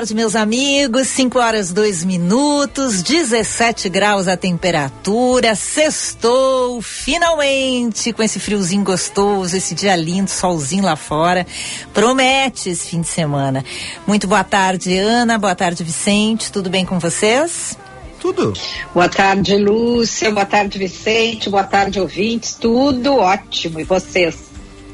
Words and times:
Tarde, 0.00 0.14
meus 0.14 0.34
amigos. 0.34 1.08
5 1.08 1.38
horas 1.38 1.72
2 1.72 2.04
minutos, 2.04 3.02
17 3.02 3.90
graus 3.90 4.28
a 4.28 4.36
temperatura. 4.36 5.54
Sextou, 5.54 6.80
finalmente, 6.80 8.10
com 8.10 8.22
esse 8.22 8.40
friozinho 8.40 8.82
gostoso, 8.82 9.54
esse 9.54 9.74
dia 9.74 9.94
lindo, 9.94 10.30
solzinho 10.30 10.84
lá 10.84 10.96
fora. 10.96 11.46
Promete 11.92 12.70
esse 12.70 12.88
fim 12.88 13.02
de 13.02 13.08
semana. 13.08 13.62
Muito 14.06 14.26
boa 14.26 14.42
tarde, 14.42 14.96
Ana. 14.96 15.36
Boa 15.36 15.54
tarde, 15.54 15.84
Vicente. 15.84 16.50
Tudo 16.50 16.70
bem 16.70 16.86
com 16.86 16.98
vocês? 16.98 17.76
Tudo. 18.18 18.54
Boa 18.94 19.08
tarde, 19.08 19.54
Lúcia. 19.56 20.30
Boa 20.30 20.46
tarde, 20.46 20.78
Vicente. 20.78 21.50
Boa 21.50 21.64
tarde, 21.64 22.00
ouvintes. 22.00 22.54
Tudo 22.54 23.16
ótimo. 23.16 23.78
E 23.78 23.84
vocês? 23.84 24.49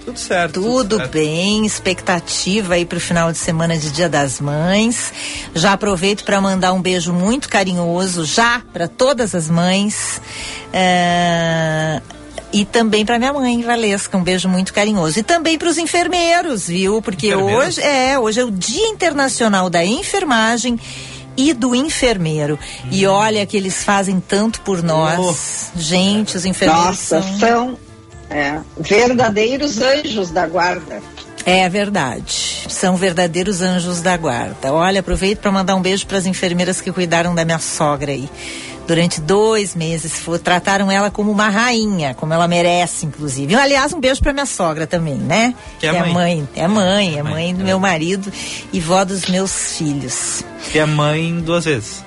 Tudo 0.07 0.19
certo. 0.21 0.55
Tudo, 0.63 0.71
tudo 0.71 0.97
certo. 0.99 1.11
bem, 1.11 1.67
expectativa 1.67 2.75
aí 2.75 2.85
para 2.85 2.97
o 2.97 3.01
final 3.01 3.33
de 3.33 3.39
semana 3.39 3.77
de 3.77 3.91
Dia 3.91 4.09
das 4.09 4.41
Mães. 4.41 5.13
Já 5.53 5.73
aproveito 5.73 6.23
para 6.23 6.41
mandar 6.41 6.73
um 6.73 6.81
beijo 6.81 7.13
muito 7.13 7.49
carinhoso 7.49 8.25
já 8.25 8.63
para 8.73 8.87
todas 8.87 9.35
as 9.35 9.51
mães. 9.51 10.23
É... 10.73 12.01
E 12.53 12.65
também 12.65 13.05
para 13.05 13.19
minha 13.19 13.33
mãe, 13.33 13.61
Valesca, 13.63 14.17
um 14.17 14.23
beijo 14.23 14.49
muito 14.49 14.73
carinhoso. 14.73 15.19
E 15.19 15.25
também 15.25 15.59
para 15.59 15.69
os 15.69 15.77
enfermeiros, 15.77 16.69
viu? 16.69 17.03
Porque 17.03 17.35
hoje 17.35 17.83
é, 17.83 18.17
hoje 18.17 18.41
é 18.41 18.45
o 18.45 18.51
Dia 18.53 18.87
Internacional 18.87 19.69
da 19.69 19.85
Enfermagem 19.85 20.79
e 21.37 21.53
do 21.53 21.75
enfermeiro. 21.75 22.57
Hum. 22.85 22.89
E 22.93 23.07
olha 23.09 23.45
que 23.45 23.57
eles 23.57 23.83
fazem 23.83 24.21
tanto 24.21 24.61
por 24.61 24.85
nós. 24.85 25.19
Oh. 25.75 25.79
Gente, 25.81 26.37
os 26.37 26.45
enfermeiros 26.45 26.87
Nossa, 26.87 27.23
são... 27.23 27.39
são 27.41 27.86
é, 28.31 28.61
verdadeiros 28.79 29.81
anjos 29.81 30.31
da 30.31 30.47
guarda. 30.47 31.01
É 31.45 31.69
verdade. 31.69 32.67
São 32.69 32.97
verdadeiros 32.97 33.63
anjos 33.63 34.03
da 34.03 34.17
guarda. 34.17 34.73
Olha, 34.73 34.99
aproveito 34.99 35.39
para 35.39 35.53
mandar 35.53 35.77
um 35.77 35.81
beijo 35.81 36.05
para 36.07 36.19
as 36.19 36.27
enfermeiras 36.27 36.81
que 36.81 36.91
cuidaram 36.91 37.35
da 37.37 37.45
minha 37.45 37.61
sogra 37.61 38.11
aí. 38.11 38.29
Durante 38.85 39.21
dois 39.21 39.75
meses, 39.75 40.13
for, 40.13 40.39
trataram 40.39 40.91
ela 40.91 41.11
como 41.11 41.31
uma 41.31 41.49
rainha, 41.49 42.15
como 42.15 42.33
ela 42.33 42.47
merece, 42.47 43.07
inclusive. 43.07 43.53
E, 43.53 43.57
aliás, 43.57 43.93
um 43.93 44.01
beijo 44.01 44.21
para 44.21 44.33
minha 44.33 44.47
sogra 44.47 44.87
também, 44.87 45.15
né? 45.15 45.55
Que 45.79 45.87
é, 45.87 45.91
que 45.91 45.97
é 45.97 46.01
mãe. 46.01 46.13
mãe. 46.13 46.49
É 46.55 46.69
mãe, 46.69 47.19
é 47.19 47.23
mãe 47.23 47.55
do 47.55 47.65
meu 47.65 47.79
marido 47.81 48.33
e 48.73 48.81
vó 48.81 49.05
dos 49.05 49.27
meus 49.27 49.77
filhos. 49.77 50.45
Que 50.73 50.81
é 50.81 50.87
mãe 50.87 51.41
duas 51.41 51.65
vezes. 51.65 52.05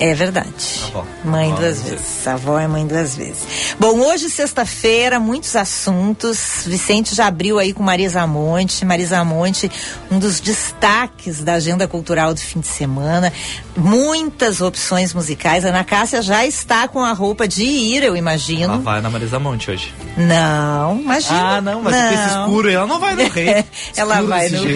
É 0.00 0.14
verdade. 0.14 0.48
Avó. 0.86 1.04
Mãe 1.22 1.52
Avó, 1.52 1.60
duas 1.60 1.80
duas 1.80 1.90
vezes. 1.90 2.26
A 2.26 2.32
avó 2.32 2.58
é 2.58 2.66
mãe 2.66 2.86
duas 2.86 3.14
vezes. 3.14 3.74
Bom, 3.78 4.00
hoje, 4.00 4.30
sexta-feira, 4.30 5.20
muitos 5.20 5.54
assuntos. 5.54 6.62
Vicente 6.66 7.14
já 7.14 7.26
abriu 7.26 7.58
aí 7.58 7.74
com 7.74 7.82
Marisa 7.82 8.26
Monte. 8.26 8.82
Marisa 8.86 9.22
Monte, 9.22 9.70
um 10.10 10.18
dos 10.18 10.40
destaques 10.40 11.44
da 11.44 11.52
agenda 11.52 11.86
cultural 11.86 12.32
do 12.32 12.40
fim 12.40 12.60
de 12.60 12.66
semana. 12.66 13.30
Muitas 13.76 14.62
opções 14.62 15.12
musicais. 15.12 15.66
Ana 15.66 15.84
Cássia 15.84 16.22
já 16.22 16.46
está 16.46 16.88
com 16.88 17.04
a 17.04 17.12
roupa 17.12 17.46
de 17.46 17.62
ir, 17.62 18.02
eu 18.02 18.16
imagino. 18.16 18.72
Ela 18.72 18.78
vai 18.78 19.02
na 19.02 19.10
Marisa 19.10 19.38
Monte 19.38 19.70
hoje. 19.70 19.94
Não, 20.16 20.98
imagina. 20.98 21.56
Ah, 21.56 21.60
não, 21.60 21.82
mas 21.82 21.94
não. 21.94 22.12
esse 22.12 22.38
escuro, 22.38 22.70
ela 22.70 22.86
não 22.86 22.98
vai 22.98 23.14
no 23.16 23.28
rei. 23.28 23.64
ela 23.94 24.22
vai 24.22 24.48
no 24.48 24.62
jeito. 24.62 24.74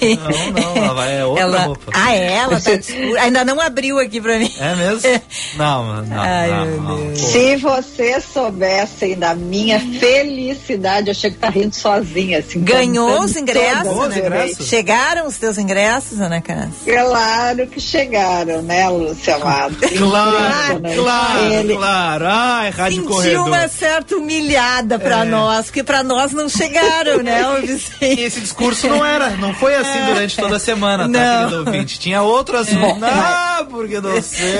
rei. 0.00 0.16
Não, 0.16 0.62
não, 0.62 0.84
ela 0.84 0.94
vai 0.94 1.16
é 1.20 1.24
outra 1.24 1.42
ela... 1.42 1.60
roupa. 1.60 1.92
Ah, 1.94 2.12
é? 2.12 2.32
ela 2.32 2.60
tá 2.60 2.74
de 2.74 2.80
escuro. 2.80 3.20
Ainda 3.20 3.44
não 3.44 3.60
abriu 3.60 4.00
aqui 4.00 4.20
pra 4.20 4.36
mim. 4.36 4.52
É 4.58 4.63
mesmo? 4.74 5.20
Não, 5.56 6.02
não. 6.02 6.20
Ai, 6.20 6.50
não, 6.50 6.66
meu 6.66 6.80
não. 6.82 7.06
Deus. 7.08 7.20
Se 7.20 7.56
vocês 7.56 8.24
soubessem 8.32 9.16
da 9.16 9.34
minha 9.34 9.78
felicidade, 9.78 11.08
eu 11.08 11.14
chego 11.14 11.34
que 11.36 11.40
tá 11.40 11.48
rindo 11.48 11.74
sozinha. 11.74 12.38
Assim, 12.40 12.60
Ganhou 12.60 13.20
os 13.20 13.36
ingressos, 13.36 13.92
os 13.96 14.16
ingressos? 14.16 14.66
Chegaram 14.68 15.26
os 15.26 15.36
teus 15.36 15.58
ingressos, 15.58 16.20
Ana 16.20 16.40
Cássia? 16.40 16.70
Claro 16.86 17.66
que 17.68 17.80
chegaram, 17.80 18.62
né, 18.62 18.88
Lúcia 18.88 19.38
Matos? 19.38 19.90
Claro, 20.14 20.80
claro, 21.02 21.52
Ele- 21.52 21.74
claro. 21.76 22.24
Ai, 22.28 22.70
rádio 22.70 22.96
Sentiu 23.02 23.10
corredor. 23.14 23.46
uma 23.48 23.68
certa 23.68 24.16
humilhada 24.16 24.98
pra 24.98 25.20
É. 25.20 25.24
nós, 25.24 25.66
porque 25.66 25.82
pra 25.82 26.02
nós 26.02 26.32
não 26.32 26.48
chegaram, 26.48 27.22
né, 27.22 27.42
E 27.62 27.66
Vicente? 27.66 28.20
esse 28.20 28.40
discurso 28.40 28.88
não 28.88 29.04
era, 29.04 29.30
não 29.30 29.52
foi 29.54 29.74
assim 29.74 30.04
durante 30.06 30.36
toda 30.36 30.56
a 30.56 30.60
semana, 30.60 31.04
tá, 31.04 31.08
Não. 31.08 31.38
querido 31.48 31.58
ouvinte? 31.66 31.98
Tinha 31.98 32.22
outro 32.22 32.58
assunto. 32.58 33.04
Ah, 33.04 33.66
porque 33.70 34.00
não 34.00 34.20
sei. 34.22 34.53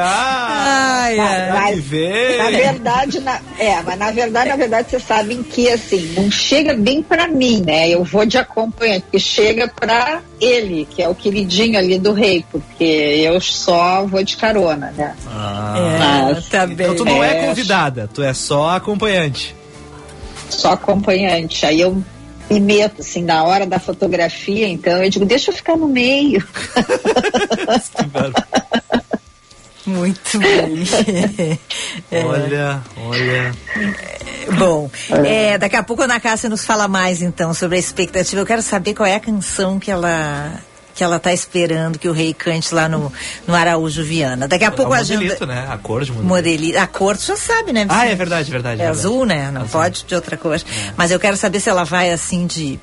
Ah, 0.00 1.02
Ai, 1.04 1.18
ai. 1.18 1.50
vai 1.50 1.74
ver. 1.76 2.38
Na 2.38 2.50
verdade, 2.50 3.20
na, 3.20 3.40
é, 3.58 3.82
mas 3.82 3.98
na 3.98 4.10
verdade, 4.10 4.48
na 4.48 4.56
verdade, 4.56 4.90
vocês 4.90 5.02
sabem 5.02 5.42
que 5.42 5.68
assim, 5.70 6.12
não 6.16 6.30
chega 6.30 6.74
bem 6.74 7.02
pra 7.02 7.28
mim, 7.28 7.62
né? 7.66 7.88
Eu 7.88 8.02
vou 8.04 8.24
de 8.24 8.38
acompanhante, 8.38 9.02
porque 9.02 9.18
chega 9.18 9.68
pra 9.68 10.20
ele, 10.40 10.86
que 10.90 11.02
é 11.02 11.08
o 11.08 11.14
queridinho 11.14 11.78
ali 11.78 11.98
do 11.98 12.12
rei, 12.12 12.44
porque 12.50 12.84
eu 12.84 13.40
só 13.40 14.04
vou 14.06 14.22
de 14.24 14.36
carona, 14.36 14.92
né? 14.96 15.14
Ah, 15.26 15.74
É, 15.76 15.98
Mas, 16.32 16.48
tá 16.48 16.66
bem. 16.66 16.74
então 16.74 16.94
tu 16.96 17.04
não 17.04 17.22
é 17.22 17.38
É. 17.44 17.46
convidada, 17.46 18.08
tu 18.12 18.22
é 18.22 18.32
só 18.34 18.70
acompanhante. 18.70 19.54
Só 20.48 20.72
acompanhante. 20.72 21.64
Aí 21.66 21.80
eu 21.80 22.02
me 22.50 22.60
meto, 22.60 23.00
assim, 23.00 23.22
na 23.22 23.44
hora 23.44 23.64
da 23.66 23.78
fotografia, 23.78 24.68
então 24.68 25.02
eu 25.02 25.08
digo, 25.08 25.24
deixa 25.24 25.50
eu 25.50 25.54
ficar 25.54 25.76
no 25.76 25.88
meio. 25.88 26.42
Que 27.96 28.04
barulho. 28.06 28.34
Muito 29.86 30.38
bem. 30.38 30.84
É. 32.10 32.22
Olha, 32.24 32.80
olha. 33.04 33.52
Bom, 34.56 34.90
é, 35.26 35.58
daqui 35.58 35.76
a 35.76 35.82
pouco 35.82 36.02
a 36.02 36.04
Ana 36.04 36.20
Cássia 36.20 36.48
nos 36.48 36.64
fala 36.64 36.86
mais 36.86 37.20
então 37.20 37.52
sobre 37.52 37.76
a 37.76 37.80
expectativa. 37.80 38.40
Eu 38.40 38.46
quero 38.46 38.62
saber 38.62 38.94
qual 38.94 39.06
é 39.06 39.16
a 39.16 39.20
canção 39.20 39.78
que 39.78 39.90
ela 39.90 40.60
que 40.94 41.02
ela 41.02 41.18
tá 41.18 41.32
esperando 41.32 41.98
que 41.98 42.06
o 42.08 42.12
rei 42.12 42.34
cante 42.34 42.74
lá 42.74 42.86
no, 42.86 43.10
no 43.46 43.54
Araújo 43.54 44.04
Viana. 44.04 44.46
Daqui 44.46 44.64
a 44.64 44.68
É 44.68 44.70
pouco 44.70 44.92
a 44.92 44.98
agenda 44.98 45.20
modelito, 45.22 45.46
né? 45.46 45.66
A 45.70 45.78
cor 45.78 46.04
de 46.04 46.12
modelito. 46.12 46.28
modeli 46.28 46.76
a 46.76 46.86
cor 46.86 47.16
tu 47.16 47.24
já 47.24 47.36
sabe, 47.36 47.72
né? 47.72 47.86
Ah, 47.88 48.06
é 48.06 48.14
verdade, 48.14 48.50
verdade. 48.50 48.74
É 48.80 48.84
verdade. 48.84 48.98
azul, 48.98 49.24
né? 49.24 49.50
Não 49.50 49.62
Azul. 49.62 49.80
pode 49.80 50.04
de 50.04 50.14
outra 50.14 50.36
cor. 50.36 50.60
Mas 50.96 51.10
eu 51.10 51.18
quero 51.18 51.36
saber 51.36 51.60
se 51.60 51.70
ela 51.70 51.84
vai 51.84 52.10
assim 52.12 52.46
de 52.46 52.78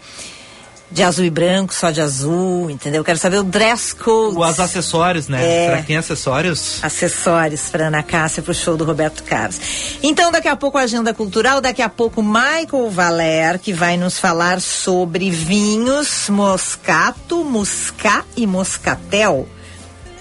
de 0.91 1.03
azul 1.03 1.25
e 1.25 1.29
branco, 1.29 1.73
só 1.73 1.91
de 1.91 2.01
azul, 2.01 2.69
entendeu? 2.69 3.01
Eu 3.01 3.05
quero 3.05 3.17
saber 3.17 3.37
o 3.37 3.43
dress 3.43 3.93
code. 3.93 4.37
Os 4.37 4.59
acessórios, 4.59 5.27
né? 5.27 5.43
É. 5.43 5.65
Será 5.65 5.81
que 5.81 5.87
tem 5.87 5.97
acessórios? 5.97 6.79
acessórios 6.83 7.69
para 7.69 7.87
Ana 7.87 8.03
Cássia 8.03 8.41
pro 8.41 8.53
show 8.53 8.75
do 8.75 8.83
Roberto 8.83 9.23
Carlos. 9.23 9.59
Então, 10.01 10.31
daqui 10.31 10.47
a 10.47 10.55
pouco 10.55 10.77
a 10.77 10.81
agenda 10.81 11.13
cultural, 11.13 11.61
daqui 11.61 11.81
a 11.81 11.89
pouco 11.89 12.23
Michael 12.23 12.89
Valer, 12.89 13.59
que 13.59 13.73
vai 13.73 13.97
nos 13.97 14.17
falar 14.17 14.59
sobre 14.61 15.29
vinhos, 15.29 16.29
moscato, 16.29 17.43
muscat 17.43 18.25
e 18.35 18.47
moscatel. 18.47 19.47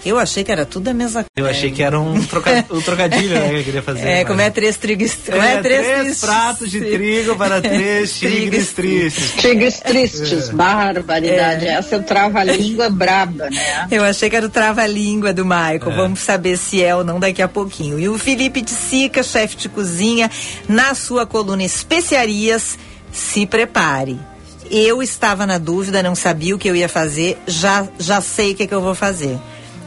Eu 0.04 0.18
achei 0.18 0.44
que 0.44 0.52
era 0.52 0.64
tudo 0.64 0.88
a 0.88 0.94
mesma 0.94 1.24
Eu 1.36 1.46
achei 1.46 1.70
que 1.70 1.82
era 1.82 1.98
um, 1.98 2.22
troca... 2.24 2.64
um 2.70 2.80
trocadilho, 2.80 3.34
né? 3.34 3.48
Que 3.50 3.54
eu 3.56 3.64
queria 3.64 3.82
fazer. 3.82 4.06
É, 4.06 4.18
mas- 4.18 4.26
como 4.28 4.40
é 4.40 4.50
três 4.50 4.76
trigos. 4.76 5.14
Como 5.26 5.42
é, 5.42 5.54
É, 5.54 5.60
três, 5.60 5.86
três 5.86 6.20
pratos 6.20 6.70
de 6.70 6.80
trigo 6.80 7.36
para 7.36 7.60
três 7.62 8.18
tigres 8.18 8.72
tristes. 8.72 9.32
Tigres 9.32 9.80
tristes, 9.80 10.48
barbaridade. 10.50 11.66
Essa 11.66 11.96
é 11.96 11.98
o 11.98 12.02
trava-língua 12.02 12.88
braba, 12.90 13.50
né? 13.50 13.88
Eu 13.90 14.04
achei 14.04 14.30
que 14.30 14.36
era 14.36 14.46
o 14.46 14.50
trava-língua 14.50 15.32
do 15.32 15.44
Michael. 15.44 15.92
Vamos 15.96 16.20
saber 16.20 16.56
se 16.56 16.82
é 16.82 16.94
ou 16.94 17.04
não 17.04 17.18
daqui 17.20 17.42
a 17.42 17.48
pouquinho. 17.48 17.98
E 17.98 18.08
o 18.08 18.16
Felipe 18.18 18.60
de 18.60 18.70
Sica, 18.70 19.22
chefe 19.22 19.56
de 19.56 19.68
cozinha, 19.68 20.30
na 20.68 20.94
sua 20.94 21.26
coluna 21.26 21.62
Especiarias, 21.62 22.78
se 23.12 23.46
prepare. 23.46 24.18
Eu 24.70 25.02
estava 25.02 25.46
na 25.46 25.56
dúvida, 25.58 26.02
não 26.02 26.14
sabia 26.14 26.54
o 26.54 26.58
que 26.58 26.68
eu 26.68 26.76
ia 26.76 26.88
fazer, 26.88 27.38
já, 27.46 27.86
já 27.98 28.20
sei 28.20 28.52
o 28.52 28.54
que, 28.54 28.62
é 28.64 28.66
que 28.66 28.74
eu 28.74 28.82
vou 28.82 28.94
fazer. 28.94 29.38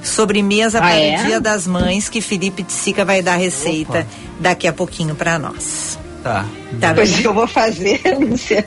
Sobremesa 0.03 0.79
Ah, 0.79 0.81
para 0.81 0.95
é? 0.95 1.19
o 1.21 1.25
Dia 1.25 1.39
das 1.39 1.67
Mães, 1.67 2.09
que 2.09 2.21
Felipe 2.21 2.63
de 2.63 2.71
Sica 2.73 3.05
vai 3.05 3.21
dar 3.21 3.35
receita 3.35 4.05
daqui 4.39 4.67
a 4.67 4.73
pouquinho 4.73 5.15
para 5.15 5.37
nós. 5.39 5.97
Tá. 6.23 6.45
Tá 6.79 6.93
Pois 6.93 7.11
que 7.15 7.25
eu 7.25 7.33
vou 7.33 7.47
fazer, 7.47 7.99
Lúcia. 8.19 8.63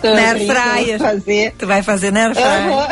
Tô 0.00 0.14
Na 0.14 0.34
fryer. 0.36 0.98
Fazer. 0.98 1.54
Tu 1.58 1.66
vai 1.66 1.82
fazer, 1.82 2.12
né, 2.12 2.32
Fran? 2.32 2.44
Aham. 2.44 2.88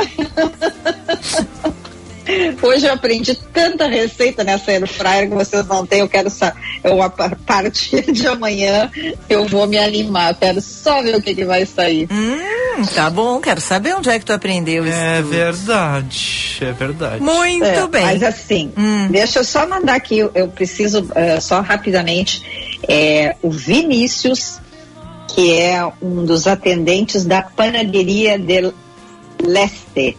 Hoje 2.63 2.87
eu 2.87 2.93
aprendi 2.93 3.35
tanta 3.53 3.87
receita 3.87 4.43
nessa 4.43 4.73
air 4.73 4.87
fryer 4.87 5.29
que 5.29 5.35
vocês 5.35 5.67
não 5.67 5.87
têm. 5.87 6.01
Eu 6.01 6.09
quero 6.09 6.29
saber. 6.29 6.61
Eu, 6.83 7.01
a 7.01 7.09
partir 7.11 8.11
de 8.13 8.27
amanhã 8.27 8.91
eu 9.29 9.47
vou 9.47 9.67
me 9.67 9.79
animar. 9.79 10.35
quero 10.35 10.61
só 10.61 11.03
ver 11.03 11.17
o 11.17 11.23
que, 11.23 11.35
que 11.35 11.45
vai 11.45 11.65
sair. 11.65 12.09
Hum, 12.11 12.85
tá 12.95 13.09
bom. 13.09 13.41
Quero 13.41 13.61
saber 13.61 13.95
onde 13.95 14.11
é 14.11 14.19
que 14.19 14.25
tu 14.25 14.33
aprendeu 14.33 14.87
isso. 14.87 14.97
É 14.97 15.17
tudo. 15.19 15.31
verdade. 15.31 16.59
É 16.61 16.73
verdade. 16.73 17.23
Muito 17.23 17.65
é, 17.65 17.89
bem. 17.89 18.03
Mas 18.03 18.23
assim, 18.23 18.73
hum. 18.77 19.09
deixa 19.11 19.39
eu 19.39 19.45
só 19.45 19.67
mandar 19.67 19.95
aqui. 19.95 20.19
Eu 20.19 20.49
preciso 20.49 21.03
uh, 21.03 21.41
só 21.41 21.61
rapidamente. 21.61 22.43
É, 22.89 23.37
o 23.43 23.51
Vinícius, 23.51 24.61
que 25.29 25.59
é 25.61 25.85
um 26.03 26.25
dos 26.25 26.47
atendentes 26.47 27.25
da 27.25 27.43
panaderia 27.43 28.39
de 28.39 28.73
Leste 29.43 30.17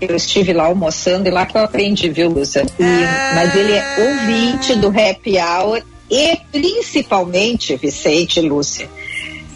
eu 0.00 0.16
estive 0.16 0.52
lá 0.52 0.64
almoçando 0.64 1.28
e 1.28 1.30
lá 1.30 1.46
que 1.46 1.56
eu 1.56 1.62
aprendi, 1.62 2.08
viu, 2.08 2.28
Lúcia? 2.28 2.66
Ah. 2.80 3.32
Mas 3.34 3.54
ele 3.54 3.72
é 3.72 3.96
ouvinte 3.98 4.74
do 4.76 4.88
Happy 4.88 5.38
Hour 5.38 5.82
e 6.10 6.36
principalmente, 6.50 7.76
Vicente 7.76 8.40
e 8.40 8.48
Lúcia, 8.48 8.88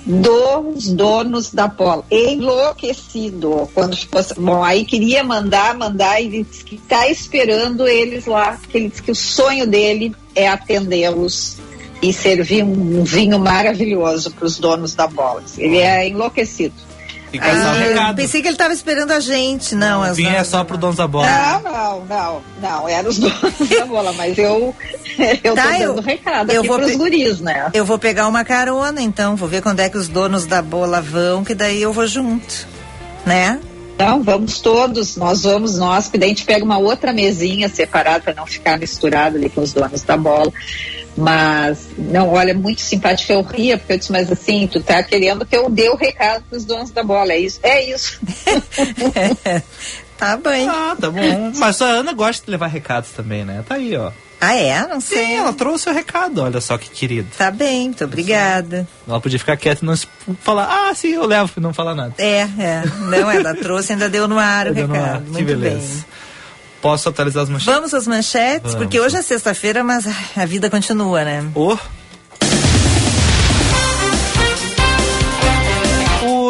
dos 0.05 0.93
donos 0.93 1.53
da 1.53 1.67
bola. 1.67 2.05
Enlouquecido. 2.11 3.69
Quando 3.73 3.97
bom, 4.37 4.63
aí 4.63 4.85
queria 4.85 5.25
mandar, 5.25 5.77
mandar, 5.77 6.21
e 6.21 6.43
disse 6.43 6.65
que 6.65 6.75
está 6.75 7.09
esperando 7.09 7.87
eles 7.89 8.27
lá, 8.27 8.59
que 8.69 8.77
ele 8.77 8.89
disse 8.89 9.03
que 9.03 9.11
o 9.11 9.17
sonho 9.17 9.67
dele 9.67 10.15
é 10.35 10.49
atendê-los 10.49 11.59
e 12.03 12.13
servir 12.13 12.65
um 12.65 13.05
vinho 13.05 13.39
maravilhoso 13.39 14.33
para 14.33 14.45
os 14.45 14.59
donos 14.59 14.95
da 14.95 15.07
bola. 15.07 15.43
Ele 15.57 15.79
é 15.79 16.09
enlouquecido. 16.09 16.75
Ah, 17.41 17.73
recado. 17.73 18.17
Pensei 18.17 18.43
que 18.43 18.49
ele 18.49 18.55
estava 18.55 18.75
esperando 18.75 19.13
a 19.13 19.21
gente, 19.21 19.75
não. 19.75 20.03
O 20.03 20.15
vinho 20.15 20.31
é 20.31 20.45
só 20.45 20.65
pro 20.65 20.77
dono 20.77 20.95
da 20.95 21.07
bola. 21.07 21.27
Não, 21.27 21.63
não, 21.63 22.05
não, 22.05 22.43
não, 22.61 22.89
era 22.89 23.09
os 23.09 23.19
donos 23.21 23.69
da 23.71 23.87
bola, 23.87 24.13
mas 24.13 24.37
eu, 24.37 24.75
eu 25.43 25.55
tá, 25.55 25.63
tô 25.63 25.69
dando 25.71 25.83
eu, 25.83 26.01
recado 26.01 26.51
eu 26.51 26.61
aqui 26.61 26.69
vou 26.69 26.79
pros 26.79 26.97
guris, 26.97 27.41
né? 27.41 27.71
Eu 27.73 27.85
vou 27.85 27.99
pegar 27.99 28.27
uma 28.29 28.45
carona, 28.45 29.01
então, 29.01 29.37
vou 29.37 29.49
ver 29.49 29.63
quando 29.63 29.81
é 29.81 29.89
que 29.89 29.97
os 29.97 30.09
donos 30.09 30.47
da 30.47 30.61
bola 30.61 31.01
vão, 31.01 31.45
que 31.45 31.55
daí 31.55 31.81
eu 31.81 31.93
vou 31.93 32.07
junto, 32.07 32.67
né? 33.25 33.61
Então, 33.95 34.23
vamos 34.23 34.61
todos, 34.61 35.17
nós 35.17 35.43
vamos, 35.43 35.79
nós, 35.79 36.11
daí 36.13 36.25
a 36.25 36.29
gente 36.29 36.45
pega 36.45 36.65
uma 36.65 36.79
outra 36.79 37.13
mesinha 37.13 37.69
separada 37.69 38.21
para 38.21 38.35
não 38.35 38.47
ficar 38.47 38.79
misturado 38.79 39.37
ali 39.37 39.49
com 39.49 39.61
os 39.61 39.73
donos 39.73 40.03
da 40.03 40.17
bola. 40.17 40.53
Mas, 41.17 41.89
não, 41.99 42.31
olha, 42.31 42.55
muito 42.55 42.81
simpático. 42.81 43.33
Eu 43.33 43.43
ria, 43.43 43.77
porque 43.77 43.93
eu 43.93 43.99
disse, 43.99 44.13
mas 44.13 44.31
assim, 44.31 44.67
tu 44.67 44.83
tá 44.83 45.03
querendo 45.03 45.45
que 45.45 45.57
eu 45.57 45.69
dê 45.69 45.89
o 45.89 45.97
recado 45.97 46.45
pros 46.49 46.65
donos 46.65 46.91
da 46.91 47.03
bola. 47.03 47.33
É 47.33 47.39
isso? 47.39 47.61
É 47.63 47.85
isso. 47.85 48.21
tá 50.17 50.37
bem. 50.37 50.69
Ah, 50.69 50.97
tá 50.99 51.11
bom. 51.11 51.53
Mas 51.57 51.83
a 51.83 51.87
Ana 51.87 52.13
gosta 52.13 52.45
de 52.45 52.51
levar 52.51 52.69
recados 52.69 53.11
também, 53.11 53.45
né? 53.45 53.63
Tá 53.69 53.75
aí, 53.75 53.97
ó. 53.97 54.11
Ah, 54.45 54.57
é? 54.57 54.89
Não 54.89 55.01
sei. 55.01 55.27
Sim, 55.27 55.35
ela 55.35 55.53
trouxe 55.53 55.89
o 55.89 55.93
recado, 55.93 56.43
olha 56.43 56.61
só 56.61 56.77
que 56.77 56.91
querido. 56.91 57.29
Tá 57.39 57.49
bem, 57.49 57.85
muito 57.85 58.03
obrigada. 58.03 58.89
Ela 59.07 59.21
podia 59.21 59.39
ficar 59.39 59.57
quieta 59.57 59.85
e 59.85 59.87
não 59.87 59.95
falar, 60.41 60.89
ah, 60.89 60.95
sim, 60.97 61.13
eu 61.13 61.25
levo 61.25 61.53
e 61.57 61.61
não 61.61 61.73
falar 61.73 61.95
nada. 61.95 62.15
É, 62.19 62.41
é. 62.41 62.83
Não, 63.09 63.31
ela 63.31 63.55
trouxe, 63.55 63.93
ainda 63.93 64.09
deu 64.09 64.27
no 64.27 64.41
ar 64.41 64.67
o 64.67 64.73
recado. 64.73 64.97
Ar. 64.97 65.21
Muito 65.21 65.37
que 65.37 65.45
beleza. 65.45 65.77
bem. 65.77 66.05
Posso 66.83 67.09
atualizar 67.09 67.45
as 67.45 67.49
manchetes? 67.49 67.75
Vamos 67.75 67.95
às 67.95 68.07
manchetes, 68.09 68.73
Vamos. 68.73 68.75
porque 68.75 68.99
hoje 68.99 69.17
é 69.17 69.23
sexta-feira, 69.23 69.85
mas 69.85 70.05
a 70.37 70.45
vida 70.45 70.69
continua, 70.69 71.25
né? 71.25 71.49
Oh. 71.55 71.79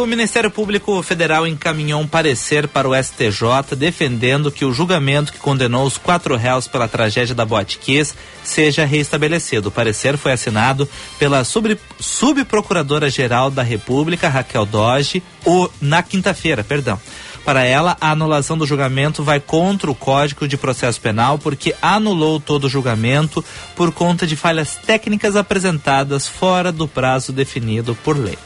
O 0.03 0.07
Ministério 0.07 0.51
Público 0.51 1.01
Federal 1.03 1.47
encaminhou 1.47 2.01
um 2.01 2.09
parecer 2.09 2.67
para 2.67 2.89
o 2.89 2.95
STJ 2.95 3.77
defendendo 3.77 4.51
que 4.51 4.65
o 4.65 4.73
julgamento 4.73 5.33
que 5.33 5.39
condenou 5.39 5.87
os 5.87 5.97
quatro 5.97 6.35
réus 6.35 6.67
pela 6.67 6.89
tragédia 6.89 7.35
da 7.35 7.45
Boate 7.45 7.79
Kiss 7.79 8.15
seja 8.43 8.85
reestabelecido. 8.85 9.69
O 9.69 9.73
parecer 9.73 10.17
foi 10.17 10.33
assinado 10.33 10.89
pela 11.19 11.45
subprocuradora-geral 11.45 13.51
da 13.51 13.63
República, 13.63 14.29
Raquel 14.29 14.67
Doge, 14.67 15.23
o, 15.45 15.69
na 15.81 16.03
quinta-feira, 16.03 16.65
perdão. 16.65 16.99
Para 17.45 17.65
ela, 17.65 17.97
a 18.01 18.13
anulação 18.13 18.57
do 18.57 18.67
julgamento 18.67 19.25
vai 19.25 19.41
contra 19.41 19.91
o 19.91 19.95
Código 19.95 20.47
de 20.47 20.57
Processo 20.57 21.01
Penal 21.01 21.39
porque 21.39 21.75
anulou 21.83 22.39
todo 22.39 22.65
o 22.65 22.69
julgamento 22.69 23.45
por 23.75 23.91
conta 23.93 24.27
de 24.27 24.37
falhas 24.37 24.77
técnicas 24.77 25.35
apresentadas 25.35 26.29
fora 26.29 26.71
do 26.71 26.87
prazo 26.87 27.33
definido 27.33 27.97
por 28.05 28.17
lei. 28.17 28.39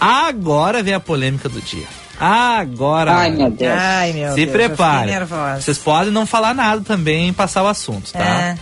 Agora 0.00 0.82
vem 0.82 0.94
a 0.94 1.00
polêmica 1.00 1.48
do 1.48 1.60
dia. 1.60 1.86
Agora. 2.18 3.14
Ai, 3.14 3.30
meu 3.30 3.50
Deus. 3.50 3.72
Ai, 3.72 4.12
meu 4.12 4.34
Se 4.34 4.44
Deus, 4.44 4.50
prepare. 4.50 5.10
Vocês 5.58 5.78
podem 5.78 6.12
não 6.12 6.26
falar 6.26 6.52
nada 6.52 6.82
também 6.82 7.28
e 7.28 7.32
passar 7.32 7.62
o 7.62 7.68
assunto, 7.68 8.12
tá? 8.12 8.18
É. 8.18 8.58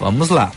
Vamos 0.00 0.30
lá. 0.30 0.52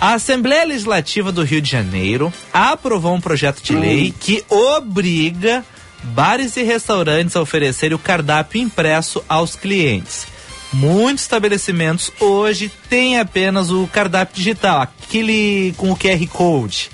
A 0.00 0.14
Assembleia 0.14 0.64
Legislativa 0.64 1.32
do 1.32 1.42
Rio 1.42 1.60
de 1.60 1.70
Janeiro 1.70 2.32
aprovou 2.52 3.14
um 3.14 3.20
projeto 3.20 3.62
de 3.62 3.74
lei 3.74 4.14
que 4.18 4.44
obriga 4.48 5.64
bares 6.02 6.56
e 6.56 6.62
restaurantes 6.62 7.36
a 7.36 7.40
oferecerem 7.40 7.94
o 7.94 7.98
cardápio 7.98 8.60
impresso 8.60 9.22
aos 9.28 9.54
clientes. 9.54 10.26
Muitos 10.72 11.24
estabelecimentos 11.24 12.12
hoje 12.20 12.70
têm 12.90 13.18
apenas 13.18 13.70
o 13.70 13.86
cardápio 13.86 14.36
digital, 14.36 14.82
aquele 14.82 15.74
com 15.76 15.90
o 15.90 15.96
QR 15.96 16.26
Code. 16.28 16.90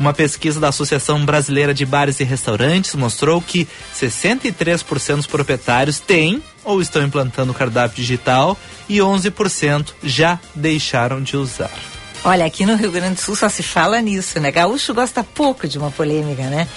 Uma 0.00 0.14
pesquisa 0.14 0.60
da 0.60 0.68
Associação 0.68 1.24
Brasileira 1.26 1.74
de 1.74 1.84
Bares 1.84 2.20
e 2.20 2.24
Restaurantes 2.24 2.94
mostrou 2.94 3.42
que 3.42 3.66
63% 3.94 5.16
dos 5.16 5.26
proprietários 5.26 5.98
têm 5.98 6.42
ou 6.64 6.80
estão 6.80 7.02
implantando 7.02 7.50
o 7.50 7.54
cardápio 7.54 7.96
digital 7.96 8.56
e 8.88 8.98
11% 8.98 9.88
já 10.04 10.38
deixaram 10.54 11.20
de 11.20 11.36
usar. 11.36 11.97
Olha, 12.24 12.44
aqui 12.44 12.66
no 12.66 12.76
Rio 12.76 12.90
Grande 12.90 13.14
do 13.14 13.20
Sul 13.20 13.36
só 13.36 13.48
se 13.48 13.62
fala 13.62 14.00
nisso, 14.00 14.40
né? 14.40 14.50
Gaúcho 14.50 14.92
gosta 14.92 15.22
pouco 15.22 15.68
de 15.68 15.78
uma 15.78 15.90
polêmica, 15.90 16.44
né? 16.44 16.68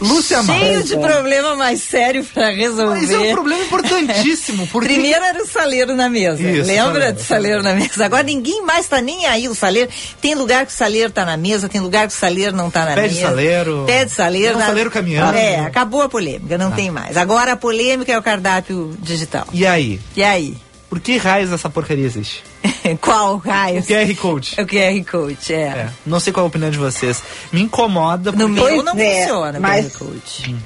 Lúcia 0.00 0.42
Cheio 0.42 0.82
de 0.84 0.96
problema 0.96 1.54
mais 1.56 1.82
sério 1.82 2.24
para 2.24 2.50
resolver. 2.50 3.00
Mas 3.00 3.10
é 3.10 3.18
um 3.18 3.32
problema 3.32 3.62
importantíssimo. 3.64 4.66
Porque... 4.72 4.88
Primeiro 4.88 5.24
era 5.24 5.42
o 5.42 5.46
saleiro 5.46 5.94
na 5.94 6.08
mesa. 6.08 6.42
Isso, 6.42 6.66
Lembra 6.66 6.92
saleiro, 6.92 7.12
do 7.12 7.22
saleiro, 7.22 7.62
na 7.62 7.74
mesa? 7.74 8.04
Agora 8.04 8.22
ninguém 8.22 8.62
mais 8.62 8.86
tá 8.86 9.00
nem 9.00 9.26
aí 9.26 9.48
o 9.48 9.54
saleiro. 9.54 9.90
Tem 10.20 10.34
lugar 10.34 10.66
que 10.66 10.72
o 10.72 10.74
saleiro 10.74 11.10
tá 11.10 11.24
na 11.24 11.36
mesa, 11.36 11.68
tem 11.68 11.80
lugar 11.80 12.06
que 12.06 12.12
o 12.14 12.16
saleiro 12.16 12.54
não 12.54 12.70
tá 12.70 12.84
na 12.84 12.94
Pede 12.94 13.14
mesa. 13.14 13.28
Saleiro. 13.28 13.84
Pede 13.86 14.10
saleiro. 14.10 14.54
Tem 14.54 14.62
um 14.62 14.66
saleiro 14.66 14.90
caminhando. 14.90 15.36
É, 15.36 15.60
acabou 15.60 16.02
a 16.02 16.08
polêmica, 16.08 16.58
não 16.58 16.68
ah. 16.68 16.72
tem 16.72 16.90
mais. 16.90 17.16
Agora 17.16 17.52
a 17.52 17.56
polêmica 17.56 18.12
é 18.12 18.18
o 18.18 18.22
cardápio 18.22 18.94
digital. 19.00 19.46
E 19.52 19.66
aí? 19.66 20.00
E 20.14 20.22
aí? 20.22 20.56
Por 20.88 21.00
que 21.00 21.16
raios 21.16 21.52
essa 21.52 21.68
porcaria 21.68 22.04
existe? 22.04 22.44
qual 23.00 23.38
raio? 23.38 23.80
O 23.80 23.82
QR 23.82 24.14
Code. 24.16 24.54
O 24.58 24.66
QR 24.66 25.10
Code, 25.10 25.54
é. 25.54 25.62
é. 25.62 25.90
Não 26.04 26.20
sei 26.20 26.32
qual 26.32 26.44
é 26.44 26.46
a 26.46 26.48
opinião 26.48 26.70
de 26.70 26.78
vocês. 26.78 27.22
Me 27.50 27.62
incomoda 27.62 28.32
porque... 28.32 28.46
No 28.46 28.48
meu 28.48 28.82
não 28.82 28.96
é, 28.96 29.20
funciona 29.22 29.60
mas... 29.60 29.86
o 29.86 29.90
QR 29.90 29.98
Code. 29.98 30.54
Hum. 30.54 30.58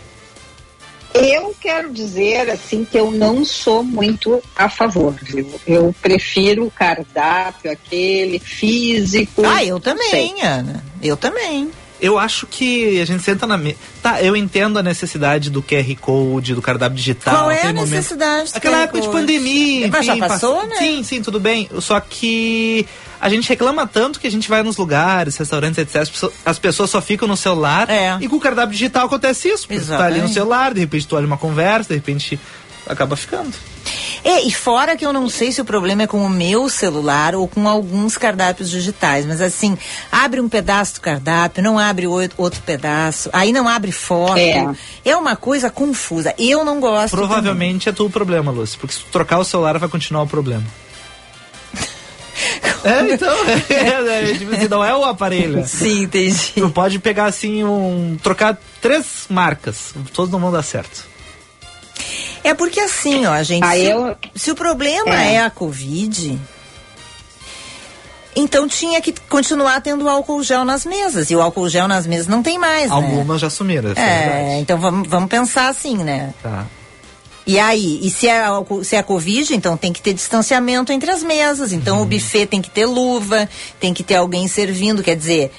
Eu 1.12 1.54
quero 1.60 1.92
dizer 1.92 2.48
assim 2.50 2.84
que 2.84 2.96
eu 2.96 3.10
não 3.10 3.44
sou 3.44 3.82
muito 3.82 4.40
a 4.54 4.68
favor, 4.68 5.12
viu? 5.20 5.60
Eu 5.66 5.94
prefiro 6.00 6.66
o 6.66 6.70
cardápio, 6.70 7.70
aquele 7.70 8.38
físico. 8.38 9.42
Ah, 9.44 9.64
eu 9.64 9.80
também, 9.80 10.40
Ana. 10.42 10.84
Eu 11.02 11.16
também 11.16 11.70
eu 12.00 12.18
acho 12.18 12.46
que 12.46 13.00
a 13.00 13.04
gente 13.04 13.22
senta 13.22 13.46
na 13.46 13.56
mesa. 13.56 13.76
Tá, 14.02 14.22
eu 14.22 14.34
entendo 14.34 14.78
a 14.78 14.82
necessidade 14.82 15.50
do 15.50 15.62
QR 15.62 15.94
Code, 16.00 16.54
do 16.54 16.62
cardápio 16.62 16.96
digital. 16.96 17.34
Qual 17.34 17.50
é 17.50 17.66
a 17.66 17.72
necessidade? 17.72 18.50
Aquela 18.54 18.78
época 18.78 19.00
de 19.00 19.08
pandemia. 19.08 19.88
Mas 19.88 20.06
enfim, 20.06 20.18
já 20.18 20.28
passou, 20.28 20.66
né? 20.66 20.76
Sim, 20.76 21.02
sim, 21.02 21.22
tudo 21.22 21.38
bem. 21.38 21.68
Só 21.80 22.00
que 22.00 22.86
a 23.20 23.28
gente 23.28 23.48
reclama 23.48 23.86
tanto 23.86 24.18
que 24.18 24.26
a 24.26 24.30
gente 24.30 24.48
vai 24.48 24.62
nos 24.62 24.76
lugares, 24.76 25.36
restaurantes, 25.36 25.78
etc. 25.78 26.30
As 26.44 26.58
pessoas 26.58 26.88
só 26.90 27.02
ficam 27.02 27.28
no 27.28 27.36
celular. 27.36 27.88
É. 27.90 28.16
E 28.20 28.28
com 28.28 28.36
o 28.36 28.40
cardápio 28.40 28.72
digital 28.72 29.06
acontece 29.06 29.48
isso. 29.48 29.68
Porque 29.68 29.82
tu 29.82 29.88
tá 29.88 30.06
ali 30.06 30.20
no 30.20 30.28
celular, 30.28 30.72
de 30.72 30.80
repente 30.80 31.06
tu 31.06 31.16
olha 31.16 31.26
uma 31.26 31.36
conversa, 31.36 31.90
de 31.90 31.94
repente 31.96 32.40
acaba 32.86 33.16
ficando. 33.16 33.52
É, 34.24 34.42
e 34.42 34.52
fora 34.52 34.96
que 34.96 35.04
eu 35.04 35.12
não 35.12 35.28
sei 35.28 35.50
se 35.52 35.60
o 35.60 35.64
problema 35.64 36.02
é 36.02 36.06
com 36.06 36.24
o 36.24 36.28
meu 36.28 36.68
celular 36.68 37.34
ou 37.34 37.48
com 37.48 37.68
alguns 37.68 38.16
cardápios 38.16 38.70
digitais, 38.70 39.24
mas 39.24 39.40
assim, 39.40 39.76
abre 40.10 40.40
um 40.40 40.48
pedaço 40.48 40.94
do 40.94 41.00
cardápio, 41.00 41.62
não 41.62 41.78
abre 41.78 42.06
outro 42.06 42.60
pedaço, 42.64 43.30
aí 43.32 43.52
não 43.52 43.68
abre 43.68 43.92
foto. 43.92 44.38
É, 44.38 44.74
é 45.04 45.16
uma 45.16 45.36
coisa 45.36 45.70
confusa. 45.70 46.34
Eu 46.38 46.64
não 46.64 46.80
gosto. 46.80 47.16
Provavelmente 47.16 47.84
também. 47.84 47.94
é 47.94 47.96
tu 47.96 48.06
o 48.06 48.10
problema, 48.10 48.50
Lúcia, 48.50 48.78
porque 48.78 48.94
se 48.94 49.00
tu 49.00 49.06
trocar 49.10 49.38
o 49.38 49.44
celular 49.44 49.78
vai 49.78 49.88
continuar 49.88 50.22
o 50.22 50.26
problema. 50.26 50.64
É, 52.82 53.12
então, 53.12 53.36
é, 53.44 53.64
é, 53.68 54.30
é, 54.30 54.38
tipo 54.38 54.54
assim, 54.54 54.66
não 54.66 54.82
é 54.82 54.96
o 54.96 55.04
aparelho. 55.04 55.66
Sim, 55.66 56.04
entendi. 56.04 56.52
Tu 56.54 56.70
pode 56.70 56.98
pegar 56.98 57.26
assim, 57.26 57.62
um. 57.62 58.16
trocar 58.22 58.58
três 58.80 59.26
marcas, 59.28 59.92
todos 60.14 60.32
não 60.32 60.40
vão 60.40 60.50
dar 60.50 60.62
certo. 60.62 61.09
É 62.42 62.54
porque 62.54 62.80
assim, 62.80 63.26
ó, 63.26 63.42
gente, 63.42 63.66
se, 63.66 63.84
eu... 63.84 64.16
se, 64.34 64.50
o 64.50 64.54
problema 64.54 65.14
é. 65.14 65.34
é 65.34 65.40
a 65.40 65.50
Covid, 65.50 66.38
então 68.34 68.66
tinha 68.66 69.00
que 69.00 69.12
continuar 69.28 69.80
tendo 69.80 70.08
álcool 70.08 70.42
gel 70.42 70.64
nas 70.64 70.86
mesas. 70.86 71.30
E 71.30 71.36
o 71.36 71.42
álcool 71.42 71.68
gel 71.68 71.86
nas 71.86 72.06
mesas 72.06 72.26
não 72.26 72.42
tem 72.42 72.58
mais, 72.58 72.90
Algumas 72.90 73.26
né? 73.26 73.38
já 73.38 73.50
sumiram. 73.50 73.92
É, 73.96 74.54
é 74.54 74.60
então 74.60 74.78
vamos, 74.78 75.08
vamos 75.08 75.28
pensar 75.28 75.68
assim, 75.68 75.96
né? 75.98 76.32
Tá. 76.42 76.66
E 77.46 77.58
aí, 77.58 77.98
e 78.02 78.10
se 78.10 78.28
é, 78.28 78.44
se 78.84 78.94
é 78.94 78.98
a 79.00 79.02
Covid, 79.02 79.54
então 79.54 79.76
tem 79.76 79.92
que 79.92 80.00
ter 80.00 80.14
distanciamento 80.14 80.92
entre 80.92 81.10
as 81.10 81.22
mesas. 81.22 81.72
Então 81.72 81.96
uhum. 81.96 82.02
o 82.02 82.06
buffet 82.06 82.46
tem 82.46 82.62
que 82.62 82.70
ter 82.70 82.86
luva, 82.86 83.48
tem 83.78 83.92
que 83.92 84.04
ter 84.04 84.16
alguém 84.16 84.46
servindo. 84.46 85.02
Quer 85.02 85.16
dizer, 85.16 85.52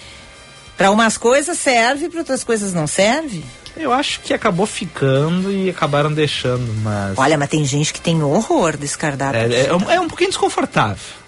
para 0.77 0.89
umas 0.89 1.17
coisas 1.17 1.59
serve, 1.59 2.09
para 2.09 2.19
outras 2.19 2.43
coisas 2.43 2.73
não 2.73 2.87
serve. 2.87 3.43
Eu 3.75 3.93
acho 3.93 4.19
que 4.21 4.33
acabou 4.33 4.65
ficando 4.65 5.51
e 5.51 5.69
acabaram 5.69 6.11
deixando, 6.11 6.73
mas. 6.83 7.17
Olha, 7.17 7.37
mas 7.37 7.49
tem 7.49 7.63
gente 7.65 7.93
que 7.93 8.01
tem 8.01 8.21
horror 8.21 8.77
desse 8.77 8.97
cardápio. 8.97 9.39
É, 9.39 9.61
é, 9.61 9.67
é 9.67 9.99
um 9.99 10.07
pouquinho 10.07 10.29
desconfortável. 10.29 11.21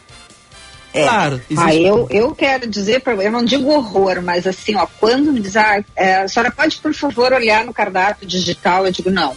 É. 0.93 1.03
Claro. 1.03 1.41
Existe... 1.50 1.69
Ah, 1.69 1.75
eu, 1.75 2.07
eu 2.12 2.35
quero 2.35 2.67
dizer, 2.67 3.01
pra, 3.01 3.15
eu 3.15 3.31
não 3.31 3.43
digo 3.43 3.71
horror, 3.71 4.21
mas 4.21 4.45
assim, 4.45 4.75
ó, 4.75 4.85
quando 5.00 5.33
me 5.33 5.39
diz, 5.39 5.57
ah, 5.57 5.83
é, 5.95 6.17
a 6.17 6.27
senhora 6.27 6.51
pode, 6.51 6.77
por 6.77 6.93
favor, 6.93 7.33
olhar 7.33 7.65
no 7.65 7.73
cardápio 7.73 8.27
digital, 8.27 8.85
eu 8.85 8.91
digo, 8.91 9.09
não. 9.09 9.35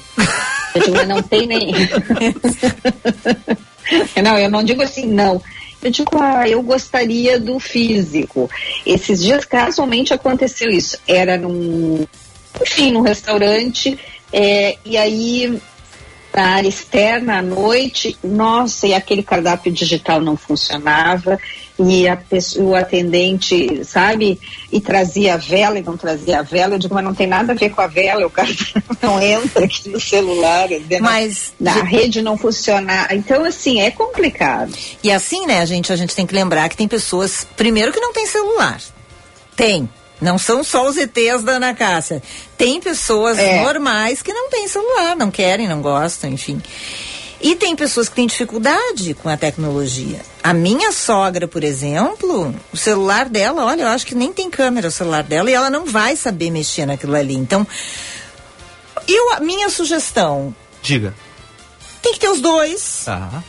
Eu 0.75 0.83
digo, 0.83 0.97
mas 0.97 1.09
não 1.09 1.23
tem 1.23 1.47
nem. 1.47 1.73
não, 4.23 4.39
eu 4.39 4.51
não 4.51 4.63
digo 4.63 4.83
assim, 4.83 5.07
não. 5.07 5.41
Eu 5.83 5.91
digo, 5.91 6.11
ah, 6.21 6.47
eu 6.47 6.63
gostaria 6.63 7.41
do 7.41 7.59
físico. 7.59 8.51
Esses 8.85 9.23
dias, 9.23 9.47
casualmente, 9.47 10.13
aconteceu 10.13 10.69
isso. 10.69 10.99
Era 11.07 11.39
num, 11.39 12.07
enfim, 12.63 12.93
num 12.93 13.03
restaurante, 13.03 13.99
é, 14.33 14.77
e 14.85 14.97
aí 14.97 15.61
na 16.37 16.51
área 16.51 16.69
externa 16.69 17.39
à 17.39 17.43
noite, 17.43 18.19
nossa, 18.23 18.87
e 18.87 18.93
aquele 18.93 19.23
cardápio 19.23 19.73
digital 19.73 20.21
não 20.21 20.37
funcionava, 20.37 21.39
e 21.79 22.07
a 22.07 22.15
pessoa, 22.15 22.67
o 22.67 22.75
atendente, 22.75 23.83
sabe, 23.85 24.39
e 24.71 24.79
trazia 24.79 25.35
a 25.35 25.37
vela 25.39 25.79
e 25.79 25.83
não 25.83 25.97
trazia 25.97 26.41
a 26.41 26.43
vela, 26.43 26.75
eu 26.75 26.79
digo, 26.79 26.95
mas 26.95 27.05
não 27.05 27.15
tem 27.15 27.27
nada 27.27 27.53
a 27.53 27.57
ver 27.57 27.71
com 27.71 27.81
a 27.81 27.87
vela, 27.87 28.27
o 28.27 28.31
cardápio 28.31 28.83
não 29.01 29.21
entra 29.21 29.65
aqui 29.65 29.89
no 29.89 29.99
celular, 29.99 30.69
mas 31.01 31.55
na, 31.59 31.77
na 31.77 31.83
rede 31.83 32.21
não 32.21 32.37
funcionar. 32.37 33.15
Então, 33.15 33.43
assim, 33.43 33.81
é 33.81 33.91
complicado. 33.91 34.75
E 35.03 35.11
assim, 35.11 35.47
né, 35.47 35.61
a 35.61 35.67
gente, 35.67 35.91
a 35.91 35.97
gente 35.97 36.15
tem 36.15 36.27
que 36.27 36.35
lembrar 36.35 36.69
que 36.69 36.77
tem 36.77 36.87
pessoas, 36.87 37.47
primeiro 37.57 37.93
que 37.93 38.01
não 38.01 38.13
tem 38.13 38.27
celular. 38.27 38.79
Tem, 39.55 39.89
não 40.21 40.39
são 40.39 40.65
só 40.65 40.89
os 40.89 40.97
ETs 40.97 41.43
da 41.43 41.53
Ana 41.53 41.75
Cássia. 41.75 42.23
Tem 42.57 42.81
pessoas 42.81 43.39
é. 43.39 43.63
normais 43.63 44.23
que 44.23 44.33
não 44.33 44.49
têm 44.49 44.67
celular, 44.67 45.15
não 45.17 45.31
querem, 45.31 45.69
não 45.69 45.83
gostam, 45.83 46.31
enfim. 46.31 46.61
E 47.41 47.55
tem 47.55 47.77
pessoas 47.77 48.09
que 48.09 48.15
têm 48.15 48.27
dificuldade 48.27 49.13
com 49.15 49.29
a 49.29 49.37
tecnologia. 49.37 50.21
A 50.43 50.55
minha 50.55 50.91
sogra, 50.91 51.47
por 51.47 51.63
exemplo, 51.63 52.55
o 52.73 52.77
celular 52.77 53.29
dela, 53.29 53.65
olha, 53.65 53.83
eu 53.83 53.89
acho 53.89 54.07
que 54.07 54.15
nem 54.15 54.33
tem 54.33 54.49
câmera 54.49 54.89
o 54.89 54.91
celular 54.91 55.23
dela 55.23 55.51
e 55.51 55.55
ela 55.55 55.69
não 55.69 55.85
vai 55.85 56.17
saber 56.17 56.51
mexer 56.51 56.87
naquilo 56.87 57.15
ali. 57.15 57.35
Então, 57.35 57.67
eu, 59.07 59.35
a 59.35 59.41
minha 59.41 59.69
sugestão. 59.69 60.55
Diga. 60.83 61.15
Tem 62.01 62.15
que 62.15 62.21
ter 62.21 62.29
os 62.29 62.41
dois. 62.41 63.03
Tá. 63.05 63.43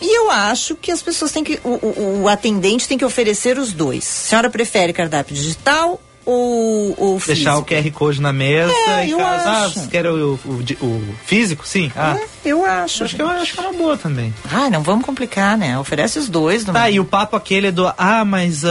E 0.00 0.18
eu 0.18 0.30
acho 0.30 0.76
que 0.76 0.92
as 0.92 1.02
pessoas 1.02 1.32
têm 1.32 1.42
que. 1.42 1.60
O, 1.64 1.70
o, 1.70 2.22
o 2.22 2.28
atendente 2.28 2.86
tem 2.86 2.98
que 2.98 3.04
oferecer 3.04 3.58
os 3.58 3.72
dois. 3.72 4.04
A 4.04 4.28
senhora 4.28 4.50
prefere 4.50 4.92
cardápio 4.92 5.34
digital 5.34 6.00
o, 6.24 6.94
o 6.96 7.20
Deixar 7.26 7.58
o 7.58 7.64
QR 7.64 7.90
Code 7.90 8.20
na 8.20 8.32
mesa 8.32 8.72
é, 8.88 9.06
e 9.06 9.14
caso. 9.16 9.48
Ah, 9.48 9.68
você 9.68 9.86
quer 9.88 10.06
o, 10.06 10.38
o, 10.44 10.64
o, 10.80 11.14
físico? 11.24 11.66
Sim. 11.66 11.90
Ah. 11.96 12.16
É, 12.16 12.48
eu 12.48 12.64
acho. 12.64 13.04
Acho 13.04 13.16
que, 13.16 13.22
eu, 13.22 13.28
acho 13.28 13.54
que 13.54 13.60
é 13.60 13.62
uma 13.62 13.72
boa 13.72 13.96
também. 13.96 14.32
Ah, 14.50 14.70
não 14.70 14.82
vamos 14.82 15.04
complicar, 15.04 15.58
né? 15.58 15.78
Oferece 15.78 16.18
os 16.18 16.28
dois. 16.28 16.64
Tá, 16.64 16.88
e 16.88 17.00
o 17.00 17.04
papo 17.04 17.36
aquele 17.36 17.70
do. 17.70 17.92
Ah, 17.98 18.24
mas 18.24 18.62
uh, 18.62 18.68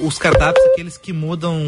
os 0.00 0.18
cardápios, 0.18 0.64
aqueles 0.66 0.96
que 0.96 1.12
mudam 1.12 1.60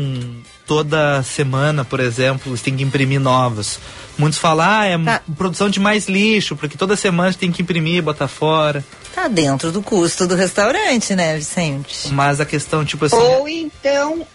toda 0.66 1.23
semana, 1.23 1.85
por 1.85 2.00
exemplo, 2.00 2.56
você 2.56 2.64
tem 2.64 2.76
que 2.76 2.82
imprimir 2.85 3.21
novos. 3.21 3.80
Muitos 4.16 4.38
falam, 4.38 4.66
ah, 4.68 4.87
é 4.87 4.99
tá. 4.99 5.21
produção 5.37 5.68
de 5.68 5.80
mais 5.80 6.06
lixo, 6.06 6.54
porque 6.54 6.78
toda 6.78 6.97
semana 6.97 7.35
tem 7.35 7.50
que 7.50 7.62
imprimir 7.62 7.97
e 7.97 8.02
botar 8.02 8.28
fora. 8.28 8.85
Tá 9.14 9.26
dentro 9.26 9.73
do 9.73 9.82
custo 9.82 10.26
do 10.26 10.35
restaurante, 10.35 11.14
né, 11.14 11.37
Vicente? 11.37 12.09
Mas 12.12 12.40
a 12.40 12.44
questão, 12.44 12.85
tipo 12.85 13.04
assim. 13.04 13.16
Ou 13.16 13.49
então 13.49 14.26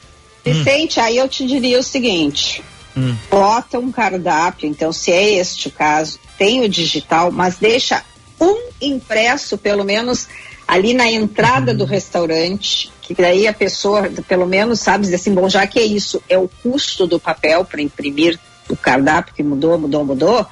Vicente, 0.54 1.00
hum. 1.00 1.04
aí 1.04 1.18
eu 1.18 1.28
te 1.28 1.46
diria 1.46 1.80
o 1.80 1.84
seguinte: 1.84 2.64
hum. 2.96 3.16
bota 3.30 3.80
um 3.80 3.92
cardápio, 3.92 4.68
então, 4.68 4.92
se 4.92 5.12
é 5.12 5.34
este 5.36 5.68
o 5.68 5.72
caso, 5.72 6.20
tem 6.38 6.62
o 6.62 6.70
digital, 6.70 7.32
mas 7.32 7.58
deixa 7.58 8.04
um 8.40 8.70
impresso, 8.82 9.58
pelo 9.58 9.84
menos, 9.84 10.28
ali 10.68 10.94
na 10.94 11.10
entrada 11.10 11.74
do 11.74 11.86
restaurante, 11.86 12.92
que 13.02 13.14
daí 13.14 13.48
a 13.48 13.54
pessoa, 13.54 14.10
pelo 14.28 14.46
menos, 14.46 14.80
sabe 14.80 15.06
dizer 15.06 15.16
assim, 15.16 15.34
bom, 15.34 15.50
já 15.50 15.66
que 15.66 15.80
é 15.80 15.86
isso, 15.86 16.22
é 16.30 16.38
o 16.38 16.50
custo 16.62 17.08
do 17.08 17.20
papel 17.20 17.66
para 17.66 17.82
imprimir 17.82 18.40
o 18.70 18.76
cardápio 18.76 19.34
que 19.34 19.42
mudou, 19.42 19.78
mudou, 19.80 20.06
mudou, 20.06 20.46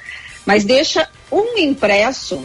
mas 0.45 0.63
deixa 0.63 1.07
um 1.31 1.57
impresso 1.57 2.41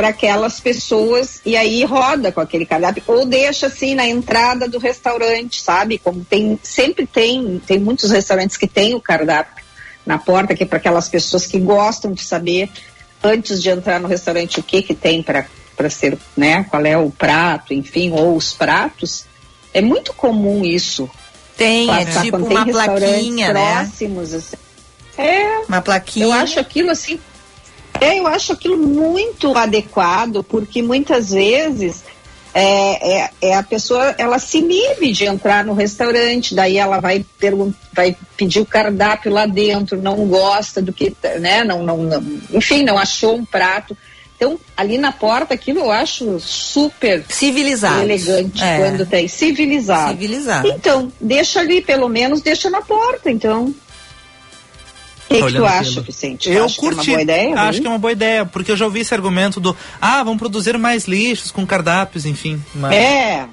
para 0.00 0.08
aquelas 0.08 0.58
pessoas 0.58 1.42
e 1.44 1.58
aí 1.58 1.84
roda 1.84 2.32
com 2.32 2.40
aquele 2.40 2.64
cardápio 2.64 3.02
ou 3.06 3.26
deixa 3.26 3.66
assim 3.66 3.94
na 3.94 4.06
entrada 4.06 4.66
do 4.66 4.78
restaurante, 4.78 5.60
sabe? 5.60 5.98
Como 5.98 6.24
tem 6.24 6.58
sempre 6.62 7.06
tem 7.06 7.60
tem 7.66 7.78
muitos 7.78 8.10
restaurantes 8.10 8.56
que 8.56 8.66
tem 8.66 8.94
o 8.94 9.00
cardápio 9.00 9.62
na 10.06 10.16
porta 10.16 10.54
que 10.54 10.62
é 10.62 10.66
para 10.66 10.78
aquelas 10.78 11.06
pessoas 11.06 11.46
que 11.46 11.60
gostam 11.60 12.12
de 12.12 12.24
saber 12.24 12.70
antes 13.22 13.62
de 13.62 13.68
entrar 13.68 14.00
no 14.00 14.08
restaurante 14.08 14.58
o 14.58 14.62
que 14.62 14.80
que 14.80 14.94
tem 14.94 15.22
para 15.22 15.46
para 15.76 15.90
ser, 15.90 16.16
né? 16.34 16.64
Qual 16.64 16.86
é 16.86 16.96
o 16.96 17.10
prato, 17.10 17.74
enfim, 17.74 18.10
ou 18.10 18.36
os 18.36 18.54
pratos. 18.54 19.26
É 19.74 19.82
muito 19.82 20.14
comum 20.14 20.64
isso. 20.64 21.10
Tem, 21.58 21.90
é 21.90 22.06
tipo 22.06 22.38
uma 22.38 22.64
plaquinha, 22.64 23.52
né? 23.52 23.74
próximos, 23.74 24.32
assim. 24.32 24.56
É. 25.18 25.58
Uma 25.68 25.82
plaquinha. 25.82 26.24
Eu 26.24 26.32
acho 26.32 26.58
aquilo 26.58 26.90
assim 26.90 27.20
é, 28.00 28.18
eu 28.18 28.26
acho 28.26 28.52
aquilo 28.52 28.76
muito 28.76 29.56
adequado, 29.56 30.42
porque 30.42 30.82
muitas 30.82 31.30
vezes 31.30 32.02
é, 32.52 33.18
é, 33.18 33.30
é, 33.40 33.54
a 33.54 33.62
pessoa 33.62 34.14
ela 34.18 34.38
se 34.38 34.58
inibe 34.58 35.12
de 35.12 35.24
entrar 35.24 35.64
no 35.64 35.72
restaurante, 35.72 36.54
daí 36.54 36.78
ela 36.78 36.98
vai, 36.98 37.24
vai 37.92 38.16
pedir 38.36 38.60
o 38.60 38.66
cardápio 38.66 39.32
lá 39.32 39.46
dentro, 39.46 40.00
não 40.00 40.26
gosta 40.26 40.82
do 40.82 40.92
que, 40.92 41.14
né? 41.38 41.62
Não, 41.62 41.82
não, 41.82 41.98
não, 41.98 42.24
enfim, 42.52 42.82
não 42.82 42.98
achou 42.98 43.36
um 43.36 43.44
prato. 43.44 43.96
Então, 44.36 44.58
ali 44.74 44.96
na 44.96 45.12
porta, 45.12 45.52
aquilo 45.52 45.80
eu 45.80 45.90
acho 45.90 46.40
super 46.40 47.22
civilizado. 47.28 48.02
Elegante 48.02 48.64
é. 48.64 48.78
quando 48.78 49.06
tem. 49.06 49.28
Civilizado. 49.28 50.12
Civilizado. 50.12 50.66
Então, 50.66 51.12
deixa 51.20 51.60
ali, 51.60 51.82
pelo 51.82 52.08
menos, 52.08 52.40
deixa 52.40 52.70
na 52.70 52.80
porta, 52.80 53.30
então 53.30 53.74
que, 55.34 55.46
que 55.46 55.52
tu 55.52 55.64
acha, 55.64 56.00
Vicente? 56.00 56.50
Eu 56.50 56.64
acho 56.64 56.76
curti. 56.76 57.04
Que 57.04 57.10
é 57.10 57.14
uma 57.14 57.16
boa 57.16 57.22
ideia, 57.22 57.60
acho 57.60 57.80
que 57.80 57.86
é 57.86 57.90
uma 57.90 57.98
boa 57.98 58.12
ideia, 58.12 58.46
porque 58.46 58.72
eu 58.72 58.76
já 58.76 58.84
ouvi 58.84 59.00
esse 59.00 59.14
argumento 59.14 59.60
do 59.60 59.76
ah, 60.00 60.22
vamos 60.22 60.38
produzir 60.38 60.76
mais 60.76 61.06
lixos 61.06 61.50
com 61.50 61.66
cardápios, 61.66 62.26
enfim. 62.26 62.62
Mas... 62.74 62.92
É. 62.92 63.46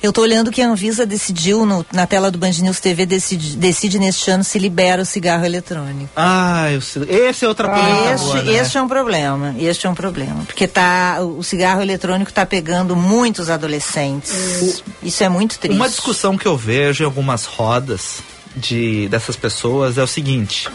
Eu 0.00 0.10
estou 0.10 0.22
olhando 0.22 0.52
que 0.52 0.62
a 0.62 0.68
Anvisa 0.68 1.04
decidiu, 1.04 1.66
no, 1.66 1.84
na 1.92 2.06
tela 2.06 2.30
do 2.30 2.38
Band 2.38 2.52
News 2.62 2.78
TV, 2.78 3.04
decide, 3.04 3.56
decide 3.56 3.98
neste 3.98 4.30
ano 4.30 4.44
se 4.44 4.56
libera 4.56 5.02
o 5.02 5.04
cigarro 5.04 5.44
eletrônico. 5.44 6.10
Ah, 6.14 6.70
eu, 6.70 6.78
esse 6.78 7.44
é 7.44 7.48
outra 7.48 7.68
polêmica 7.68 8.14
este, 8.14 8.24
boa, 8.24 8.42
né? 8.42 8.52
este 8.54 8.78
é 8.78 8.82
um 8.82 8.88
problema, 8.88 9.54
este 9.58 9.86
é 9.86 9.90
um 9.90 9.94
problema. 9.94 10.44
Porque 10.46 10.68
tá, 10.68 11.18
o 11.20 11.42
cigarro 11.42 11.82
eletrônico 11.82 12.30
está 12.30 12.46
pegando 12.46 12.94
muitos 12.94 13.50
adolescentes. 13.50 14.84
Isso 15.02 15.24
é 15.24 15.28
muito 15.28 15.58
triste. 15.58 15.76
Uma 15.76 15.88
discussão 15.88 16.38
que 16.38 16.46
eu 16.46 16.56
vejo 16.56 17.02
em 17.02 17.06
algumas 17.06 17.44
rodas 17.44 18.20
de 18.58 19.08
dessas 19.08 19.36
pessoas 19.36 19.96
é 19.96 20.02
o 20.02 20.06
seguinte: 20.06 20.68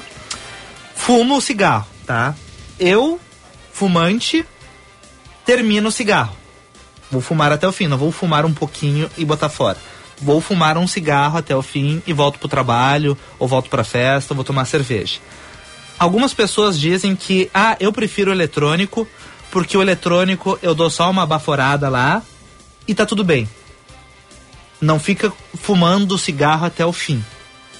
fumo 0.95 1.37
o 1.37 1.41
cigarro, 1.41 1.87
tá? 2.05 2.33
Eu, 2.79 3.19
fumante, 3.71 4.45
termino 5.45 5.89
o 5.89 5.91
cigarro. 5.91 6.35
Vou 7.11 7.21
fumar 7.21 7.51
até 7.51 7.67
o 7.67 7.71
fim, 7.71 7.87
não 7.87 7.97
vou 7.97 8.11
fumar 8.11 8.45
um 8.45 8.53
pouquinho 8.53 9.09
e 9.17 9.23
botar 9.23 9.49
fora. 9.49 9.77
Vou 10.19 10.39
fumar 10.41 10.77
um 10.77 10.87
cigarro 10.87 11.37
até 11.37 11.55
o 11.55 11.61
fim 11.61 12.01
e 12.07 12.13
volto 12.13 12.39
pro 12.39 12.47
trabalho, 12.47 13.17
ou 13.37 13.47
volto 13.47 13.69
pra 13.69 13.83
festa, 13.83 14.33
vou 14.33 14.43
tomar 14.43 14.65
cerveja. 14.65 15.19
Algumas 15.99 16.33
pessoas 16.33 16.79
dizem 16.79 17.15
que, 17.15 17.49
ah, 17.53 17.77
eu 17.79 17.93
prefiro 17.93 18.31
o 18.31 18.33
eletrônico, 18.33 19.07
porque 19.51 19.77
o 19.77 19.81
eletrônico 19.81 20.57
eu 20.61 20.73
dou 20.73 20.89
só 20.89 21.09
uma 21.09 21.25
baforada 21.25 21.87
lá 21.87 22.23
e 22.87 22.95
tá 22.95 23.05
tudo 23.05 23.23
bem. 23.23 23.47
Não 24.81 24.99
fica 24.99 25.31
fumando 25.55 26.13
o 26.13 26.17
cigarro 26.17 26.65
até 26.65 26.85
o 26.85 26.91
fim. 26.91 27.23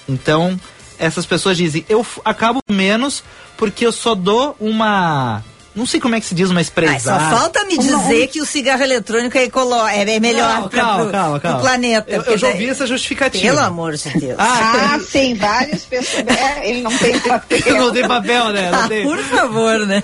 Então, 0.07 0.59
essas 0.97 1.25
pessoas 1.25 1.57
dizem, 1.57 1.85
eu 1.89 2.05
acabo 2.23 2.59
menos 2.69 3.23
porque 3.57 3.85
eu 3.85 3.91
só 3.91 4.15
dou 4.15 4.55
uma 4.59 5.43
não 5.75 5.87
sei 5.87 5.99
como 5.99 6.13
é 6.13 6.19
que 6.19 6.25
se 6.27 6.35
diz 6.35 6.51
uma 6.51 6.61
expressão. 6.61 7.19
só 7.19 7.29
falta 7.31 7.65
me 7.65 7.77
dizer 7.77 8.27
que 8.27 8.39
o 8.39 8.45
cigarro 8.45 8.83
eletrônico 8.83 9.35
é, 9.37 9.45
ecolo... 9.45 9.87
é 9.87 10.19
melhor 10.19 10.69
para 10.69 11.57
o 11.57 11.61
planeta. 11.61 12.11
Eu, 12.11 12.21
eu 12.21 12.37
já 12.37 12.49
ouvi 12.49 12.69
essa 12.69 12.85
justificativa. 12.85 13.43
Pelo 13.43 13.59
amor 13.59 13.95
de 13.95 14.09
Deus. 14.19 14.35
Ah, 14.37 14.93
ah 14.93 14.99
sim, 14.99 15.33
várias 15.33 15.83
pessoas. 15.83 16.25
É, 16.27 16.69
ele 16.69 16.81
não 16.81 16.95
tem 16.95 17.17
papel. 17.19 17.77
não 17.77 17.91
tem 17.91 18.07
papel, 18.07 18.49
né? 18.49 18.71
Ah, 18.71 18.87
tem... 18.87 19.03
por 19.03 19.17
favor, 19.17 19.79
né? 19.87 20.03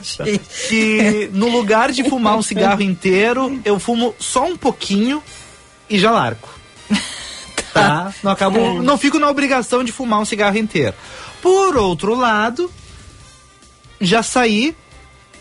que 0.67 1.29
no 1.33 1.49
lugar 1.49 1.91
de 1.91 2.03
fumar 2.03 2.35
um 2.35 2.41
cigarro 2.41 2.81
inteiro, 2.81 3.59
eu 3.63 3.79
fumo 3.79 4.15
só 4.17 4.45
um 4.45 4.57
pouquinho 4.57 5.21
e 5.87 5.99
já 5.99 6.09
largo 6.09 6.49
tá? 7.73 8.13
Não 8.23 8.31
acabo, 8.31 8.57
é. 8.57 8.73
não 8.81 8.97
fico 8.97 9.19
na 9.19 9.29
obrigação 9.29 9.83
de 9.83 9.91
fumar 9.91 10.19
um 10.19 10.25
cigarro 10.25 10.57
inteiro. 10.57 10.93
Por 11.41 11.77
outro 11.77 12.15
lado, 12.15 12.71
já 13.99 14.21
saí 14.23 14.75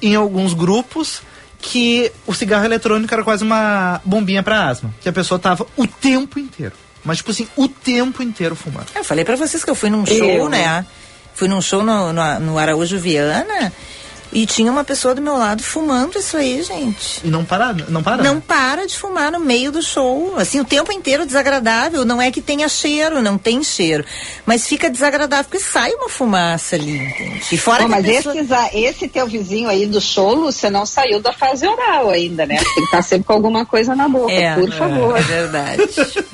em 0.00 0.14
alguns 0.14 0.54
grupos 0.54 1.23
que 1.61 2.12
o 2.26 2.35
cigarro 2.35 2.64
eletrônico 2.64 3.12
era 3.12 3.25
quase 3.25 3.42
uma 3.42 4.00
bombinha 4.04 4.42
para 4.42 4.68
asma, 4.68 4.94
que 5.00 5.08
a 5.08 5.12
pessoa 5.12 5.38
tava 5.38 5.66
o 5.76 5.87
tempo 5.87 6.38
inteiro. 6.38 6.75
Mas, 7.04 7.18
tipo 7.18 7.30
assim, 7.30 7.49
o 7.56 7.68
tempo 7.68 8.23
inteiro 8.23 8.54
fumando. 8.54 8.87
Eu 8.94 9.04
falei 9.04 9.25
para 9.25 9.37
vocês 9.37 9.64
que 9.64 9.70
eu 9.70 9.75
fui 9.75 9.90
num 9.90 10.04
show, 10.04 10.16
eu. 10.16 10.49
né? 10.49 10.85
Fui 11.35 11.49
num 11.49 11.61
show 11.61 11.82
no, 11.82 12.12
no, 12.12 12.40
no 12.40 12.58
Araújo 12.58 12.99
Viana 12.99 13.73
e 14.32 14.47
tinha 14.47 14.70
uma 14.70 14.85
pessoa 14.85 15.14
do 15.14 15.23
meu 15.23 15.37
lado 15.37 15.62
fumando 15.62 16.18
isso 16.18 16.37
aí, 16.37 16.62
gente. 16.62 17.20
E 17.25 17.28
não 17.28 17.44
para, 17.44 17.73
não 17.88 18.02
para? 18.02 18.23
Não 18.23 18.40
para 18.40 18.87
de 18.87 18.97
fumar 18.97 19.32
no 19.32 19.40
meio 19.40 19.73
do 19.73 19.82
show. 19.82 20.37
Assim, 20.37 20.61
o 20.61 20.64
tempo 20.64 20.92
inteiro 20.92 21.25
desagradável. 21.25 22.04
Não 22.04 22.20
é 22.20 22.30
que 22.30 22.40
tenha 22.40 22.68
cheiro, 22.68 23.23
não 23.23 23.38
tem 23.38 23.62
cheiro. 23.62 24.04
Mas 24.44 24.66
fica 24.66 24.90
desagradável 24.90 25.44
porque 25.44 25.61
sai 25.61 25.92
uma 25.92 26.08
fumaça 26.08 26.76
ali, 26.76 26.97
entende? 26.99 27.42
E 27.52 27.56
fora 27.56 27.85
Bom, 27.85 27.88
mas 27.88 28.06
pessoa... 28.06 28.35
esse, 28.37 28.76
esse 28.76 29.08
teu 29.08 29.26
vizinho 29.26 29.68
aí 29.68 29.87
do 29.87 30.00
show, 30.00 30.40
você 30.42 30.68
não 30.68 30.85
saiu 30.85 31.20
da 31.20 31.32
fase 31.32 31.66
oral 31.66 32.11
ainda, 32.11 32.47
né? 32.47 32.56
Tem 32.56 32.75
que 32.75 32.80
estar 32.82 33.02
sempre 33.02 33.26
com 33.26 33.32
alguma 33.32 33.64
coisa 33.64 33.94
na 33.94 34.08
boca, 34.08 34.32
é, 34.32 34.54
por 34.54 34.70
favor. 34.73 35.16
É 35.16 35.23
verdade. 35.23 35.82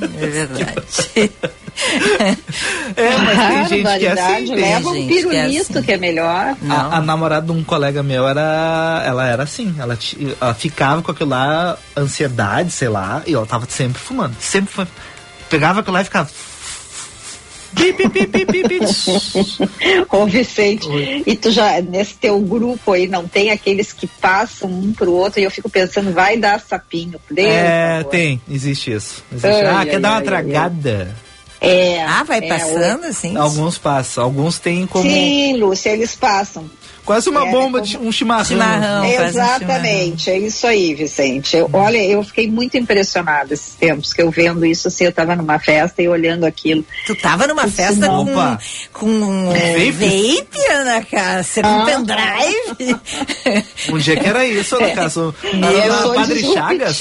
É 0.03 0.27
verdade. 0.27 1.33
é, 2.97 3.17
mas 3.19 3.49
tem 3.49 3.85
gente 3.85 3.99
que 3.99 4.07
é 4.07 4.13
assim. 4.13 4.55
Leva 4.55 4.89
um 4.89 5.07
pirulito 5.07 5.29
que 5.29 5.37
é, 5.37 5.61
assim. 5.61 5.83
que 5.83 5.93
é 5.93 5.97
melhor. 5.97 6.57
A, 6.69 6.97
a, 6.97 7.01
namorada 7.01 7.47
de 7.47 7.53
um 7.53 7.65
colega 7.65 8.03
meu 8.03 8.29
era. 8.29 9.03
Ela 9.05 9.27
era 9.27 9.43
assim. 9.43 9.75
Ela, 9.79 9.99
ela 10.41 10.55
ficava 10.55 11.03
com 11.03 11.11
aquilo 11.11 11.31
lá, 11.31 11.77
ansiedade, 11.97 12.71
sei 12.71 12.89
lá, 12.89 13.23
e 13.27 13.35
ela 13.35 13.47
tava 13.47 13.67
sempre 13.69 14.01
fumando. 14.01 14.37
Sempre 14.41 14.73
fumando. 14.73 14.91
Pegava 15.51 15.81
aquilo 15.81 15.95
lá 15.95 16.03
e 16.03 16.05
ficava. 16.05 16.31
Ô 20.11 20.27
Vicente, 20.27 20.89
Oi. 20.89 21.23
e 21.27 21.35
tu 21.35 21.51
já, 21.51 21.81
nesse 21.81 22.15
teu 22.15 22.39
grupo 22.41 22.93
aí, 22.93 23.09
não 23.09 23.27
tem 23.27 23.51
aqueles 23.51 23.93
que 23.93 24.07
passam 24.07 24.71
um 24.71 24.93
pro 24.93 25.11
outro 25.13 25.41
e 25.41 25.45
eu 25.45 25.51
fico 25.51 25.69
pensando, 25.69 26.13
vai 26.13 26.37
dar 26.37 26.61
sapinho. 26.61 27.19
Deus, 27.29 27.49
é, 27.49 28.05
tem, 28.05 28.41
existe 28.49 28.93
isso. 28.93 29.25
Existe. 29.33 29.49
Ai, 29.49 29.67
ah, 29.67 29.79
ai, 29.79 29.87
quer 29.87 29.97
ai, 29.97 30.01
dar 30.01 30.13
uma 30.13 30.23
tragada? 30.23 31.24
É, 31.65 32.03
ah, 32.03 32.23
vai 32.23 32.39
é, 32.39 32.49
passando 32.49 33.05
assim? 33.07 33.37
Alguns 33.37 33.79
passam, 33.79 34.25
alguns 34.25 34.59
têm 34.59 34.87
como. 34.87 35.09
Sim, 35.09 35.57
Lúcia, 35.57 35.91
eles 35.91 36.15
passam. 36.15 36.69
Quase 37.05 37.29
uma 37.29 37.47
é, 37.47 37.51
bomba 37.51 37.83
de 37.83 37.99
um 37.99 38.11
chimarrão. 38.11 38.45
chimarrão 38.45 39.05
Exatamente, 39.05 40.13
um 40.13 40.19
chimarrão. 40.19 40.45
é 40.45 40.47
isso 40.47 40.67
aí, 40.67 40.95
Vicente. 40.95 41.57
Eu, 41.57 41.69
olha, 41.73 42.03
eu 42.03 42.23
fiquei 42.23 42.51
muito 42.51 42.79
impressionada 42.79 43.53
esses 43.53 43.75
tempos 43.75 44.13
que 44.13 44.23
eu 44.23 44.31
vendo 44.31 44.65
isso 44.65 44.89
assim, 44.89 45.05
eu 45.05 45.11
estava 45.11 45.37
numa 45.37 45.59
festa 45.59 46.01
e 46.01 46.09
olhando 46.09 46.45
aquilo. 46.45 46.85
Tu 47.07 47.15
tava 47.17 47.47
numa 47.47 47.69
festa 47.69 48.07
com, 48.09 48.27
com 48.93 49.07
um 49.07 49.53
vape, 49.53 49.91
vape 49.91 50.67
Ana 50.71 51.05
Cássia, 51.05 51.63
com 51.63 51.69
ah. 51.69 51.85
pendrive. 51.85 52.97
um 53.93 53.99
dia 53.99 54.17
que 54.17 54.27
era 54.27 54.47
isso, 54.47 54.77
Ana 54.77 54.91
Cássia. 54.93 55.35
Era 55.53 56.01
na 56.01 56.15
Padre 56.15 56.41
Chagas. 56.41 56.99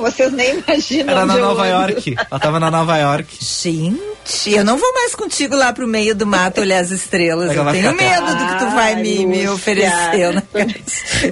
Vocês 0.00 0.32
nem 0.32 0.58
imaginam. 0.58 1.10
Era 1.10 1.26
na 1.26 1.36
Nova 1.36 1.66
York. 1.66 2.16
Ela 2.30 2.40
tava 2.40 2.58
na 2.58 2.70
Nova 2.70 2.96
York. 2.98 3.38
Gente, 3.40 4.00
eu 4.46 4.64
não 4.64 4.76
vou 4.76 4.92
mais 4.92 5.14
contigo 5.14 5.54
lá 5.54 5.72
pro 5.72 5.86
meio 5.86 6.16
do 6.16 6.26
mato 6.26 6.60
olhar 6.60 6.80
as 6.80 6.90
estrelas. 6.90 7.54
eu 7.54 7.64
tenho 7.70 7.94
medo 7.94 8.26
do 8.26 8.46
que 8.46 8.58
tu 8.58 8.70
vai 8.70 8.96
me 8.96 9.35
me 9.35 9.35
ofereceu. 9.48 10.32
Né? 10.32 10.42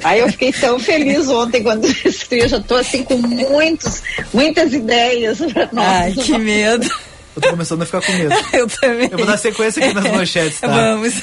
Aí 0.05 0.21
eu 0.21 0.31
fiquei 0.31 0.53
tão 0.53 0.79
feliz 0.79 1.29
ontem 1.29 1.63
quando 1.63 1.87
eu 2.31 2.49
já 2.49 2.61
tô 2.61 2.77
assim 2.77 3.03
com 3.03 3.17
muitos, 3.17 4.03
muitas 4.33 4.73
ideias. 4.73 5.39
Ai, 5.77 6.13
que 6.13 6.37
medo. 6.39 6.89
Eu 7.37 7.43
tô 7.43 7.51
começando 7.51 7.83
a 7.83 7.87
ficar 7.87 8.01
com 8.01 8.13
medo. 8.13 8.35
Eu 8.53 8.69
também. 8.69 9.09
Eu 9.11 9.19
vou 9.19 9.27
dar 9.27 9.37
sequência 9.37 9.85
aqui 9.85 9.93
nas 9.93 10.05
manchetes, 10.05 10.61
tá? 10.61 10.69
Vamos. 10.69 11.15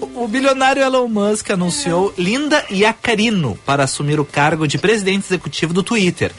O, 0.00 0.24
o 0.24 0.28
bilionário 0.28 0.82
Elon 0.82 1.06
Musk 1.06 1.50
anunciou 1.50 2.12
Linda 2.18 2.64
Yacarino 2.70 3.56
para 3.64 3.84
assumir 3.84 4.18
o 4.18 4.24
cargo 4.24 4.66
de 4.66 4.76
presidente 4.76 5.24
executivo 5.26 5.72
do 5.72 5.84
Twitter. 5.84 6.32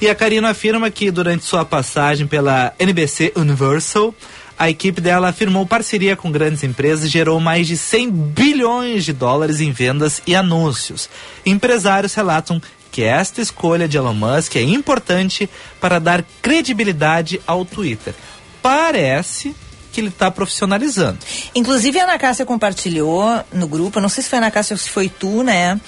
E 0.00 0.06
Yacarino 0.06 0.46
afirma 0.46 0.90
que 0.90 1.10
durante 1.10 1.44
sua 1.44 1.64
passagem 1.64 2.26
pela 2.26 2.72
NBC 2.78 3.32
Universal, 3.36 4.14
a 4.58 4.70
equipe 4.70 5.00
dela 5.00 5.32
firmou 5.32 5.66
parceria 5.66 6.16
com 6.16 6.30
grandes 6.30 6.62
empresas 6.62 7.04
e 7.04 7.08
gerou 7.08 7.40
mais 7.40 7.66
de 7.66 7.76
100 7.76 8.10
bilhões 8.10 9.04
de 9.04 9.12
dólares 9.12 9.60
em 9.60 9.72
vendas 9.72 10.22
e 10.26 10.34
anúncios. 10.34 11.08
Empresários 11.44 12.14
relatam 12.14 12.60
que 12.90 13.02
esta 13.02 13.40
escolha 13.40 13.88
de 13.88 13.96
Elon 13.96 14.14
Musk 14.14 14.56
é 14.56 14.62
importante 14.62 15.50
para 15.80 15.98
dar 15.98 16.24
credibilidade 16.40 17.40
ao 17.46 17.64
Twitter. 17.64 18.14
Parece 18.62 19.54
que 19.92 20.00
ele 20.00 20.08
está 20.08 20.30
profissionalizando. 20.30 21.18
Inclusive 21.54 21.98
a 21.98 22.04
Ana 22.04 22.18
Cássia 22.18 22.46
compartilhou 22.46 23.44
no 23.52 23.66
grupo, 23.66 24.00
não 24.00 24.08
sei 24.08 24.22
se 24.22 24.30
foi 24.30 24.38
a 24.38 24.42
Ana 24.42 24.50
Cássia 24.50 24.74
ou 24.74 24.78
se 24.78 24.88
foi 24.88 25.08
tu, 25.08 25.42
né? 25.42 25.80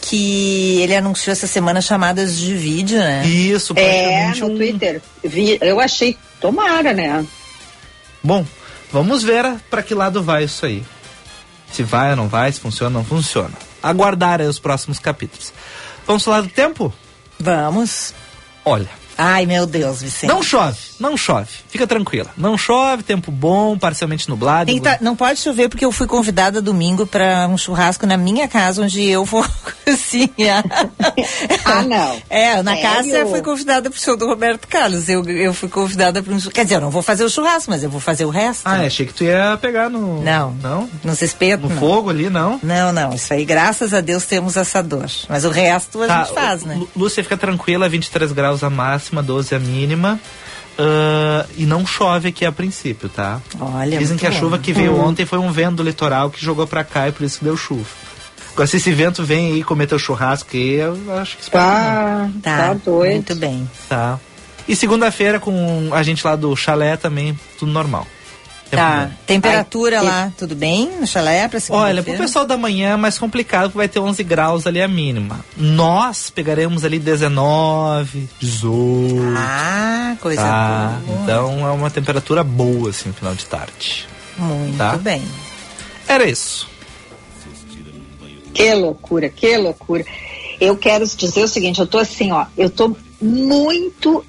que 0.00 0.80
ele 0.80 0.94
anunciou 0.94 1.32
essa 1.32 1.46
semana 1.46 1.80
chamadas 1.80 2.38
de 2.38 2.54
vídeo, 2.54 2.98
né? 2.98 3.26
Isso, 3.26 3.74
é, 3.76 4.32
no 4.36 4.46
um... 4.46 4.56
Twitter. 4.56 5.02
Eu 5.60 5.80
achei, 5.80 6.16
tomara, 6.40 6.94
né? 6.94 7.26
Bom, 8.28 8.44
vamos 8.92 9.22
ver 9.22 9.58
para 9.70 9.82
que 9.82 9.94
lado 9.94 10.22
vai 10.22 10.44
isso 10.44 10.66
aí. 10.66 10.84
Se 11.72 11.82
vai 11.82 12.10
ou 12.10 12.16
não 12.16 12.28
vai, 12.28 12.52
se 12.52 12.60
funciona 12.60 12.98
ou 12.98 13.02
não 13.02 13.08
funciona. 13.08 13.54
Aguardar 13.82 14.42
aí 14.42 14.46
os 14.46 14.58
próximos 14.58 14.98
capítulos. 14.98 15.50
Vamos 16.06 16.24
falar 16.24 16.42
do 16.42 16.50
tempo? 16.50 16.92
Vamos. 17.40 18.12
Olha, 18.66 18.90
Ai, 19.20 19.46
meu 19.46 19.66
Deus, 19.66 20.00
Vicente. 20.00 20.28
Não 20.28 20.42
chove, 20.42 20.78
não 21.00 21.16
chove. 21.16 21.48
Fica 21.68 21.86
tranquila. 21.86 22.30
Não 22.36 22.56
chove, 22.56 23.02
tempo 23.02 23.32
bom, 23.32 23.76
parcialmente 23.76 24.28
nublado. 24.28 24.78
Tá, 24.80 24.98
não 25.00 25.16
pode 25.16 25.40
chover 25.40 25.68
porque 25.68 25.84
eu 25.84 25.90
fui 25.90 26.06
convidada 26.06 26.62
domingo 26.62 27.04
para 27.06 27.48
um 27.48 27.58
churrasco 27.58 28.06
na 28.06 28.16
minha 28.16 28.46
casa, 28.46 28.82
onde 28.82 29.02
eu 29.02 29.24
vou 29.24 29.44
cozinhar. 29.84 30.64
ah, 31.64 31.82
não. 31.82 32.16
É, 32.30 32.62
na 32.62 32.76
casa 32.76 33.08
eu 33.08 33.28
fui 33.28 33.42
convidada 33.42 33.90
pro 33.90 34.00
show 34.00 34.16
do 34.16 34.26
Roberto 34.26 34.68
Carlos. 34.68 35.08
Eu, 35.08 35.24
eu 35.28 35.52
fui 35.52 35.68
convidada 35.68 36.22
para 36.22 36.32
um 36.32 36.38
Quer 36.38 36.62
dizer, 36.62 36.76
eu 36.76 36.80
não 36.80 36.90
vou 36.90 37.02
fazer 37.02 37.24
o 37.24 37.28
churrasco, 37.28 37.70
mas 37.70 37.82
eu 37.82 37.90
vou 37.90 38.00
fazer 38.00 38.24
o 38.24 38.30
resto. 38.30 38.62
Ah, 38.64 38.80
achei 38.82 39.04
que 39.04 39.12
tu 39.12 39.24
ia 39.24 39.58
pegar 39.60 39.90
no. 39.90 40.22
Não. 40.22 40.52
Não? 40.62 40.88
Nos 41.02 41.20
espetos. 41.22 41.68
No 41.68 41.74
não. 41.74 41.80
fogo 41.80 42.10
ali, 42.10 42.30
não? 42.30 42.60
Não, 42.62 42.92
não. 42.92 43.12
Isso 43.12 43.32
aí, 43.32 43.44
graças 43.44 43.92
a 43.92 44.00
Deus, 44.00 44.24
temos 44.26 44.56
assador. 44.56 45.06
Mas 45.28 45.44
o 45.44 45.50
resto 45.50 46.02
a 46.02 46.06
tá, 46.06 46.24
gente 46.24 46.34
faz, 46.34 46.62
né? 46.62 46.80
Lúcia, 46.96 47.22
fica 47.22 47.36
tranquila, 47.36 47.88
23 47.88 48.32
graus 48.32 48.62
a 48.62 48.70
máxima, 48.70 49.07
12 49.22 49.54
a 49.54 49.58
mínima. 49.58 50.20
Uh, 50.78 51.48
e 51.56 51.66
não 51.66 51.84
chove 51.84 52.28
aqui 52.28 52.44
a 52.44 52.52
princípio, 52.52 53.08
tá? 53.08 53.40
Olha, 53.58 53.98
Dizem 53.98 54.16
que 54.16 54.26
a 54.26 54.30
chuva 54.30 54.60
que 54.60 54.72
veio 54.72 54.96
ontem 54.96 55.26
foi 55.26 55.38
um 55.38 55.50
vento 55.50 55.76
do 55.76 55.82
litoral 55.82 56.30
que 56.30 56.40
jogou 56.40 56.68
para 56.68 56.84
cá 56.84 57.08
e 57.08 57.12
por 57.12 57.24
isso 57.24 57.40
que 57.40 57.44
deu 57.44 57.56
chuva. 57.56 57.88
Agora, 58.52 58.66
se 58.66 58.76
esse 58.76 58.92
vento 58.92 59.24
vem 59.24 59.52
aí 59.52 59.64
comer 59.64 59.88
teu 59.88 59.98
churrasco 59.98 60.50
aí, 60.52 60.74
eu 60.74 60.96
acho 61.16 61.36
que 61.36 61.50
tá, 61.50 62.30
tá, 62.42 62.56
tá 62.56 62.74
doido. 62.74 63.12
Muito 63.12 63.34
bem. 63.34 63.68
Tá. 63.88 64.20
E 64.68 64.76
segunda-feira 64.76 65.40
com 65.40 65.90
a 65.92 66.02
gente 66.02 66.24
lá 66.24 66.36
do 66.36 66.54
chalé 66.54 66.96
também, 66.96 67.38
tudo 67.58 67.72
normal. 67.72 68.06
Tá. 68.70 69.10
Temperatura 69.26 70.00
Ai, 70.00 70.04
lá, 70.04 70.32
tudo 70.36 70.54
bem 70.54 70.90
no 71.00 71.06
chalé 71.06 71.48
pra 71.48 71.58
Olha, 71.70 72.02
pro 72.02 72.16
pessoal 72.16 72.44
da 72.44 72.56
manhã 72.56 72.92
é 72.92 72.96
mais 72.96 73.18
complicado, 73.18 73.64
porque 73.64 73.78
vai 73.78 73.88
ter 73.88 73.98
11 73.98 74.22
graus 74.24 74.66
ali 74.66 74.80
a 74.80 74.88
mínima. 74.88 75.44
Nós 75.56 76.28
pegaremos 76.28 76.84
ali 76.84 76.98
19, 76.98 78.28
18. 78.38 79.34
Ah, 79.36 80.16
coisa 80.20 80.42
tá? 80.42 81.00
boa. 81.06 81.20
Então 81.22 81.66
é 81.66 81.70
uma 81.70 81.90
temperatura 81.90 82.44
boa, 82.44 82.90
assim, 82.90 83.08
no 83.08 83.14
final 83.14 83.34
de 83.34 83.46
tarde. 83.46 84.06
Muito 84.36 84.76
tá? 84.76 84.96
bem. 84.96 85.22
Era 86.06 86.28
isso. 86.28 86.68
Que 88.52 88.74
loucura, 88.74 89.28
que 89.28 89.56
loucura. 89.56 90.04
Eu 90.60 90.76
quero 90.76 91.06
dizer 91.06 91.44
o 91.44 91.48
seguinte, 91.48 91.80
eu 91.80 91.86
tô 91.86 91.98
assim, 91.98 92.32
ó, 92.32 92.46
eu 92.56 92.68
tô 92.68 92.96
muito 93.20 94.24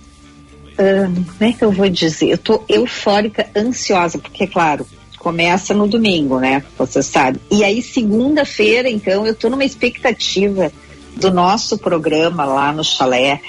como 0.80 1.50
é 1.50 1.52
que 1.52 1.63
eu 1.63 1.72
vou 1.72 1.89
dizer? 1.89 2.30
Eu 2.30 2.38
tô 2.38 2.63
eufórica, 2.70 3.50
ansiosa, 3.54 4.18
porque, 4.18 4.48
claro, 4.48 4.88
começa 5.18 5.74
no 5.74 5.88
domingo, 5.88 6.39
né? 6.39 6.63
Você 6.78 7.04
sabe. 7.04 7.42
E 7.52 7.63
aí, 7.65 7.82
segunda-feira, 7.82 8.89
então, 8.89 9.28
eu 9.28 9.36
tô 9.36 9.50
numa 9.50 9.65
expectativa 9.65 10.72
do 11.18 11.32
nosso 11.32 11.78
programa 11.78 12.46
lá 12.46 12.72
no 12.72 12.84
chalé, 12.84 13.42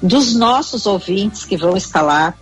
dos 0.00 0.36
nossos 0.36 0.86
ouvintes 0.86 1.44
que 1.44 1.56
vão 1.56 1.76
estar 1.76 2.02
lá 2.02 2.32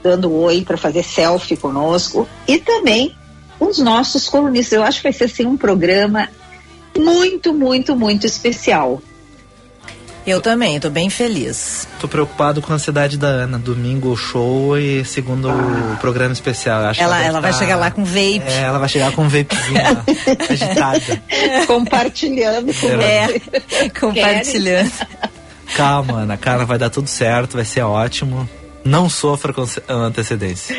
dando 0.00 0.32
oi 0.32 0.62
para 0.62 0.76
fazer 0.76 1.02
selfie 1.02 1.56
conosco 1.56 2.28
e 2.46 2.58
também 2.58 3.16
os 3.58 3.78
nossos 3.78 4.28
colunistas. 4.28 4.74
Eu 4.74 4.84
acho 4.84 4.98
que 4.98 5.04
vai 5.04 5.12
ser 5.12 5.24
assim 5.24 5.44
um 5.44 5.56
programa 5.56 6.28
muito, 6.96 7.52
muito, 7.52 7.96
muito 7.96 8.24
especial. 8.24 9.02
Eu 10.28 10.42
também, 10.42 10.76
estou 10.76 10.90
bem 10.90 11.08
feliz. 11.08 11.88
Tô 11.98 12.06
preocupado 12.06 12.60
com 12.60 12.70
a 12.70 12.76
ansiedade 12.76 13.16
da 13.16 13.28
Ana. 13.28 13.58
Domingo 13.58 14.14
show 14.14 14.76
e 14.76 15.02
segundo 15.02 15.48
ah. 15.48 15.94
o 15.94 15.96
programa 15.96 16.34
especial. 16.34 16.84
Acho 16.84 17.00
ela, 17.00 17.16
ela, 17.16 17.26
ela 17.26 17.40
vai 17.40 17.54
chegar 17.54 17.76
lá 17.76 17.90
com 17.90 18.04
vape. 18.04 18.42
É, 18.46 18.64
ela 18.64 18.78
vai 18.78 18.90
chegar 18.90 19.10
com 19.12 19.26
vapezinho 19.26 19.80
agitada. 20.50 21.22
Compartilhando 21.66 22.74
com 22.74 22.88
é, 22.88 23.40
compartilhando. 23.98 24.92
Calma, 25.74 26.20
Ana, 26.20 26.36
cara, 26.36 26.66
vai 26.66 26.76
dar 26.76 26.90
tudo 26.90 27.08
certo, 27.08 27.56
vai 27.56 27.64
ser 27.64 27.80
ótimo. 27.80 28.46
Não 28.84 29.08
sofra 29.08 29.54
com 29.54 29.64
antecedência. 29.88 30.76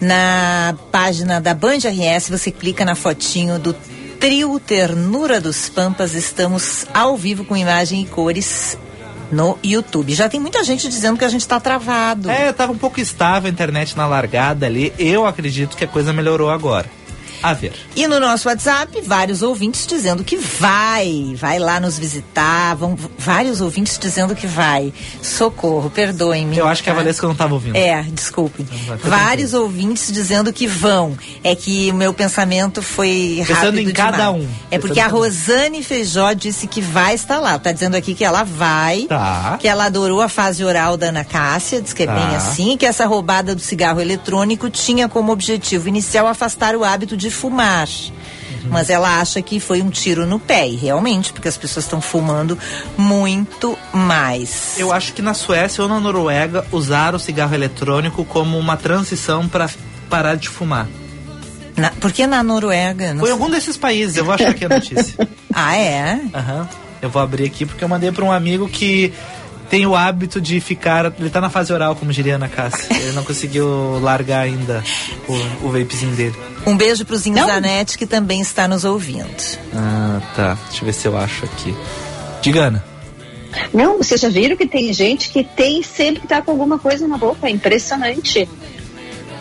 Na 0.00 0.76
página 0.92 1.40
da 1.40 1.54
Band 1.54 1.78
RS, 1.78 2.28
você 2.30 2.50
clica 2.52 2.84
na 2.84 2.94
fotinho 2.94 3.58
do 3.58 3.72
trio 4.20 4.60
Ternura 4.60 5.40
dos 5.40 5.68
Pampas. 5.68 6.14
Estamos 6.14 6.86
ao 6.94 7.16
vivo 7.16 7.44
com 7.44 7.56
imagem 7.56 8.02
e 8.02 8.06
cores 8.06 8.78
no 9.30 9.58
YouTube. 9.64 10.14
Já 10.14 10.28
tem 10.28 10.40
muita 10.40 10.62
gente 10.64 10.88
dizendo 10.88 11.18
que 11.18 11.24
a 11.24 11.28
gente 11.28 11.42
está 11.42 11.58
travado. 11.58 12.30
É, 12.30 12.50
estava 12.50 12.72
um 12.72 12.78
pouco 12.78 13.00
estável 13.00 13.48
a 13.48 13.52
internet 13.52 13.96
na 13.96 14.06
largada 14.06 14.66
ali. 14.66 14.92
Eu 14.98 15.26
acredito 15.26 15.76
que 15.76 15.84
a 15.84 15.88
coisa 15.88 16.12
melhorou 16.12 16.50
agora 16.50 17.03
a 17.44 17.52
ver. 17.54 17.72
E 17.94 18.06
no 18.06 18.18
nosso 18.18 18.48
WhatsApp, 18.48 19.00
vários 19.02 19.42
ouvintes 19.42 19.86
dizendo 19.86 20.24
que 20.24 20.36
vai, 20.36 21.34
vai 21.36 21.58
lá 21.58 21.78
nos 21.78 21.98
visitar, 21.98 22.74
vão, 22.74 22.96
vários 23.18 23.60
ouvintes 23.60 23.98
dizendo 23.98 24.34
que 24.34 24.46
vai. 24.46 24.92
Socorro, 25.22 25.90
perdoem-me. 25.90 26.56
Eu 26.56 26.66
acho 26.66 26.82
que 26.82 26.90
a 26.90 26.94
Valesca 26.94 27.26
não 27.26 27.32
estava 27.32 27.54
ouvindo. 27.54 27.76
É, 27.76 28.02
desculpe. 28.02 28.62
Então, 28.62 28.96
vários 29.10 29.52
ouvintes 29.54 30.10
dizendo 30.12 30.52
que 30.52 30.66
vão. 30.66 31.16
É 31.42 31.54
que 31.54 31.90
o 31.90 31.94
meu 31.94 32.14
pensamento 32.14 32.80
foi 32.82 33.42
Pensando 33.46 33.64
rápido 33.76 33.90
em 33.90 33.92
cada 33.92 34.16
demais. 34.32 34.44
um. 34.44 34.48
É 34.70 34.78
porque 34.78 35.00
a 35.00 35.06
Rosane 35.06 35.82
Feijó 35.82 36.32
disse 36.32 36.66
que 36.66 36.80
vai 36.80 37.14
estar 37.14 37.38
lá. 37.38 37.58
Tá 37.58 37.72
dizendo 37.72 37.94
aqui 37.96 38.14
que 38.14 38.24
ela 38.24 38.42
vai, 38.44 39.02
tá. 39.08 39.58
que 39.60 39.68
ela 39.68 39.84
adorou 39.86 40.20
a 40.22 40.28
fase 40.28 40.64
oral 40.64 40.96
da 40.96 41.08
Ana 41.08 41.24
Cássia, 41.24 41.82
diz 41.82 41.92
que 41.92 42.02
é 42.02 42.06
Tá. 42.06 42.14
bem 42.14 42.36
assim, 42.36 42.76
que 42.76 42.84
essa 42.86 43.06
roubada 43.06 43.54
do 43.54 43.60
cigarro 43.60 44.00
eletrônico 44.00 44.68
tinha 44.70 45.08
como 45.08 45.32
objetivo 45.32 45.88
inicial 45.88 46.26
afastar 46.26 46.76
o 46.76 46.84
hábito 46.84 47.16
de 47.16 47.30
fumar. 47.34 47.88
Mas 48.70 48.88
ela 48.88 49.20
acha 49.20 49.42
que 49.42 49.60
foi 49.60 49.82
um 49.82 49.90
tiro 49.90 50.24
no 50.24 50.38
pé, 50.40 50.66
e 50.66 50.74
realmente, 50.74 51.32
porque 51.34 51.48
as 51.48 51.56
pessoas 51.56 51.84
estão 51.84 52.00
fumando 52.00 52.58
muito 52.96 53.78
mais. 53.92 54.74
Eu 54.78 54.90
acho 54.90 55.12
que 55.12 55.20
na 55.20 55.34
Suécia 55.34 55.82
ou 55.82 55.88
na 55.88 56.00
Noruega 56.00 56.64
usaram 56.72 57.16
o 57.16 57.20
cigarro 57.20 57.54
eletrônico 57.54 58.24
como 58.24 58.58
uma 58.58 58.76
transição 58.76 59.46
para 59.46 59.68
parar 60.08 60.36
de 60.36 60.48
fumar. 60.48 60.88
Na, 61.76 61.90
por 61.90 62.10
que 62.10 62.26
na 62.26 62.42
Noruega? 62.42 63.12
Não 63.12 63.20
Foi 63.20 63.28
sei. 63.28 63.32
algum 63.32 63.50
desses 63.50 63.76
países, 63.76 64.16
eu 64.16 64.24
vou 64.24 64.32
achar 64.34 64.48
aqui 64.50 64.64
a 64.64 64.68
notícia. 64.68 65.28
Ah, 65.56 65.76
é? 65.76 66.18
Aham. 66.34 66.68
Eu 67.00 67.08
vou 67.08 67.22
abrir 67.22 67.44
aqui 67.44 67.64
porque 67.64 67.84
eu 67.84 67.88
mandei 67.88 68.10
para 68.10 68.24
um 68.24 68.32
amigo 68.32 68.68
que 68.68 69.12
tem 69.74 69.86
o 69.88 69.96
hábito 69.96 70.40
de 70.40 70.60
ficar. 70.60 71.12
Ele 71.18 71.28
tá 71.28 71.40
na 71.40 71.50
fase 71.50 71.72
oral, 71.72 71.96
como 71.96 72.12
diria 72.12 72.34
a 72.34 72.36
Ana 72.36 72.48
Cássia. 72.48 72.86
Ele 72.96 73.10
não 73.10 73.24
conseguiu 73.24 73.98
largar 74.00 74.42
ainda 74.42 74.84
o, 75.28 75.66
o 75.66 75.72
vapezinho 75.72 76.14
dele. 76.14 76.36
Um 76.64 76.76
beijo 76.76 77.04
pro 77.04 77.16
Zinho 77.16 77.34
Não. 77.34 77.48
Zanetti, 77.48 77.98
que 77.98 78.06
também 78.06 78.40
está 78.40 78.68
nos 78.68 78.84
ouvindo. 78.84 79.26
Ah, 79.74 80.20
tá. 80.36 80.56
Deixa 80.68 80.82
eu 80.82 80.86
ver 80.86 80.92
se 80.92 81.08
eu 81.08 81.18
acho 81.18 81.44
aqui. 81.44 81.74
Diga, 82.40 82.66
Ana. 82.66 82.84
Não, 83.72 83.98
vocês 83.98 84.20
já 84.20 84.28
viram 84.28 84.56
que 84.56 84.64
tem 84.64 84.92
gente 84.92 85.30
que 85.30 85.42
tem 85.42 85.82
sempre 85.82 86.20
que 86.20 86.28
tá 86.28 86.40
com 86.40 86.52
alguma 86.52 86.78
coisa 86.78 87.08
na 87.08 87.18
boca. 87.18 87.44
É 87.48 87.50
impressionante. 87.50 88.48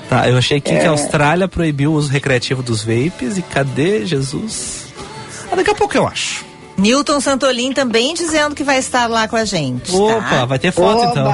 Tá, 0.10 0.28
eu 0.28 0.36
achei 0.36 0.58
aqui 0.58 0.72
É. 0.72 0.80
que 0.80 0.86
a 0.88 0.90
Austrália 0.90 1.48
proibiu 1.48 1.92
o 1.92 1.94
uso 1.94 2.10
recreativo 2.10 2.64
dos 2.64 2.84
vapes. 2.84 3.38
E 3.38 3.44
cadê 3.44 4.04
Jesus? 4.04 4.88
Ah, 5.52 5.56
daqui 5.56 5.70
a 5.70 5.76
pouco 5.76 5.96
eu 5.96 6.08
acho. 6.08 6.44
Newton 6.78 7.20
Santolin 7.22 7.72
também 7.74 8.14
dizendo 8.14 8.56
que 8.56 8.64
vai 8.64 8.78
estar 8.80 9.08
lá 9.08 9.28
com 9.28 9.36
a 9.36 9.46
gente. 9.46 9.94
Opa, 9.96 10.22
tá? 10.22 10.46
vai 10.46 10.60
ter 10.60 10.72
foto 10.72 11.02
Oba! 11.02 11.12
então. 11.12 11.34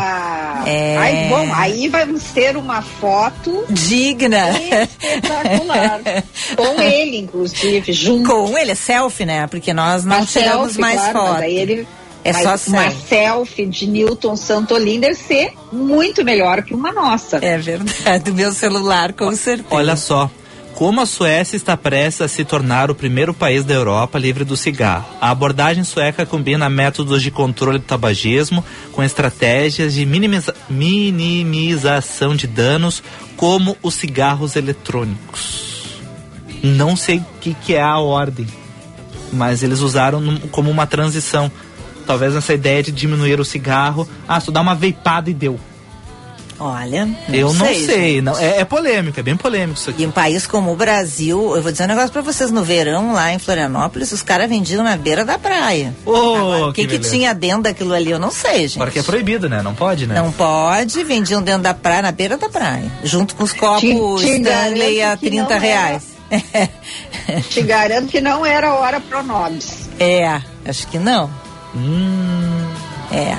É. 0.65 0.97
Aí, 0.97 1.29
bom, 1.29 1.53
aí 1.53 1.87
vamos 1.87 2.23
ter 2.25 2.57
uma 2.57 2.81
foto 2.81 3.63
Digna. 3.69 4.49
espetacular. 4.59 6.01
com 6.55 6.81
ele, 6.81 7.17
inclusive, 7.17 7.93
junto. 7.93 8.29
Com 8.29 8.57
ele, 8.57 8.71
é 8.71 8.75
selfie, 8.75 9.25
né? 9.25 9.47
Porque 9.47 9.73
nós 9.73 10.03
não 10.03 10.17
Uma 10.17 10.25
tiramos 10.25 10.73
selfie, 10.73 10.81
mais 10.81 10.99
claro, 10.99 11.13
foto. 11.19 11.39
mas 11.39 11.53
ele 11.53 11.87
É 12.23 12.33
mas 12.33 12.43
só 12.43 12.49
uma 12.71 12.81
selfie. 12.81 13.07
selfie 13.07 13.65
de 13.67 13.87
Newton 13.87 14.35
Santolin 14.35 14.99
deve 14.99 15.15
ser 15.15 15.53
muito 15.71 16.23
melhor 16.25 16.61
que 16.63 16.73
uma 16.73 16.91
nossa. 16.91 17.37
É 17.41 17.57
verdade, 17.57 18.25
do 18.25 18.33
meu 18.35 18.51
celular, 18.51 19.13
com 19.13 19.33
certeza. 19.35 19.67
Olha 19.71 19.95
só. 19.95 20.29
Como 20.75 21.01
a 21.01 21.05
Suécia 21.05 21.57
está 21.57 21.75
prestes 21.75 22.21
a 22.21 22.27
se 22.29 22.45
tornar 22.45 22.89
o 22.89 22.95
primeiro 22.95 23.33
país 23.33 23.65
da 23.65 23.73
Europa 23.73 24.17
livre 24.17 24.45
do 24.45 24.55
cigarro. 24.55 25.05
A 25.19 25.29
abordagem 25.29 25.83
sueca 25.83 26.25
combina 26.25 26.69
métodos 26.69 27.21
de 27.21 27.29
controle 27.29 27.79
do 27.79 27.83
tabagismo 27.83 28.63
com 28.93 29.03
estratégias 29.03 29.93
de 29.93 30.05
minimiza- 30.05 30.55
minimização 30.69 32.33
de 32.33 32.47
danos, 32.47 33.03
como 33.35 33.75
os 33.83 33.93
cigarros 33.95 34.55
eletrônicos. 34.55 35.99
Não 36.63 36.95
sei 36.95 37.17
o 37.17 37.25
que, 37.41 37.53
que 37.53 37.75
é 37.75 37.81
a 37.81 37.99
ordem, 37.99 38.47
mas 39.33 39.63
eles 39.63 39.81
usaram 39.81 40.37
como 40.49 40.71
uma 40.71 40.87
transição. 40.87 41.51
Talvez 42.07 42.33
essa 42.35 42.53
ideia 42.53 42.81
de 42.81 42.91
diminuir 42.91 43.39
o 43.39 43.45
cigarro. 43.45 44.07
Ah, 44.27 44.39
só 44.39 44.49
dá 44.49 44.61
uma 44.61 44.75
veipada 44.75 45.29
e 45.29 45.33
deu. 45.33 45.59
Olha, 46.59 47.07
Eu 47.31 47.53
não 47.53 47.65
sei. 47.65 47.85
sei. 47.85 48.13
gente. 48.15 48.21
Não, 48.21 48.37
é, 48.37 48.59
é 48.59 48.65
polêmico, 48.65 49.17
é 49.19 49.23
bem 49.23 49.37
polêmico 49.37 49.79
isso 49.79 49.89
aqui. 49.89 50.03
E 50.03 50.05
um 50.05 50.11
país 50.11 50.45
como 50.45 50.73
o 50.73 50.75
Brasil, 50.75 51.55
eu 51.55 51.61
vou 51.61 51.71
dizer 51.71 51.85
um 51.85 51.87
negócio 51.87 52.11
pra 52.11 52.21
vocês, 52.21 52.51
no 52.51 52.63
verão 52.63 53.13
lá 53.13 53.31
em 53.33 53.39
Florianópolis, 53.39 54.11
os 54.11 54.21
caras 54.21 54.49
vendiam 54.49 54.83
na 54.83 54.97
beira 54.97 55.23
da 55.23 55.39
praia. 55.39 55.95
O 56.05 56.73
que, 56.73 56.81
que 56.81 56.87
que, 56.87 56.97
beleza. 56.97 57.09
tinha 57.15 57.33
dentro 57.33 57.63
daquilo 57.63 57.93
ali, 57.93 58.11
eu 58.11 58.19
não 58.19 58.29
sei, 58.31 58.63
gente. 58.67 58.75
Agora 58.75 58.91
que 58.91 58.99
é 58.99 59.03
proibido, 59.03 59.47
né? 59.47 59.61
Não 59.61 59.73
pode, 59.73 60.05
né? 60.05 60.15
Não 60.15 60.31
pode, 60.33 61.01
vendiam 61.05 61.41
dentro 61.41 61.61
da 61.63 61.73
praia, 61.73 62.01
na 62.01 62.11
beira 62.11 62.37
da 62.37 62.49
praia. 62.49 62.91
Junto 63.05 63.35
com 63.35 63.43
os 63.45 63.53
copos 63.53 63.79
Te- 63.81 64.25
te 64.25 64.31
Stanley 64.41 65.01
a 65.01 65.15
que 65.15 65.29
30 65.29 65.43
não 65.43 65.51
era. 65.51 65.59
reais. 65.59 66.03
Te 67.49 67.61
garanto 67.63 68.07
que 68.09 68.21
não 68.21 68.45
era 68.45 68.73
hora 68.75 68.99
pro 68.99 69.23
Nobis. 69.23 69.89
É, 69.99 70.39
acho 70.65 70.85
que 70.87 70.99
não. 70.99 71.29
Hum. 71.75 72.67
É. 73.11 73.35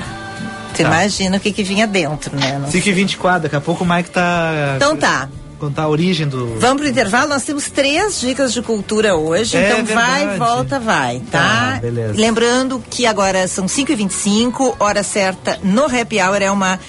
Você 0.73 0.83
Tá. 0.83 0.89
imagina 0.89 1.37
o 1.37 1.39
que 1.39 1.51
que 1.51 1.63
vinha 1.63 1.85
dentro, 1.87 2.35
né? 2.35 2.57
Não 2.61 2.69
5 2.71 2.87
e 2.89 2.91
24, 2.91 3.43
daqui 3.43 3.55
a 3.55 3.61
pouco 3.61 3.83
o 3.83 3.87
Mike 3.87 4.09
tá. 4.09 4.73
Então 4.77 4.95
tá. 4.95 5.27
Contar 5.59 5.83
a 5.83 5.87
origem 5.89 6.27
do. 6.27 6.57
Vamos 6.59 6.81
pro 6.81 6.89
intervalo, 6.89 7.29
nós 7.29 7.43
temos 7.43 7.69
três 7.69 8.19
dicas 8.19 8.51
de 8.51 8.63
cultura 8.63 9.15
hoje, 9.15 9.55
É 9.57 9.69
então 9.73 9.85
vai, 9.95 10.19
verdade. 10.27 10.39
volta, 10.39 10.79
vai, 10.79 11.19
tá? 11.31 11.73
Tá, 11.73 11.79
beleza. 11.79 12.13
Lembrando 12.19 12.83
que 12.89 13.05
agora 13.05 13.47
são 13.47 13.67
5h25, 13.67 14.75
hora 14.79 15.03
certa 15.03 15.59
no 15.61 15.85
Happy 15.85 16.19
Hour 16.19 16.41
é 16.41 16.49
uma 16.49 16.79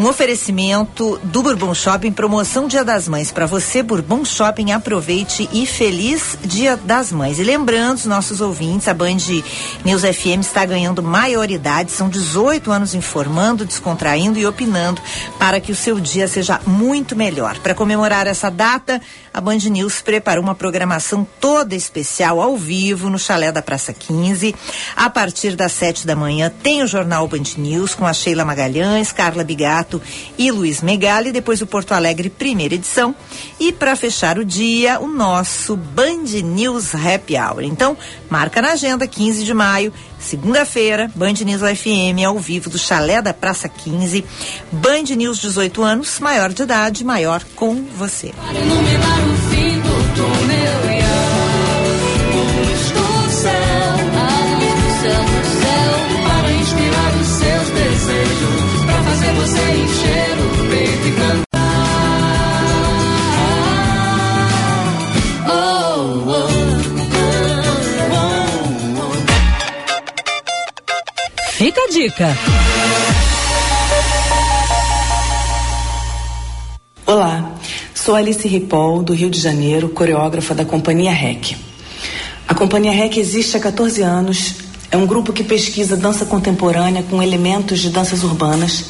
um 0.00 0.08
oferecimento 0.08 1.20
do 1.24 1.42
Bourbon 1.42 1.74
Shopping, 1.74 2.10
promoção 2.10 2.66
Dia 2.66 2.82
das 2.82 3.06
Mães. 3.06 3.30
Para 3.30 3.44
você, 3.44 3.82
Bourbon 3.82 4.24
Shopping, 4.24 4.72
aproveite 4.72 5.46
e 5.52 5.66
feliz 5.66 6.38
Dia 6.42 6.74
das 6.74 7.12
Mães. 7.12 7.38
E 7.38 7.42
lembrando, 7.42 7.98
os 7.98 8.06
nossos 8.06 8.40
ouvintes, 8.40 8.88
a 8.88 8.94
Band 8.94 9.18
News 9.84 10.00
FM 10.00 10.40
está 10.40 10.64
ganhando 10.64 11.02
maioridade, 11.02 11.92
são 11.92 12.08
18 12.08 12.72
anos 12.72 12.94
informando, 12.94 13.66
descontraindo 13.66 14.38
e 14.38 14.46
opinando 14.46 15.02
para 15.38 15.60
que 15.60 15.70
o 15.70 15.76
seu 15.76 16.00
dia 16.00 16.26
seja 16.26 16.58
muito 16.66 17.14
melhor. 17.14 17.58
Para 17.58 17.74
comemorar 17.74 18.26
essa 18.26 18.50
data, 18.50 19.02
a 19.32 19.40
Band 19.40 19.58
News 19.70 20.02
preparou 20.02 20.42
uma 20.42 20.54
programação 20.54 21.26
toda 21.40 21.74
especial 21.74 22.40
ao 22.40 22.56
vivo 22.56 23.08
no 23.08 23.18
Chalé 23.18 23.52
da 23.52 23.62
Praça 23.62 23.92
15. 23.92 24.54
A 24.96 25.08
partir 25.08 25.54
das 25.54 25.72
7 25.72 26.06
da 26.06 26.16
manhã 26.16 26.52
tem 26.62 26.82
o 26.82 26.86
Jornal 26.86 27.28
Band 27.28 27.44
News 27.56 27.94
com 27.94 28.06
a 28.06 28.12
Sheila 28.12 28.44
Magalhães, 28.44 29.12
Carla 29.12 29.44
Bigato 29.44 30.02
e 30.36 30.50
Luiz 30.50 30.82
Megali, 30.82 31.30
depois 31.30 31.62
o 31.62 31.66
Porto 31.66 31.92
Alegre, 31.92 32.28
primeira 32.28 32.74
edição. 32.74 33.14
E 33.58 33.72
para 33.72 33.94
fechar 33.94 34.38
o 34.38 34.44
dia, 34.44 34.98
o 34.98 35.06
nosso 35.06 35.76
Band 35.76 36.24
News 36.42 36.94
Happy 36.94 37.36
Hour. 37.36 37.62
Então, 37.62 37.96
marca 38.28 38.60
na 38.60 38.72
agenda, 38.72 39.06
15 39.06 39.44
de 39.44 39.54
maio, 39.54 39.92
segunda-feira, 40.20 41.10
Band 41.14 41.32
News 41.44 41.62
FM 41.62 42.24
ao 42.26 42.38
vivo 42.38 42.70
do 42.70 42.78
Chalé 42.78 43.20
da 43.20 43.34
Praça 43.34 43.68
15. 43.68 44.24
Band 44.70 45.14
News 45.16 45.38
18 45.38 45.82
anos, 45.82 46.20
maior 46.20 46.52
de 46.52 46.62
idade, 46.62 47.04
maior 47.04 47.42
com 47.56 47.74
você. 47.96 48.32
O 49.46 49.49
dica. 71.90 72.38
Olá, 77.04 77.52
Sou 77.92 78.14
Alice 78.14 78.46
Ripoll, 78.46 79.02
do 79.02 79.12
Rio 79.12 79.28
de 79.28 79.40
Janeiro, 79.40 79.88
coreógrafa 79.88 80.54
da 80.54 80.64
Companhia 80.64 81.10
REC. 81.10 81.56
A 82.46 82.54
Companhia 82.54 82.92
REC 82.92 83.16
existe 83.18 83.56
há 83.56 83.60
14 83.60 84.02
anos. 84.02 84.54
É 84.90 84.96
um 84.96 85.04
grupo 85.04 85.32
que 85.32 85.42
pesquisa 85.42 85.96
dança 85.96 86.24
contemporânea 86.24 87.02
com 87.02 87.22
elementos 87.22 87.80
de 87.80 87.90
danças 87.90 88.22
urbanas 88.22 88.86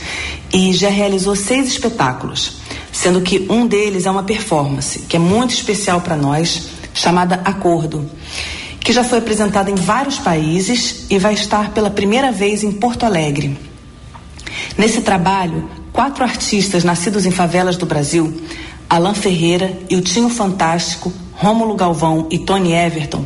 e 0.52 0.72
já 0.74 0.90
realizou 0.90 1.34
seis 1.34 1.68
espetáculos, 1.68 2.58
sendo 2.92 3.22
que 3.22 3.46
um 3.50 3.66
deles 3.66 4.06
é 4.06 4.10
uma 4.10 4.22
performance 4.22 5.00
que 5.00 5.16
é 5.16 5.20
muito 5.20 5.54
especial 5.54 6.02
para 6.02 6.16
nós, 6.16 6.68
chamada 6.94 7.40
Acordo, 7.44 8.08
que 8.90 8.94
já 8.94 9.04
foi 9.04 9.18
apresentada 9.18 9.70
em 9.70 9.76
vários 9.76 10.18
países 10.18 11.06
e 11.08 11.16
vai 11.16 11.32
estar 11.32 11.70
pela 11.70 11.88
primeira 11.90 12.32
vez 12.32 12.64
em 12.64 12.72
Porto 12.72 13.06
Alegre. 13.06 13.56
Nesse 14.76 15.02
trabalho, 15.02 15.70
quatro 15.92 16.24
artistas 16.24 16.82
nascidos 16.82 17.24
em 17.24 17.30
favelas 17.30 17.76
do 17.76 17.86
Brasil, 17.86 18.42
Alain 18.88 19.14
Ferreira, 19.14 19.78
Iltinho 19.88 20.28
Fantástico, 20.28 21.12
Rômulo 21.34 21.76
Galvão 21.76 22.26
e 22.32 22.38
Tony 22.40 22.72
Everton, 22.72 23.24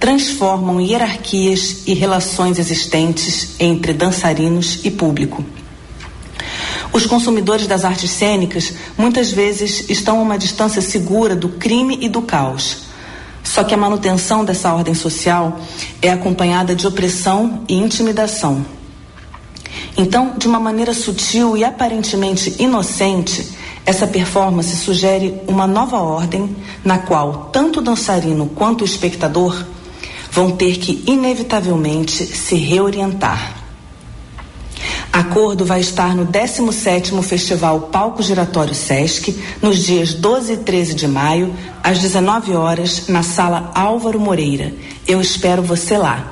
transformam 0.00 0.80
hierarquias 0.80 1.82
e 1.86 1.92
relações 1.92 2.58
existentes 2.58 3.56
entre 3.60 3.92
dançarinos 3.92 4.80
e 4.82 4.90
público. 4.90 5.44
Os 6.90 7.04
consumidores 7.04 7.66
das 7.66 7.84
artes 7.84 8.10
cênicas 8.10 8.72
muitas 8.96 9.30
vezes 9.30 9.90
estão 9.90 10.20
a 10.20 10.22
uma 10.22 10.38
distância 10.38 10.80
segura 10.80 11.36
do 11.36 11.50
crime 11.50 11.98
e 12.00 12.08
do 12.08 12.22
caos. 12.22 12.91
Só 13.42 13.64
que 13.64 13.74
a 13.74 13.78
manutenção 13.78 14.44
dessa 14.44 14.72
ordem 14.72 14.94
social 14.94 15.58
é 16.00 16.10
acompanhada 16.10 16.74
de 16.74 16.86
opressão 16.86 17.64
e 17.68 17.74
intimidação. 17.74 18.64
Então, 19.96 20.34
de 20.38 20.46
uma 20.46 20.60
maneira 20.60 20.94
sutil 20.94 21.56
e 21.56 21.64
aparentemente 21.64 22.54
inocente, 22.58 23.52
essa 23.84 24.06
performance 24.06 24.76
sugere 24.76 25.40
uma 25.46 25.66
nova 25.66 25.98
ordem 25.98 26.56
na 26.84 26.98
qual 26.98 27.50
tanto 27.52 27.80
o 27.80 27.82
dançarino 27.82 28.46
quanto 28.54 28.82
o 28.82 28.84
espectador 28.84 29.64
vão 30.30 30.52
ter 30.52 30.78
que 30.78 31.02
inevitavelmente 31.06 32.24
se 32.24 32.54
reorientar. 32.54 33.61
Acordo 35.12 35.66
vai 35.66 35.80
estar 35.80 36.16
no 36.16 36.26
17º 36.26 37.22
Festival 37.22 37.82
Palco 37.92 38.22
Giratório 38.22 38.74
Sesc, 38.74 39.38
nos 39.60 39.84
dias 39.84 40.14
12 40.14 40.54
e 40.54 40.56
13 40.56 40.94
de 40.94 41.06
maio, 41.06 41.54
às 41.82 41.98
19 41.98 42.54
horas, 42.54 43.08
na 43.08 43.22
Sala 43.22 43.70
Álvaro 43.74 44.18
Moreira. 44.18 44.72
Eu 45.06 45.20
espero 45.20 45.62
você 45.62 45.98
lá. 45.98 46.31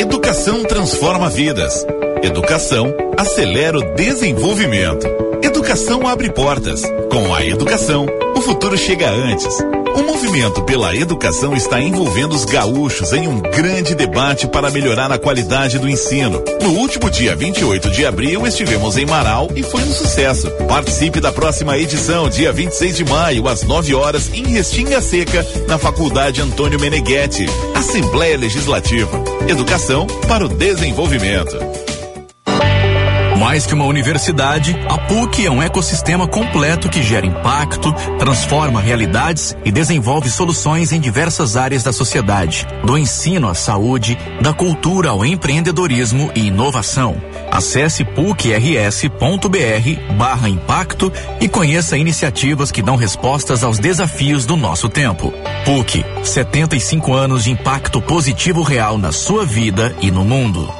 Educação 0.00 0.62
transforma 0.62 1.28
vidas. 1.28 1.84
Educação 2.22 2.86
acelera 3.18 3.76
o 3.76 3.94
desenvolvimento. 3.94 5.06
Educação 5.42 6.08
abre 6.08 6.32
portas. 6.32 6.82
Com 7.10 7.34
a 7.34 7.44
educação, 7.44 8.06
o 8.34 8.40
futuro 8.40 8.78
chega 8.78 9.10
antes. 9.10 9.58
O 9.94 10.02
movimento 10.02 10.62
pela 10.62 10.94
educação 10.94 11.54
está 11.54 11.80
envolvendo 11.80 12.34
os 12.34 12.44
gaúchos 12.44 13.12
em 13.12 13.26
um 13.26 13.40
grande 13.40 13.94
debate 13.94 14.46
para 14.46 14.70
melhorar 14.70 15.10
a 15.10 15.18
qualidade 15.18 15.78
do 15.78 15.88
ensino. 15.88 16.42
No 16.62 16.70
último 16.74 17.10
dia 17.10 17.34
28 17.34 17.90
de 17.90 18.06
abril, 18.06 18.46
estivemos 18.46 18.96
em 18.96 19.06
Marau 19.06 19.48
e 19.54 19.62
foi 19.62 19.82
um 19.82 19.92
sucesso. 19.92 20.50
Participe 20.68 21.20
da 21.20 21.32
próxima 21.32 21.76
edição, 21.76 22.28
dia 22.28 22.52
26 22.52 22.96
de 22.96 23.04
maio, 23.04 23.48
às 23.48 23.62
9 23.62 23.94
horas, 23.94 24.30
em 24.32 24.46
Restinga 24.46 25.00
Seca, 25.00 25.46
na 25.66 25.78
Faculdade 25.78 26.40
Antônio 26.40 26.78
Meneghetti. 26.78 27.46
Assembleia 27.74 28.36
Legislativa. 28.36 29.22
Educação 29.48 30.06
para 30.28 30.44
o 30.44 30.48
desenvolvimento. 30.48 31.56
Mais 33.40 33.64
que 33.64 33.72
uma 33.72 33.86
universidade, 33.86 34.78
a 34.86 34.98
PUC 34.98 35.46
é 35.46 35.50
um 35.50 35.62
ecossistema 35.62 36.28
completo 36.28 36.90
que 36.90 37.02
gera 37.02 37.24
impacto, 37.24 37.90
transforma 38.18 38.82
realidades 38.82 39.56
e 39.64 39.72
desenvolve 39.72 40.28
soluções 40.28 40.92
em 40.92 41.00
diversas 41.00 41.56
áreas 41.56 41.82
da 41.82 41.90
sociedade, 41.90 42.66
do 42.84 42.98
ensino 42.98 43.48
à 43.48 43.54
saúde, 43.54 44.18
da 44.42 44.52
cultura 44.52 45.08
ao 45.08 45.24
empreendedorismo 45.24 46.30
e 46.34 46.48
inovação. 46.48 47.16
Acesse 47.50 48.04
pucrs.br 48.04 49.08
barra 50.18 50.48
impacto 50.50 51.10
e 51.40 51.48
conheça 51.48 51.96
iniciativas 51.96 52.70
que 52.70 52.82
dão 52.82 52.94
respostas 52.94 53.64
aos 53.64 53.78
desafios 53.78 54.44
do 54.44 54.54
nosso 54.54 54.86
tempo. 54.86 55.32
PUC, 55.64 56.04
75 56.22 57.14
anos 57.14 57.44
de 57.44 57.52
impacto 57.52 58.02
positivo 58.02 58.60
real 58.62 58.98
na 58.98 59.12
sua 59.12 59.46
vida 59.46 59.96
e 60.02 60.10
no 60.10 60.26
mundo. 60.26 60.79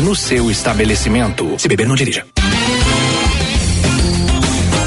no 0.00 0.14
seu 0.14 0.50
estabelecimento. 0.50 1.54
Se 1.58 1.68
beber, 1.68 1.86
não 1.86 1.94
dirija. 1.94 2.26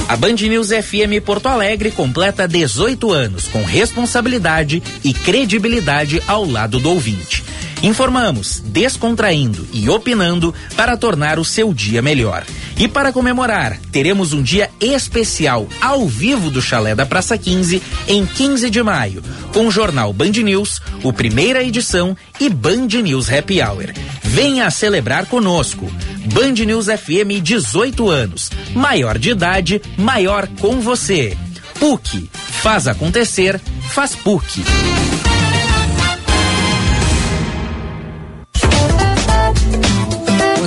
A 0.07 0.15
Band 0.15 0.35
News 0.35 0.69
FM 0.69 1.23
Porto 1.25 1.47
Alegre 1.47 1.89
completa 1.89 2.47
18 2.47 3.11
anos 3.11 3.47
com 3.47 3.63
responsabilidade 3.63 4.83
e 5.03 5.13
credibilidade 5.13 6.21
ao 6.27 6.45
lado 6.45 6.79
do 6.79 6.89
ouvinte. 6.91 7.43
Informamos, 7.83 8.61
descontraindo 8.65 9.67
e 9.73 9.89
opinando 9.89 10.55
para 10.73 10.95
tornar 10.95 11.37
o 11.37 11.43
seu 11.43 11.73
dia 11.73 12.01
melhor. 12.01 12.45
E 12.77 12.87
para 12.87 13.11
comemorar, 13.11 13.77
teremos 13.91 14.31
um 14.31 14.41
dia 14.41 14.69
especial 14.79 15.67
ao 15.81 16.07
vivo 16.07 16.49
do 16.49 16.61
Chalé 16.61 16.95
da 16.95 17.05
Praça 17.05 17.37
15 17.37 17.83
em 18.07 18.25
15 18.25 18.69
de 18.69 18.81
maio, 18.81 19.21
com 19.53 19.67
o 19.67 19.71
jornal 19.71 20.13
Band 20.13 20.31
News, 20.31 20.81
o 21.03 21.11
primeira 21.11 21.61
edição 21.61 22.15
e 22.39 22.49
Band 22.49 22.87
News 23.03 23.29
Happy 23.29 23.61
Hour. 23.61 23.91
Venha 24.23 24.71
celebrar 24.71 25.25
conosco. 25.25 25.91
Band 26.33 26.53
News 26.65 26.85
FM 26.85 27.43
18 27.43 28.09
anos. 28.09 28.49
Maior 28.73 29.17
de 29.17 29.31
idade, 29.31 29.81
maior 29.97 30.47
com 30.61 30.79
você. 30.79 31.37
PUC. 31.79 32.29
Faz 32.33 32.87
acontecer, 32.87 33.59
faz 33.89 34.15
PUC. 34.15 34.63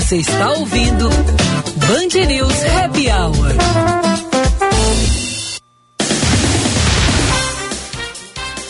Você 0.07 0.19
está 0.19 0.51
ouvindo 0.53 1.09
Band 1.09 2.27
News 2.29 2.55
Happy 2.63 3.09
Hour. 3.11 3.57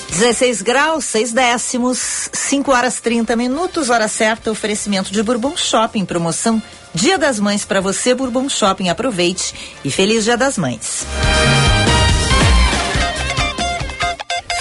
Dezesseis 0.09 0.63
graus, 0.63 1.05
seis 1.05 1.35
décimos, 1.35 2.31
5 2.33 2.73
horas 2.73 3.03
30 3.03 3.37
minutos, 3.37 3.91
hora 3.91 4.09
certa, 4.09 4.51
oferecimento 4.51 5.13
de 5.13 5.23
Bourbon 5.23 5.55
Shopping, 5.59 6.07
promoção 6.07 6.63
Dia 6.95 7.19
das 7.19 7.39
Mães 7.39 7.67
para 7.67 7.83
você, 7.83 8.15
Bourbon 8.15 8.49
Shopping, 8.49 8.89
aproveite 8.89 9.53
e 9.85 9.91
feliz 9.91 10.25
Dia 10.25 10.39
das 10.39 10.57
Mães. 10.57 11.07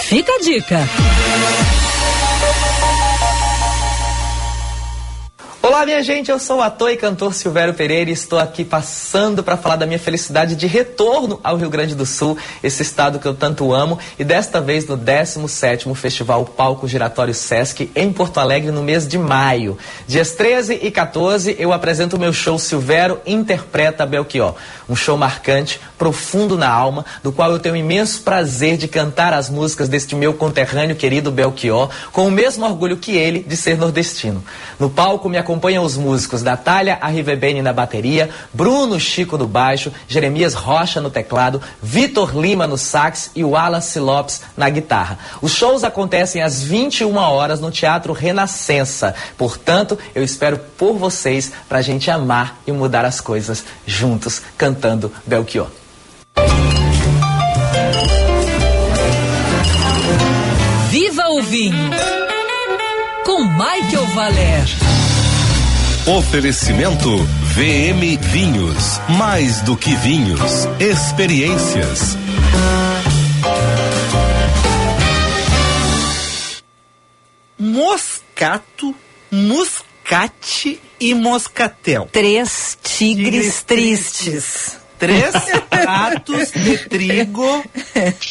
Fica 0.09 0.33
a 0.33 0.39
dica. 0.39 0.79
Olá, 5.67 5.83
minha 5.83 6.03
gente, 6.03 6.29
eu 6.29 6.37
sou 6.37 6.59
o 6.59 6.61
ator 6.61 6.91
e 6.91 6.95
cantor 6.95 7.33
Silvério 7.33 7.73
Pereira 7.73 8.11
e 8.11 8.13
estou 8.13 8.37
aqui 8.37 8.63
passando 8.63 9.43
para 9.43 9.57
falar 9.57 9.77
da 9.77 9.87
minha 9.87 9.97
felicidade 9.97 10.55
de 10.55 10.67
retorno 10.67 11.39
ao 11.43 11.57
Rio 11.57 11.71
Grande 11.71 11.95
do 11.95 12.05
Sul, 12.05 12.37
esse 12.61 12.83
estado 12.83 13.17
que 13.17 13.27
eu 13.27 13.33
tanto 13.33 13.73
amo, 13.73 13.97
e 14.19 14.23
desta 14.23 14.61
vez 14.61 14.85
no 14.85 14.95
17º 14.95 15.95
Festival 15.95 16.45
Palco 16.45 16.87
Giratório 16.87 17.33
Sesc 17.33 17.89
em 17.95 18.13
Porto 18.13 18.39
Alegre 18.39 18.69
no 18.69 18.83
mês 18.83 19.07
de 19.07 19.17
maio. 19.17 19.75
Dias 20.05 20.33
13 20.33 20.81
e 20.83 20.91
14 20.91 21.55
eu 21.57 21.73
apresento 21.73 22.15
o 22.15 22.19
meu 22.19 22.31
show 22.31 22.59
Silvério 22.59 23.19
Interpreta 23.25 24.05
Belchior, 24.05 24.53
um 24.87 24.95
show 24.95 25.17
marcante, 25.17 25.81
profundo 25.97 26.59
na 26.59 26.69
alma, 26.69 27.03
do 27.23 27.31
qual 27.31 27.51
eu 27.51 27.57
tenho 27.57 27.75
imenso 27.75 28.21
prazer 28.21 28.77
de 28.77 28.87
cantar 28.87 29.33
as 29.33 29.49
músicas 29.49 29.89
deste 29.89 30.13
meu 30.15 30.35
conterrâneo 30.35 30.95
querido 30.95 31.31
Belchior, 31.31 31.89
com 32.11 32.27
o 32.27 32.31
mesmo 32.31 32.63
orgulho 32.65 32.97
que 32.97 33.17
ele 33.17 33.39
de 33.39 33.57
ser 33.57 33.79
nordestino. 33.79 34.43
No 34.79 34.91
palco 34.91 35.27
me 35.27 35.39
acompanham 35.55 35.85
os 35.85 35.95
músicos 35.95 36.43
Natália 36.43 36.97
Arrivebene 36.99 37.61
na 37.61 37.71
bateria, 37.71 38.29
Bruno 38.53 38.99
Chico 38.99 39.37
no 39.37 39.47
baixo, 39.47 39.89
Jeremias 40.05 40.53
Rocha 40.53 40.99
no 40.99 41.09
teclado, 41.09 41.61
Vitor 41.81 42.37
Lima 42.37 42.67
no 42.67 42.77
sax 42.77 43.31
e 43.33 43.41
Wallace 43.41 43.97
Lopes 43.97 44.41
na 44.57 44.69
guitarra. 44.69 45.17
Os 45.41 45.53
shows 45.53 45.85
acontecem 45.85 46.41
às 46.41 46.61
21 46.61 47.15
horas 47.15 47.61
no 47.61 47.71
Teatro 47.71 48.11
Renascença. 48.11 49.15
Portanto, 49.37 49.97
eu 50.13 50.21
espero 50.21 50.59
por 50.77 50.97
vocês 50.97 51.53
para 51.69 51.79
a 51.79 51.81
gente 51.81 52.11
amar 52.11 52.59
e 52.67 52.71
mudar 52.73 53.05
as 53.05 53.21
coisas 53.21 53.63
juntos, 53.87 54.41
cantando 54.57 55.09
Belchior. 55.25 55.67
Viva 60.89 61.29
o 61.29 61.41
vinho! 61.43 61.89
Com 63.23 63.43
Michael 63.45 64.05
Valer. 64.13 64.94
Oferecimento 66.07 67.17
VM 67.55 68.15
Vinhos. 68.21 69.01
Mais 69.17 69.61
do 69.61 69.75
que 69.75 69.95
vinhos, 69.95 70.39
experiências. 70.79 72.15
Moscato, 77.57 78.93
muscate 79.31 80.79
e 80.99 81.15
moscatel. 81.15 82.07
Três 82.11 82.77
tigres, 82.83 83.63
tristes. 83.63 84.77
Três 84.97 85.33
pratos 85.69 86.51
de 86.51 86.77
trigo 86.77 87.63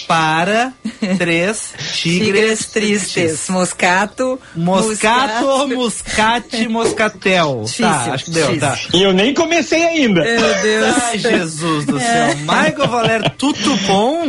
para 0.07 0.73
três 1.19 1.75
tigres, 1.93 2.67
tristes. 2.67 3.49
Moscato, 3.49 4.41
Moscato, 4.55 5.69
muscate, 5.69 6.69
moscatel. 6.69 7.63
Difícil, 7.65 7.85
tá, 7.87 8.13
acho 8.13 8.25
que 8.27 8.31
deu, 8.31 8.59
tá. 8.59 8.79
E 8.93 9.03
eu 9.03 9.13
nem 9.13 9.35
comecei 9.35 9.83
ainda. 9.85 10.23
Meu 10.23 10.63
Deus. 10.63 10.97
Ai, 11.03 11.19
Jesus 11.19 11.85
do 11.87 11.99
céu. 11.99 12.37
Michael 12.39 12.89
Valer, 12.89 13.31
tudo 13.37 13.77
bom? 13.87 14.25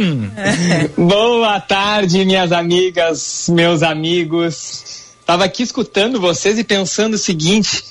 Boa 0.97 1.59
tarde, 1.59 2.25
minhas 2.25 2.51
amigas, 2.51 3.47
meus 3.49 3.81
amigos. 3.81 5.05
Tava 5.25 5.45
aqui 5.45 5.63
escutando 5.63 6.21
vocês 6.21 6.59
e 6.59 6.63
pensando 6.63 7.15
o 7.15 7.17
seguinte: 7.17 7.83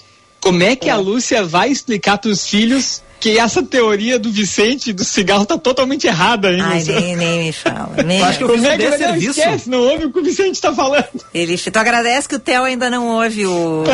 como 0.45 0.63
é 0.63 0.77
que 0.77 0.91
a 0.91 0.97
Lúcia 0.97 1.43
vai 1.43 1.71
explicar 1.71 2.19
para 2.19 2.31
os 2.31 2.47
filhos 2.47 3.03
que 3.19 3.39
essa 3.39 3.63
teoria 3.63 4.19
do 4.19 4.31
Vicente 4.31 4.93
do 4.93 5.03
cigarro 5.03 5.47
tá 5.47 5.57
totalmente 5.57 6.07
errada, 6.07 6.53
hein? 6.53 6.61
Ai, 6.63 6.79
Lúcia? 6.81 7.01
nem, 7.01 7.17
nem 7.17 7.39
me 7.47 7.53
fala. 7.53 7.95
Nem 8.05 8.21
acho 8.23 8.39
que 8.41 8.45
Como 8.45 8.67
é 8.67 8.77
que 8.77 8.87
vai 8.91 8.99
não 8.99 9.17
esquece, 9.17 9.71
não 9.71 9.79
ouve 9.81 10.05
o 10.05 10.13
que 10.13 10.19
o 10.19 10.23
Vicente 10.23 10.61
tá 10.61 10.75
falando? 10.75 11.09
Ele, 11.33 11.57
tu 11.57 11.77
agradece 11.79 12.29
que 12.29 12.35
o 12.35 12.39
Theo 12.39 12.65
ainda 12.65 12.91
não 12.91 13.09
ouve 13.09 13.47
o. 13.47 13.85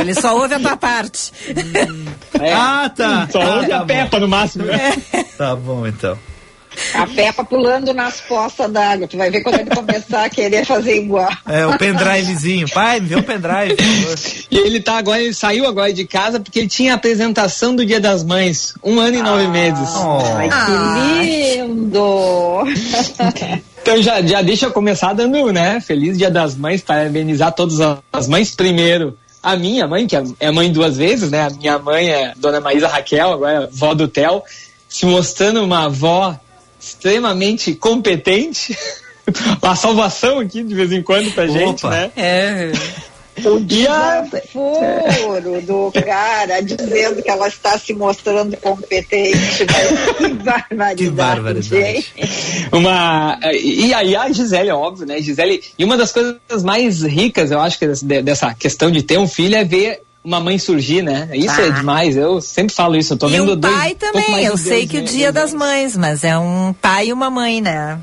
ele 0.00 0.14
só 0.14 0.34
ouve 0.38 0.54
a 0.54 0.60
tua 0.60 0.76
parte. 0.78 1.30
Ah, 2.50 2.90
tá. 2.96 3.28
Só 3.30 3.42
Ah, 3.42 3.56
ouve 3.56 3.68
tá 3.68 3.76
a 3.76 3.78
bom. 3.80 3.86
Peppa 3.86 4.18
no 4.20 4.28
máximo. 4.28 4.64
né? 4.64 4.96
Tá 5.36 5.54
bom, 5.54 5.86
então. 5.86 6.18
A 6.94 7.06
Peppa 7.06 7.44
pulando 7.44 7.92
nas 7.94 8.20
poças 8.20 8.70
d'água. 8.70 9.06
Tu 9.06 9.16
vai 9.16 9.30
ver 9.30 9.42
quando 9.42 9.60
ele 9.60 9.70
começar 9.70 10.24
a 10.24 10.30
querer 10.30 10.64
fazer 10.64 10.96
igual. 10.96 11.30
É, 11.46 11.66
o 11.66 11.76
pendrivezinho. 11.78 12.68
Pai, 12.70 13.00
me 13.00 13.06
vê 13.06 13.16
o 13.16 13.22
pendrive, 13.22 13.76
por 13.76 13.84
favor. 13.84 14.18
E 14.50 14.58
ele 14.58 14.80
tá 14.80 14.98
agora, 14.98 15.20
ele 15.22 15.34
saiu 15.34 15.66
agora 15.66 15.92
de 15.92 16.06
casa 16.06 16.40
porque 16.40 16.58
ele 16.58 16.68
tinha 16.68 16.92
a 16.92 16.96
apresentação 16.96 17.74
do 17.74 17.84
Dia 17.84 18.00
das 18.00 18.24
Mães, 18.24 18.74
um 18.82 18.98
ano 18.98 19.16
e 19.16 19.22
nove 19.22 19.46
meses. 19.48 19.88
Ai, 19.94 20.48
que 20.48 21.56
lindo! 21.56 22.64
Então 23.82 24.02
já, 24.02 24.20
já 24.22 24.42
deixa 24.42 24.66
eu 24.66 24.72
começar 24.72 25.12
dando, 25.12 25.52
né? 25.52 25.80
Feliz 25.80 26.18
Dia 26.18 26.30
das 26.30 26.54
Mães, 26.54 26.82
parabenizar 26.82 27.52
todas 27.52 27.78
as 28.12 28.28
mães. 28.28 28.54
Primeiro, 28.54 29.16
a 29.42 29.56
minha 29.56 29.86
mãe, 29.88 30.06
que 30.06 30.16
é- 30.16 30.22
é 30.38 30.50
mãe 30.50 30.70
duas 30.70 30.96
vezes, 30.96 31.30
né? 31.30 31.46
A 31.46 31.50
minha 31.50 31.78
mãe 31.78 32.10
é 32.10 32.32
Dona 32.36 32.60
Maísa 32.60 32.88
Raquel, 32.88 33.32
agora 33.32 33.68
vó 33.72 33.94
do 33.94 34.06
Theo, 34.06 34.42
se 34.88 35.06
mostrando 35.06 35.64
uma 35.64 35.86
avó 35.86 36.38
extremamente 36.80 37.74
competente. 37.74 38.76
a 39.62 39.76
salvação 39.76 40.40
aqui 40.40 40.62
de 40.62 40.74
vez 40.74 40.92
em 40.92 41.02
quando 41.02 41.30
pra 41.32 41.46
gente, 41.46 41.86
Opa. 41.86 41.90
né? 41.90 42.10
É. 42.16 42.72
O 43.44 43.58
E 43.58 43.60
desaforo 43.60 45.62
do 45.62 45.92
cara 45.92 46.60
dizendo 46.60 47.22
que 47.22 47.30
ela 47.30 47.48
está 47.48 47.78
se 47.78 47.94
mostrando 47.94 48.54
competente. 48.58 49.64
Mas 50.76 50.96
que 50.96 51.08
barbaridade. 51.08 51.08
Que 51.08 51.10
barbaridade. 51.10 52.12
Uma, 52.72 53.38
e 53.54 53.94
aí 53.94 54.14
a 54.14 54.30
Gisele, 54.30 54.70
óbvio, 54.70 55.06
né? 55.06 55.22
Gisele, 55.22 55.62
e 55.78 55.84
uma 55.84 55.96
das 55.96 56.12
coisas 56.12 56.62
mais 56.62 57.02
ricas, 57.02 57.50
eu 57.50 57.60
acho 57.60 57.78
que 57.78 57.86
dessa 58.22 58.54
questão 58.54 58.90
de 58.90 59.02
ter 59.02 59.18
um 59.18 59.28
filho 59.28 59.56
é 59.56 59.64
ver 59.64 60.02
uma 60.22 60.38
mãe 60.40 60.58
surgir, 60.58 61.02
né? 61.02 61.28
Isso 61.32 61.60
é 61.60 61.66
Ah. 61.68 61.70
demais, 61.70 62.16
eu 62.16 62.40
sempre 62.40 62.74
falo 62.74 62.96
isso, 62.96 63.14
eu 63.14 63.16
tô 63.16 63.28
E 63.28 63.32
vendo 63.32 63.52
o 63.52 63.56
dois, 63.56 63.74
pai 63.74 63.94
também. 63.94 64.44
Eu 64.44 64.56
sei 64.56 64.86
que 64.86 64.98
o 64.98 65.00
né? 65.00 65.06
dia 65.06 65.32
das 65.32 65.54
mães, 65.54 65.96
mas 65.96 66.24
é 66.24 66.36
um 66.38 66.74
pai 66.80 67.08
e 67.08 67.12
uma 67.12 67.30
mãe, 67.30 67.60
né? 67.60 67.98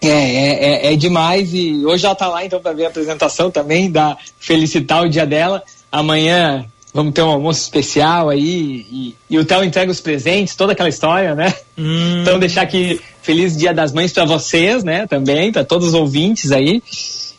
É, 0.00 0.08
é, 0.08 0.88
é, 0.88 0.92
é 0.92 0.96
demais 0.96 1.54
e 1.54 1.86
hoje 1.86 2.04
ela 2.04 2.14
tá 2.14 2.26
lá 2.28 2.44
então 2.44 2.60
para 2.60 2.72
ver 2.72 2.86
a 2.86 2.88
apresentação 2.88 3.50
também, 3.50 3.90
da 3.90 4.16
felicitar 4.38 5.04
o 5.04 5.08
dia 5.08 5.24
dela. 5.24 5.62
Amanhã 5.92 6.66
vamos 6.92 7.14
ter 7.14 7.22
um 7.22 7.30
almoço 7.30 7.60
especial 7.60 8.28
aí 8.28 8.84
e, 8.90 9.16
e 9.30 9.38
o 9.38 9.44
Theo 9.44 9.62
entrega 9.64 9.90
os 9.92 10.00
presentes, 10.00 10.56
toda 10.56 10.72
aquela 10.72 10.88
história, 10.88 11.34
né? 11.34 11.54
Então 12.20 12.38
deixar 12.38 12.62
aqui 12.62 13.00
feliz 13.22 13.56
Dia 13.56 13.72
das 13.72 13.92
Mães 13.92 14.12
para 14.12 14.24
vocês, 14.24 14.82
né? 14.84 15.06
Também 15.06 15.52
para 15.52 15.64
todos 15.64 15.88
os 15.88 15.94
ouvintes 15.94 16.50
aí. 16.52 16.82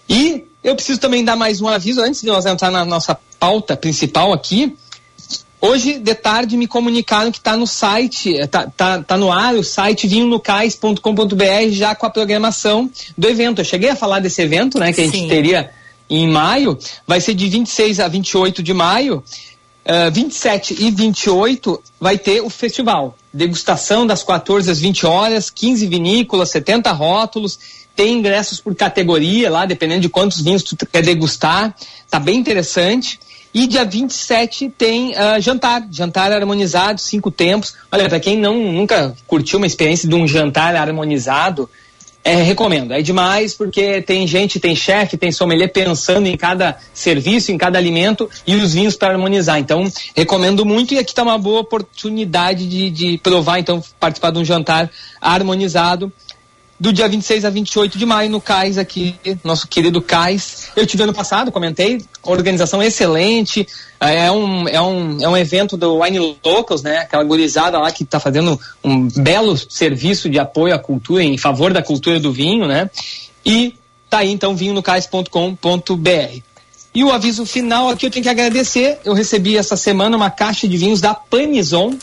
E 0.10 0.46
eu 0.64 0.76
preciso 0.76 1.00
também 1.00 1.24
dar 1.24 1.36
mais 1.36 1.62
um 1.62 1.68
aviso 1.68 2.02
antes 2.02 2.22
de 2.22 2.28
nós 2.28 2.46
entrar 2.46 2.72
na 2.72 2.86
nossa 2.86 3.18
pauta 3.40 3.76
principal 3.76 4.32
aqui. 4.32 4.76
Hoje, 5.60 5.98
de 5.98 6.14
tarde, 6.14 6.58
me 6.58 6.68
comunicaram 6.68 7.32
que 7.32 7.38
está 7.38 7.56
no 7.56 7.66
site, 7.66 8.36
eh, 8.36 8.48
tá, 8.48 8.68
tá, 9.02 9.18
no 9.18 9.32
ar 9.32 9.56
o 9.56 9.64
site 9.64 10.08
vinhonocais.com.br 10.08 11.70
já 11.72 11.96
com 11.96 12.06
a 12.06 12.10
programação 12.10 12.92
do 13.18 13.30
evento. 13.30 13.62
Eu 13.62 13.66
cheguei 13.66 13.90
a 13.90 13.96
falar 13.96 14.20
desse 14.20 14.42
evento, 14.42 14.78
né, 14.78 14.92
que 14.92 15.00
a 15.00 15.06
gente 15.06 15.20
Sim. 15.20 15.28
teria 15.30 15.72
em 16.10 16.28
maio. 16.28 16.78
Vai 17.08 17.22
ser 17.22 17.34
de 17.34 17.48
26 17.48 18.02
a 18.02 18.10
28 18.10 18.62
de 18.62 18.74
maio. 18.74 19.24
Uh, 19.86 20.12
27 20.12 20.76
e 20.80 20.92
28 20.92 21.82
vai 22.00 22.18
ter 22.18 22.42
o 22.42 22.50
festival. 22.50 23.18
Degustação 23.34 24.06
das 24.06 24.22
14 24.22 24.70
às 24.70 24.80
20 24.80 25.06
horas, 25.06 25.50
15 25.50 25.88
vinícolas, 25.88 26.50
70 26.52 26.92
rótulos. 26.92 27.58
Tem 27.96 28.14
ingressos 28.14 28.60
por 28.60 28.74
categoria 28.76 29.50
lá, 29.50 29.66
dependendo 29.66 30.02
de 30.02 30.10
quantos 30.10 30.42
vinhos 30.42 30.64
tu 30.64 30.76
quer 30.86 31.04
degustar. 31.04 31.76
Tá 32.10 32.20
bem 32.20 32.38
interessante. 32.38 33.20
E 33.54 33.68
dia 33.68 33.86
27 33.86 34.74
tem 34.76 35.16
ah, 35.16 35.40
jantar, 35.40 35.88
jantar 35.92 36.32
harmonizado, 36.32 37.00
cinco 37.00 37.30
tempos. 37.30 37.76
Olha, 37.92 38.10
para 38.10 38.20
quem 38.20 38.36
não 38.36 38.58
nunca 38.72 39.16
curtiu 39.28 39.60
uma 39.60 39.68
experiência 39.68 40.10
de 40.10 40.16
um 40.16 40.28
jantar 40.28 40.76
harmonizado, 40.76 41.70
é, 42.24 42.36
recomendo. 42.36 42.94
É 42.94 43.02
demais 43.02 43.54
porque 43.54 44.02
tem 44.02 44.26
gente, 44.26 44.60
tem 44.60 44.76
chefe, 44.76 45.18
tem 45.18 45.32
sommelier 45.32 45.72
pensando 45.72 46.28
em 46.28 46.38
cada 46.38 46.78
serviço, 46.94 47.52
em 47.52 47.58
cada 47.58 47.78
alimento 47.78 48.30
e 48.48 48.56
os 48.56 48.74
vinhos 48.74 48.96
para 48.96 49.14
harmonizar. 49.14 49.60
Então, 49.60 49.84
recomendo 50.16 50.66
muito 50.66 50.94
e 50.94 50.98
aqui 50.98 51.12
está 51.12 51.22
uma 51.22 51.38
boa 51.38 51.60
oportunidade 51.60 52.68
de, 52.68 52.90
de 52.90 53.18
provar, 53.18 53.60
então, 53.60 53.84
participar 54.00 54.32
de 54.32 54.40
um 54.40 54.46
jantar 54.46 54.90
harmonizado 55.20 56.12
do 56.80 56.92
dia 56.92 57.08
26 57.08 57.46
a 57.46 57.50
28 57.50 57.98
de 57.98 58.06
maio 58.06 58.30
no 58.30 58.42
Cais 58.42 58.78
aqui, 58.78 59.16
nosso 59.44 59.68
querido 59.68 60.02
Cais. 60.02 60.70
Eu 60.76 60.86
tive 60.86 61.04
ano 61.04 61.14
passado, 61.14 61.52
comentei, 61.52 62.02
organização 62.24 62.82
excelente, 62.82 63.68
é 64.00 64.32
um, 64.32 64.68
é 64.68 64.82
um, 64.82 65.22
é 65.22 65.30
um 65.30 65.38
evento 65.38 65.78
do 65.78 66.00
Wine 66.00 66.38
Locals, 66.44 66.84
né? 66.84 67.00
Aquela 67.00 67.24
gurizada 67.24 67.80
lá 67.80 67.92
que 67.92 68.04
está 68.04 68.20
fazendo 68.20 68.60
um 68.84 69.08
belo 69.08 69.58
serviço 69.58 70.30
de 70.30 70.40
apoio 70.40 70.74
à 70.74 70.80
cultura, 70.80 71.24
em 71.24 71.38
favor 71.38 71.72
da 71.72 71.82
cultura 71.82 72.20
do 72.20 72.32
vinho, 72.32 72.68
né? 72.68 72.90
E 73.46 73.76
tá 74.10 74.20
aí 74.20 74.32
então 74.32 74.56
vinhonocais.com.br. 74.56 76.42
E 76.96 77.04
o 77.04 77.12
aviso 77.12 77.46
final 77.46 77.90
aqui 77.90 78.06
eu 78.06 78.12
tenho 78.12 78.24
que 78.24 78.30
agradecer, 78.30 79.00
eu 79.04 79.14
recebi 79.14 79.58
essa 79.58 79.76
semana 79.76 80.16
uma 80.16 80.30
caixa 80.30 80.68
de 80.68 80.78
vinhos 80.78 81.02
da 81.02 81.14
Panizon, 81.16 81.98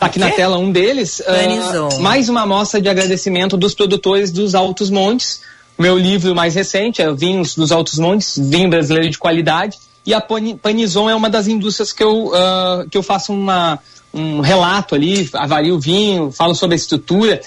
Tá 0.00 0.06
aqui 0.06 0.18
na 0.18 0.30
tela 0.30 0.56
um 0.56 0.72
deles. 0.72 1.22
Panizon. 1.24 1.88
Ah, 1.92 1.98
mais 2.00 2.28
uma 2.30 2.40
amostra 2.42 2.80
de 2.80 2.88
agradecimento 2.88 3.54
dos 3.56 3.74
produtores 3.74 4.30
dos 4.32 4.54
Altos 4.54 4.88
Montes. 4.88 5.42
Meu 5.78 5.96
livro 5.98 6.34
mais 6.34 6.54
recente 6.54 7.02
é 7.02 7.12
Vinhos 7.12 7.54
dos 7.54 7.70
Altos 7.70 7.98
Montes, 7.98 8.38
vinho 8.38 8.70
brasileiro 8.70 9.10
de 9.10 9.18
qualidade. 9.18 9.78
e 10.06 10.14
a 10.14 10.20
Pani- 10.20 10.54
Panizon 10.56 11.10
é 11.10 11.14
uma 11.14 11.28
das 11.28 11.46
indústrias 11.46 11.92
que 11.92 12.02
eu, 12.02 12.32
ah, 12.34 12.84
que 12.90 12.96
eu 12.96 13.02
faço 13.02 13.30
uma, 13.32 13.78
um 14.12 14.40
relato 14.40 14.94
ali, 14.94 15.28
avalio 15.34 15.74
o 15.76 15.78
vinho, 15.80 16.32
falo 16.32 16.54
sobre 16.54 16.74
a 16.74 16.78
estrutura. 16.78 17.40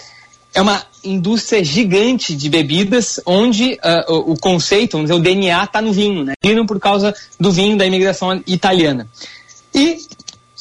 É 0.54 0.62
uma 0.62 0.84
indústria 1.04 1.64
gigante 1.64 2.36
de 2.36 2.50
bebidas, 2.50 3.20
onde 3.26 3.80
ah, 3.82 4.06
o, 4.10 4.34
o 4.34 4.40
conceito, 4.40 4.92
vamos 4.94 5.10
dizer, 5.10 5.20
o 5.20 5.24
DNA 5.24 5.64
está 5.64 5.82
no 5.82 5.92
vinho, 5.92 6.24
né? 6.24 6.34
Viram 6.42 6.68
por 6.68 6.80
causa 6.80 7.16
do 7.40 7.52
vinho 7.52 7.76
da 7.76 7.86
imigração 7.88 8.40
italiana. 8.46 9.08
E 9.74 9.98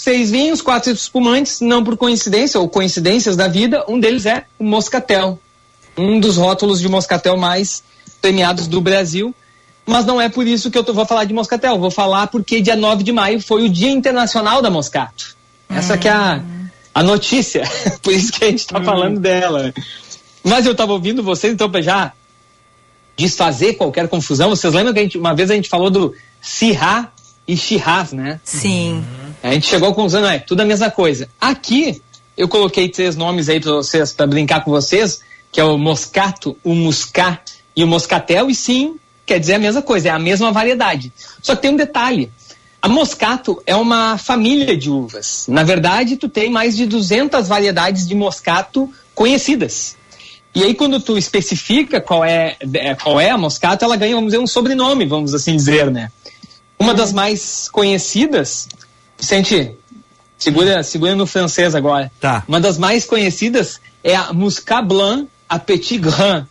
seis 0.03 0.31
vinhos, 0.31 0.61
quatro 0.61 0.91
espumantes, 0.93 1.61
não 1.61 1.85
por 1.85 1.97
coincidência 1.97 2.59
ou 2.59 2.69
coincidências 2.69 3.37
da 3.37 3.47
vida, 3.47 3.85
um 3.89 4.01
deles 4.01 4.27
é 4.27 4.45
o 4.59 4.65
Moscatel, 4.65 5.39
um 5.97 6.19
dos 6.19 6.37
rótulos 6.37 6.81
de 6.81 6.89
Moscatel 6.89 7.37
mais 7.37 7.83
premiados 8.21 8.67
do 8.67 8.81
Brasil. 8.81 9.35
Mas 9.87 10.05
não 10.07 10.21
é 10.21 10.29
por 10.29 10.47
isso 10.47 10.71
que 10.71 10.79
eu 10.79 10.85
tô- 10.85 10.93
vou 10.95 11.05
falar 11.07 11.25
de 11.25 11.33
Moscatel, 11.35 11.79
vou 11.79 11.91
falar 11.91 12.27
porque 12.29 12.61
dia 12.61 12.77
9 12.77 13.03
de 13.03 13.13
maio 13.13 13.41
foi 13.41 13.65
o 13.65 13.69
Dia 13.69 13.91
Internacional 13.91 14.61
da 14.63 14.71
Moscato. 14.71 15.37
Essa 15.69 15.97
que 15.99 16.07
é 16.09 16.13
a, 16.13 16.41
a 16.95 17.03
notícia, 17.03 17.63
por 18.03 18.13
isso 18.13 18.33
que 18.33 18.45
a 18.45 18.49
gente 18.49 18.61
está 18.61 18.81
falando 18.83 19.19
dela. 19.21 19.73
Mas 20.45 20.67
eu 20.67 20.73
estava 20.73 20.93
ouvindo 20.93 21.23
vocês, 21.23 21.53
então, 21.53 21.69
para 21.71 21.81
já 21.83 22.13
desfazer 23.17 23.75
qualquer 23.75 24.09
confusão, 24.09 24.51
vocês 24.51 24.73
lembram 24.73 24.93
que 24.93 25.01
a 25.01 25.03
gente, 25.03 25.19
uma 25.19 25.35
vez 25.35 25.51
a 25.51 25.55
gente 25.55 25.69
falou 25.69 25.91
do 25.91 26.15
Sirá 26.41 27.09
e 27.47 27.57
Shiraz, 27.57 28.13
né? 28.13 28.41
Sim. 28.45 29.05
A 29.43 29.53
gente 29.53 29.67
chegou 29.67 29.89
à 29.89 29.95
conclusão, 29.95 30.25
é 30.25 30.39
tudo 30.39 30.61
a 30.61 30.65
mesma 30.65 30.91
coisa. 30.91 31.29
Aqui, 31.41 32.01
eu 32.37 32.49
coloquei 32.49 32.89
três 32.89 33.17
nomes 33.17 33.49
aí 33.49 33.59
para 33.59 33.73
vocês, 33.73 34.13
para 34.13 34.27
brincar 34.27 34.65
com 34.65 34.71
vocês, 34.71 35.21
que 35.51 35.61
é 35.61 35.65
o 35.65 35.77
Moscato, 35.77 36.57
o 36.63 36.75
Muscat 36.75 37.55
e 37.75 37.83
o 37.83 37.87
Moscatel, 37.87 38.49
e 38.49 38.55
sim, 38.55 38.97
quer 39.27 39.41
dizer 39.41 39.55
a 39.55 39.59
mesma 39.59 39.83
coisa, 39.83 40.09
é 40.09 40.11
a 40.13 40.19
mesma 40.19 40.53
variedade. 40.53 41.13
Só 41.43 41.57
que 41.57 41.63
tem 41.63 41.73
um 41.73 41.77
detalhe. 41.77 42.31
A 42.81 42.89
Moscato 42.89 43.63
é 43.67 43.75
uma 43.75 44.17
família 44.17 44.77
de 44.77 44.91
uvas. 44.91 45.47
Na 45.49 45.63
verdade, 45.63 46.17
tu 46.17 46.29
tem 46.29 46.51
mais 46.51 46.77
de 46.77 46.87
200 46.87 47.47
variedades 47.49 48.07
de 48.07 48.15
Moscato 48.15 48.93
conhecidas. 49.15 49.97
E 50.55 50.63
aí, 50.63 50.75
quando 50.75 51.01
tu 51.01 51.17
especifica 51.17 52.01
qual 52.01 52.25
é, 52.25 52.57
é, 52.75 52.95
qual 52.95 53.21
é 53.21 53.31
a 53.31 53.39
Moscato, 53.39 53.85
ela 53.85 53.97
ganha, 53.97 54.15
vamos 54.15 54.33
dizer, 54.33 54.43
um 54.43 54.47
sobrenome, 54.47 55.07
vamos 55.07 55.35
assim 55.35 55.57
dizer, 55.57 55.91
né? 55.91 56.11
Uma 56.79 56.93
das 56.93 57.13
mais 57.13 57.69
conhecidas, 57.71 58.69
Vicente, 59.23 59.77
segura, 60.37 60.83
segura 60.83 61.15
no 61.15 61.29
francês 61.29 61.77
agora. 61.77 62.11
Tá. 62.21 62.43
Uma 62.49 62.61
das 62.61 62.77
mais 62.77 63.05
conhecidas 63.05 63.81
é 64.03 64.17
a 64.17 64.33
Muscat 64.33 64.85
Blanc 64.85 65.29
a 65.49 65.61
Petit 65.61 65.99
Grain. 65.99 66.45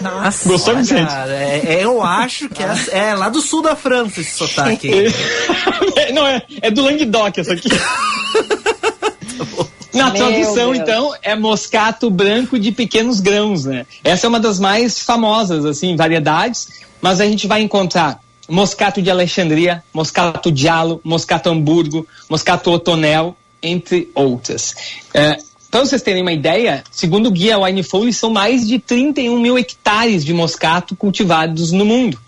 Nossa. 0.00 0.48
Gostou, 0.48 0.74
Olha, 0.74 0.82
Vicente? 0.82 1.12
é- 1.12 1.62
é- 1.64 1.84
eu 1.84 2.02
acho 2.02 2.48
que 2.48 2.60
é, 2.60 2.74
é 2.90 3.14
lá 3.14 3.28
do 3.28 3.40
sul 3.40 3.62
da 3.62 3.76
França 3.76 4.20
esse 4.20 4.36
sotaque. 4.36 4.90
Não, 6.12 6.26
é, 6.26 6.42
é 6.60 6.70
do 6.72 6.82
Languedoc 6.82 7.38
essa 7.38 7.52
aqui. 7.52 7.68
Na 9.94 10.10
tradução, 10.10 10.74
então, 10.74 11.14
é 11.22 11.36
moscato 11.36 12.10
branco 12.10 12.58
de 12.58 12.72
pequenos 12.72 13.20
grãos, 13.20 13.64
né? 13.64 13.86
Essa 14.02 14.26
é 14.26 14.28
uma 14.28 14.40
das 14.40 14.58
mais 14.58 14.98
famosas, 14.98 15.64
assim, 15.64 15.94
variedades, 15.94 16.66
mas 17.00 17.20
a 17.20 17.24
gente 17.24 17.46
vai 17.46 17.62
encontrar 17.62 18.20
moscato 18.48 19.02
de 19.02 19.10
Alexandria, 19.10 19.82
moscato 19.92 20.50
diallo, 20.52 21.00
moscato 21.02 21.50
hamburgo, 21.50 22.06
moscato 22.28 22.70
otonel, 22.70 23.36
entre 23.62 24.10
outras. 24.14 24.74
É, 25.12 25.38
para 25.70 25.80
vocês 25.80 26.02
terem 26.02 26.22
uma 26.22 26.32
ideia, 26.32 26.84
segundo 26.90 27.26
o 27.26 27.30
guia 27.30 27.58
Wine 27.58 27.82
Foley, 27.82 28.12
são 28.12 28.30
mais 28.30 28.66
de 28.66 28.78
31 28.78 29.38
mil 29.40 29.58
hectares 29.58 30.24
de 30.24 30.32
moscato 30.32 30.94
cultivados 30.94 31.72
no 31.72 31.84
mundo. 31.84 32.18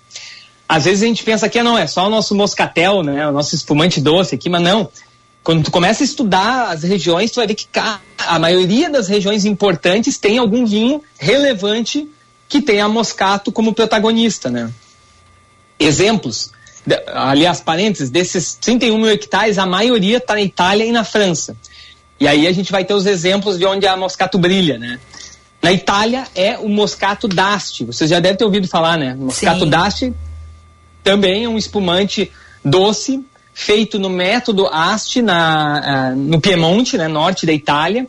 Às 0.69 0.85
vezes 0.85 1.03
a 1.03 1.07
gente 1.07 1.23
pensa 1.23 1.49
que 1.49 1.59
ah, 1.59 1.65
não, 1.65 1.79
é 1.79 1.87
só 1.87 2.07
o 2.07 2.11
nosso 2.11 2.35
moscatel, 2.35 3.03
né? 3.03 3.27
O 3.27 3.33
nosso 3.33 3.55
espumante 3.55 4.01
doce 4.01 4.35
aqui, 4.35 4.51
mas 4.51 4.61
não. 4.61 4.91
Quando 5.43 5.65
tu 5.65 5.71
começa 5.71 6.03
a 6.03 6.05
estudar 6.05 6.73
as 6.73 6.83
regiões, 6.83 7.31
tu 7.31 7.37
vai 7.37 7.47
ver 7.47 7.55
que 7.55 7.67
a 7.75 8.39
maioria 8.39 8.91
das 8.91 9.09
regiões 9.09 9.47
importantes 9.47 10.19
tem 10.19 10.37
algum 10.37 10.67
vinho 10.67 11.03
relevante 11.19 12.07
que 12.49 12.61
tem 12.61 12.83
a 12.83 12.89
moscato 12.89 13.51
como 13.51 13.73
protagonista, 13.73 14.51
né? 14.51 14.71
Exemplos, 15.79 16.51
aliás, 17.07 17.61
parênteses, 17.61 18.11
desses 18.11 18.55
31 18.55 18.99
mil 18.99 19.11
hectares, 19.11 19.59
a 19.59 19.67
maioria 19.67 20.19
está 20.19 20.35
na 20.35 20.43
Itália 20.43 20.85
e 20.85 20.93
na 20.93 21.05
França. 21.05 21.57
E 22.21 22.27
aí 22.27 22.47
a 22.47 22.53
gente 22.53 22.73
vai 22.73 22.85
ter 22.85 22.95
os 22.95 23.07
exemplos 23.07 23.59
de 23.59 23.67
onde 23.67 23.87
a 23.87 23.97
moscato 23.97 24.39
brilha, 24.39 24.79
né? 24.79 24.99
Na 25.63 25.73
Itália 25.73 26.27
é 26.35 26.59
o 26.59 26.69
moscato 26.69 27.29
d'Asti. 27.29 27.85
Vocês 27.85 28.11
já 28.11 28.21
devem 28.21 28.37
ter 28.37 28.45
ouvido 28.45 28.69
falar, 28.69 28.97
né? 28.97 29.15
Moscato 29.15 29.65
Sim. 29.65 29.71
d'Asti 29.71 30.15
também 31.03 31.45
é 31.45 31.49
um 31.49 31.59
espumante 31.59 32.31
doce 32.65 33.25
feito 33.55 33.99
no 33.99 34.09
método 34.09 34.69
Asti 34.69 35.21
na, 35.21 35.79
ah, 35.79 36.11
no 36.15 36.41
Piemonte, 36.41 36.97
né, 36.97 37.09
norte 37.09 37.45
da 37.45 37.53
Itália. 37.53 38.07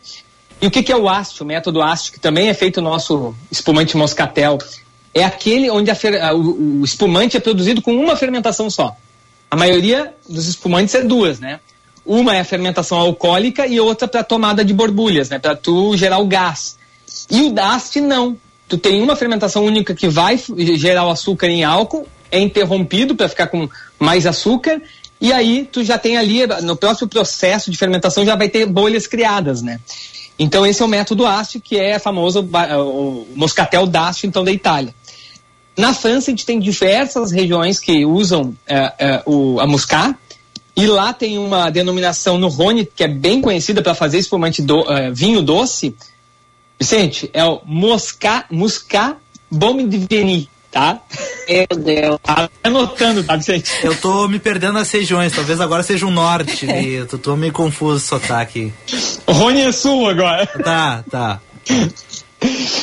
E 0.62 0.68
o 0.68 0.72
que, 0.72 0.84
que 0.84 0.92
é 0.92 0.96
o 0.96 1.10
Asti, 1.10 1.42
o 1.42 1.46
método 1.46 1.82
Asti, 1.82 2.12
que 2.12 2.20
também 2.20 2.50
é 2.50 2.54
feito 2.54 2.82
no 2.82 2.90
nosso 2.90 3.34
espumante 3.50 3.98
moscatel? 3.98 4.60
É 5.14 5.24
aquele 5.24 5.70
onde 5.70 5.90
a 5.90 6.36
o, 6.36 6.82
o 6.82 6.86
espumante 6.86 7.36
é 7.36 7.40
produzido 7.40 7.82
com 7.82 7.96
uma 7.96 8.16
fermentação 8.16 8.70
só. 8.70 8.96
A 9.50 9.56
maioria 9.56 10.14
dos 10.28 10.48
espumantes 10.48 10.94
é 10.94 11.02
duas, 11.02 11.40
né? 11.40 11.60
Uma 12.06 12.36
é 12.36 12.40
a 12.40 12.46
fermentação 12.46 12.98
alcoólica 12.98 13.66
e 13.66 13.80
outra 13.80 14.08
para 14.08 14.24
tomada 14.24 14.64
de 14.64 14.74
borbulhas, 14.74 15.30
né? 15.30 15.40
Para 15.40 15.56
tu 15.56 15.98
gerar 15.98 16.20
o 16.20 16.28
gás. 16.28 16.78
E 17.30 17.42
o 17.42 17.52
Dast 17.52 18.00
não. 18.00 18.38
Tu 18.68 18.78
tem 18.78 19.02
uma 19.02 19.16
fermentação 19.16 19.66
única 19.66 19.96
que 19.96 20.08
vai 20.08 20.40
gerar 20.76 21.08
o 21.08 21.10
açúcar 21.10 21.48
em 21.48 21.64
álcool, 21.64 22.08
é 22.32 22.40
interrompido 22.40 23.16
para 23.16 23.28
ficar 23.28 23.48
com 23.48 23.68
mais 23.98 24.28
açúcar, 24.28 24.80
e 25.20 25.34
aí 25.34 25.68
tu 25.70 25.84
já 25.84 25.98
tem 25.98 26.18
ali, 26.18 26.46
no 26.62 26.76
próximo 26.76 27.08
processo 27.10 27.72
de 27.72 27.78
fermentação, 27.78 28.24
já 28.24 28.36
vai 28.36 28.48
ter 28.48 28.66
bolhas 28.68 29.08
criadas, 29.08 29.62
né? 29.62 29.80
Então 30.38 30.66
esse 30.66 30.82
é 30.82 30.86
o 30.86 30.88
método 30.88 31.26
Asti, 31.26 31.60
que 31.60 31.78
é 31.78 32.00
famoso 32.00 32.42
o 32.42 33.28
moscatel 33.36 33.86
d'Asti, 33.86 34.28
então, 34.28 34.44
da 34.44 34.52
Itália. 34.52 34.96
Na 35.80 35.94
França, 35.94 36.30
a 36.30 36.32
gente 36.32 36.46
tem 36.46 36.60
diversas 36.60 37.32
regiões 37.32 37.80
que 37.80 38.06
usam 38.06 38.54
eh, 38.68 38.94
eh, 39.00 39.24
o, 39.26 39.62
a 39.62 39.66
muscat, 39.66 40.14
e 40.76 40.86
lá 40.86 41.14
tem 41.14 41.38
uma 41.38 41.70
denominação 41.70 42.38
no 42.38 42.50
Rhône, 42.50 42.86
que 42.86 43.02
é 43.02 43.08
bem 43.08 43.40
conhecida 43.40 43.82
para 43.82 43.96
fazer 43.96 44.20
espumante 44.20 44.62
do, 44.62 44.82
eh, 44.92 45.10
vinho 45.12 45.42
doce. 45.42 45.96
Vicente, 46.78 47.30
é 47.32 47.46
o 47.46 47.62
Moscat, 47.64 48.48
Muscat 48.52 49.16
Baume 49.50 49.88
de 49.88 50.00
Veni, 50.00 50.50
tá? 50.70 51.00
Meu 51.48 51.82
Deus. 51.82 52.20
Tá 52.24 52.50
anotando, 52.62 53.24
tá, 53.24 53.38
Vicente? 53.38 53.72
Eu 53.82 53.96
tô 53.96 54.28
me 54.28 54.38
perdendo 54.38 54.74
nas 54.74 54.92
regiões, 54.92 55.32
talvez 55.32 55.62
agora 55.62 55.82
seja 55.82 56.06
o 56.06 56.12
norte, 56.12 56.70
ali. 56.70 56.96
eu 56.96 57.08
tô, 57.08 57.18
tô 57.18 57.38
meio 57.38 57.54
confuso 57.54 57.96
esse 57.96 58.08
sotaque. 58.08 58.74
O 59.26 59.32
Rhône 59.32 59.62
é 59.62 59.72
sul 59.72 60.10
agora. 60.10 60.46
Tá, 60.46 61.06
tá. 61.10 61.40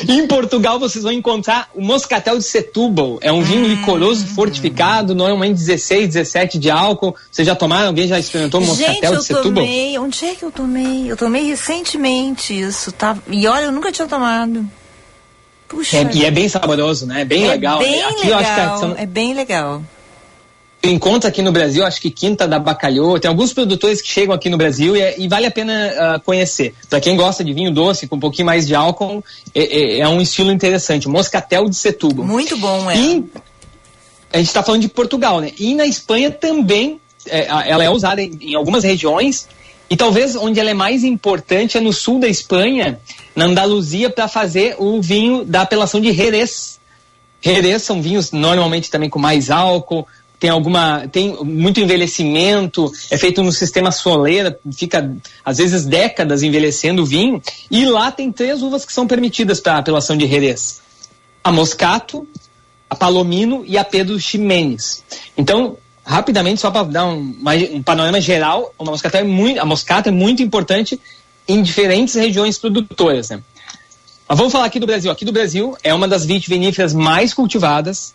Em 0.09 0.26
Portugal 0.26 0.78
vocês 0.78 1.02
vão 1.02 1.12
encontrar 1.12 1.70
o 1.74 1.80
Moscatel 1.82 2.36
de 2.38 2.44
Setúbal. 2.44 3.18
É 3.22 3.32
um 3.32 3.40
vinho 3.42 3.66
licoroso 3.66 4.26
fortificado, 4.26 5.14
normalmente 5.14 5.54
16, 5.54 6.09
17 6.09 6.59
de 6.59 6.70
álcool. 6.70 7.14
Vocês 7.30 7.46
já 7.46 7.54
tomaram? 7.54 7.88
Alguém 7.88 8.07
já 8.07 8.18
experimentou 8.18 8.61
o 8.61 8.64
Gente, 8.64 8.78
Moscatel 8.78 9.12
eu 9.14 9.18
de 9.20 9.24
Setúbal? 9.24 9.64
tomei. 9.64 9.98
Onde 9.98 10.24
é 10.26 10.34
que 10.34 10.42
eu 10.44 10.52
tomei? 10.52 11.11
Eu 11.11 11.16
tomei 11.16 11.44
recentemente 11.46 12.59
isso, 12.59 12.92
tá? 12.92 13.16
E 13.28 13.46
olha, 13.48 13.64
eu 13.64 13.72
nunca 13.72 13.90
tinha 13.90 14.07
tomado. 14.07 14.68
Puxa. 15.68 15.96
É, 15.96 16.11
e 16.12 16.24
é 16.24 16.30
bem 16.30 16.48
saboroso, 16.48 17.07
né? 17.07 17.22
É 17.22 17.24
bem 17.24 17.44
é 17.44 17.48
legal. 17.48 17.78
Bem 17.78 18.02
Aqui 18.02 18.28
eu 18.28 18.36
acho 18.36 18.48
que 18.54 18.61
legal, 18.61 18.78
são- 18.78 18.94
é 18.96 19.07
bem 19.07 19.34
legal. 19.34 19.82
Encontra 20.91 21.28
aqui 21.28 21.43
no 21.43 21.53
Brasil, 21.53 21.84
acho 21.84 22.01
que 22.01 22.11
Quinta 22.11 22.47
da 22.47 22.59
Bacalhau. 22.59 23.18
Tem 23.18 23.28
alguns 23.28 23.53
produtores 23.53 24.01
que 24.03 24.09
chegam 24.09 24.34
aqui 24.34 24.49
no 24.51 24.57
Brasil 24.57 24.97
e, 24.97 25.01
é- 25.01 25.14
e 25.18 25.28
vale 25.28 25.47
a 25.47 25.51
pena 25.51 25.95
ah, 25.99 26.20
conhecer. 26.24 26.74
Para 26.89 27.01
quem 27.01 27.16
gosta 27.16 27.43
de 27.45 27.53
vinho 27.53 27.72
doce, 27.72 28.07
com 28.07 28.16
um 28.16 28.20
pouquinho 28.20 28.47
mais 28.47 28.66
de 28.66 28.74
álcool, 28.74 29.24
é, 29.55 29.62
é- 29.62 29.99
é 30.01 30.09
um 30.09 30.20
estilo 30.20 30.51
interessante. 30.53 31.09
Moscatel 31.09 31.68
de 31.68 31.76
Setúbal. 31.76 32.24
Muito 32.26 32.57
bom, 32.59 32.91
é. 32.91 32.97
E 32.97 33.24
a 34.32 34.39
gente 34.39 34.49
está 34.49 34.62
falando 34.62 34.82
de 34.82 34.89
Portugal, 34.89 35.41
né? 35.41 35.53
E 35.59 35.74
na 35.74 35.87
Espanha 35.87 36.30
também 36.30 37.01
é, 37.28 37.47
ela 37.70 37.82
é 37.84 37.91
usada 37.91 38.22
em, 38.22 38.39
em 38.41 38.55
algumas 38.55 38.84
regiões. 38.84 39.49
E 39.89 39.97
talvez 39.97 40.34
onde 40.34 40.59
ela 40.59 40.70
é 40.70 40.74
mais 40.74 41.05
importante 41.05 41.78
é 41.78 41.80
no 41.80 41.93
sul 41.93 42.18
da 42.18 42.26
Espanha, 42.28 42.99
na 43.37 43.45
Andaluzia, 43.45 44.11
para 44.11 44.26
fazer 44.26 44.74
o 44.78 45.01
vinho 45.01 45.45
da 45.45 45.62
apelação 45.62 46.01
de 46.01 46.12
Jerez. 46.12 46.80
Jerez 47.41 47.82
são 47.82 48.03
vinhos 48.03 48.32
normalmente 48.32 48.91
também 48.91 49.09
com 49.09 49.18
mais 49.20 49.49
álcool, 49.51 50.05
tem 50.39 50.51
alguma 50.51 51.09
tem 51.09 51.37
muito 51.43 51.80
envelhecimento, 51.80 52.93
é 53.11 53.16
feito 53.16 53.43
no 53.43 53.53
sistema 53.53 53.91
soleira, 53.91 54.59
fica 54.72 55.16
às 55.45 55.59
vezes 55.59 55.87
décadas 55.87 56.43
envelhecendo 56.43 57.03
o 57.03 57.07
vinho. 57.07 57.43
E 57.70 57.84
lá 57.87 58.11
tem 58.11 58.30
três 58.30 58.62
uvas 58.62 58.84
que 58.84 58.93
são 58.93 59.07
permitidas 59.07 59.61
para 59.61 59.78
apelação 59.78 60.16
de 60.16 60.26
Jerez: 60.26 60.80
a 61.43 61.51
Moscato, 61.51 62.26
a 62.89 62.95
Palomino 62.95 63.64
e 63.66 63.78
a 63.78 63.84
Pedro 63.84 64.18
Ximenes. 64.20 65.03
Então, 65.37 65.76
rapidamente, 66.05 66.61
só 66.61 66.70
para 66.70 66.84
dar 66.84 67.07
um, 67.07 67.34
um 67.72 67.82
panorama 67.82 68.20
geral, 68.20 68.74
a 68.78 68.84
Moscato 68.84 69.16
é 69.16 69.24
muito, 69.24 69.61
a 69.61 69.64
Moscato 69.64 70.09
é 70.09 70.12
muito 70.12 70.43
importante 70.43 71.01
em 71.49 71.62
diferentes 71.62 72.14
regiões 72.14 72.59
produtoras. 72.59 73.30
Né? 73.30 73.43
Mas 74.28 74.39
vamos 74.39 74.53
falar 74.53 74.66
aqui 74.66 74.78
do 74.78 74.87
Brasil. 74.87 75.11
Aqui 75.11 75.24
do 75.24 75.32
Brasil 75.32 75.76
é 75.82 75.95
uma 75.95 76.09
das 76.09 76.24
vitiviníferas 76.24 76.93
mais 76.93 77.32
cultivadas. 77.32 78.14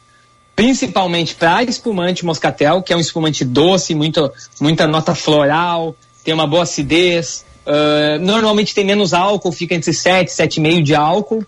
Principalmente 0.55 1.35
para 1.35 1.63
espumante 1.63 2.25
moscatel, 2.25 2.81
que 2.81 2.93
é 2.93 2.95
um 2.95 2.99
espumante 2.99 3.43
doce, 3.43 3.95
muito, 3.95 4.31
muita 4.59 4.87
nota 4.87 5.15
floral, 5.15 5.95
tem 6.23 6.33
uma 6.33 6.47
boa 6.47 6.63
acidez. 6.63 7.45
Uh, 7.65 8.19
normalmente 8.19 8.73
tem 8.73 8.83
menos 8.83 9.13
álcool, 9.13 9.51
fica 9.51 9.75
entre 9.75 9.93
7 9.93 10.29
e 10.29 10.31
7,5 10.31 10.83
de 10.83 10.95
álcool. 10.95 11.45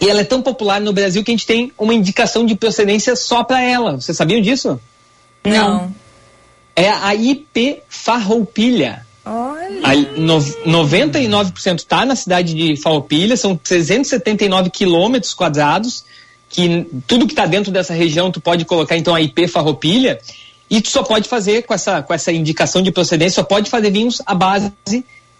E 0.00 0.08
ela 0.08 0.20
é 0.20 0.24
tão 0.24 0.42
popular 0.42 0.80
no 0.80 0.92
Brasil 0.92 1.22
que 1.22 1.30
a 1.30 1.34
gente 1.34 1.46
tem 1.46 1.72
uma 1.78 1.94
indicação 1.94 2.44
de 2.44 2.56
procedência 2.56 3.14
só 3.14 3.44
para 3.44 3.62
ela. 3.62 4.00
Vocês 4.00 4.16
sabiam 4.16 4.40
disso? 4.40 4.80
Não. 5.44 5.94
É 6.74 6.88
a 6.88 7.14
IP 7.14 7.82
Farroupilha. 7.88 9.06
Olha. 9.24 9.80
A, 9.84 9.94
no, 9.94 10.38
99% 10.38 11.76
está 11.76 12.04
na 12.04 12.16
cidade 12.16 12.54
de 12.54 12.76
Farroupilha, 12.80 13.36
são 13.36 13.56
379 13.56 14.70
quilômetros 14.70 15.34
quadrados, 15.34 16.04
que 16.52 16.86
tudo 17.06 17.26
que 17.26 17.32
está 17.32 17.46
dentro 17.46 17.72
dessa 17.72 17.94
região 17.94 18.30
tu 18.30 18.40
pode 18.40 18.64
colocar 18.64 18.96
então 18.96 19.14
a 19.14 19.20
IP 19.20 19.48
Farroupilha, 19.48 20.20
e 20.70 20.80
tu 20.80 20.88
só 20.88 21.02
pode 21.02 21.28
fazer 21.28 21.62
com 21.62 21.74
essa, 21.74 22.02
com 22.02 22.14
essa 22.14 22.32
indicação 22.32 22.82
de 22.82 22.92
procedência, 22.92 23.36
só 23.36 23.42
pode 23.42 23.68
fazer 23.68 23.90
vinhos 23.90 24.22
à 24.24 24.34
base 24.34 24.72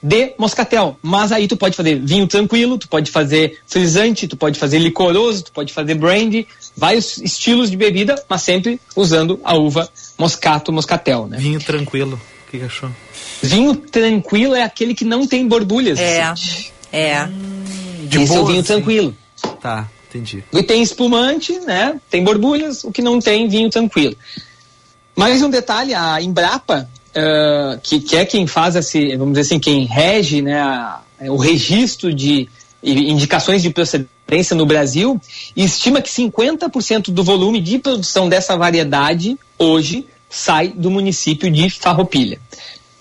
de 0.03 0.35
moscatel. 0.37 0.97
Mas 1.01 1.31
aí 1.31 1.47
tu 1.47 1.57
pode 1.57 1.77
fazer 1.77 1.99
vinho 2.01 2.27
tranquilo, 2.27 2.77
tu 2.77 2.89
pode 2.89 3.11
fazer 3.11 3.59
frisante, 3.67 4.27
tu 4.27 4.37
pode 4.37 4.59
fazer 4.59 4.79
licoroso, 4.79 5.45
tu 5.45 5.53
pode 5.53 5.73
fazer 5.73 5.95
brandy, 5.95 6.47
vários 6.77 7.19
estilos 7.19 7.71
de 7.71 7.77
bebida, 7.77 8.23
mas 8.29 8.43
sempre 8.43 8.81
usando 8.97 9.41
a 9.45 9.55
uva 9.55 9.89
moscato, 10.19 10.73
moscatel, 10.73 11.27
né? 11.27 11.39
Vinho 11.39 11.61
tranquilo. 11.61 12.21
O 12.47 12.51
que, 12.51 12.59
que 12.59 12.65
achou? 12.65 12.91
Vinho 13.43 13.75
tranquilo 13.75 14.55
é 14.55 14.63
aquele 14.63 14.95
que 14.95 15.05
não 15.05 15.27
tem 15.27 15.47
borbulhas. 15.47 15.99
É. 15.99 16.31
Vicente. 16.35 16.73
É. 16.93 17.27
De 18.03 18.21
Esse 18.21 18.33
é 18.33 18.35
o 18.35 18.43
boa, 18.43 18.47
vinho 18.49 18.61
assim. 18.61 18.73
tranquilo. 18.75 19.17
Tá, 19.63 19.89
entendi. 20.19 20.45
E 20.53 20.63
tem 20.63 20.83
espumante, 20.83 21.59
né? 21.61 22.01
Tem 22.11 22.23
borbulhas, 22.23 22.85
o 22.85 22.91
que 22.93 23.03
não 23.03 23.19
tem, 23.21 23.49
vinho 23.49 23.71
tranquilo. 23.71 24.17
Mais 25.17 25.43
um 25.43 25.51
detalhe, 25.51 25.95
a 25.95 26.21
Embrapa, 26.21 26.89
eh, 27.15 27.79
que, 27.83 28.01
que 28.01 28.17
é 28.17 28.25
quem 28.25 28.47
faz 28.47 28.75
esse, 28.77 29.15
vamos 29.17 29.35
dizer 29.35 29.43
assim, 29.43 29.59
quem 29.61 29.85
rege 29.85 30.41
né, 30.43 30.61
a- 30.61 31.01
o 31.29 31.37
registro 31.37 32.13
de 32.13 32.49
indicações 32.83 33.63
de 33.63 33.71
procedência 33.71 34.57
no 34.57 34.67
Brasil, 34.67 35.21
estima 35.55 36.01
que 36.03 36.11
50% 36.11 37.11
do 37.13 37.23
volume 37.23 37.61
de 37.61 37.79
produção 37.79 38.29
dessa 38.29 38.57
variedade 38.57 39.39
hoje 39.59 40.07
sai 40.29 40.69
do 40.69 40.91
município 40.91 41.51
de 41.51 41.69
Farroupilha. 41.71 42.41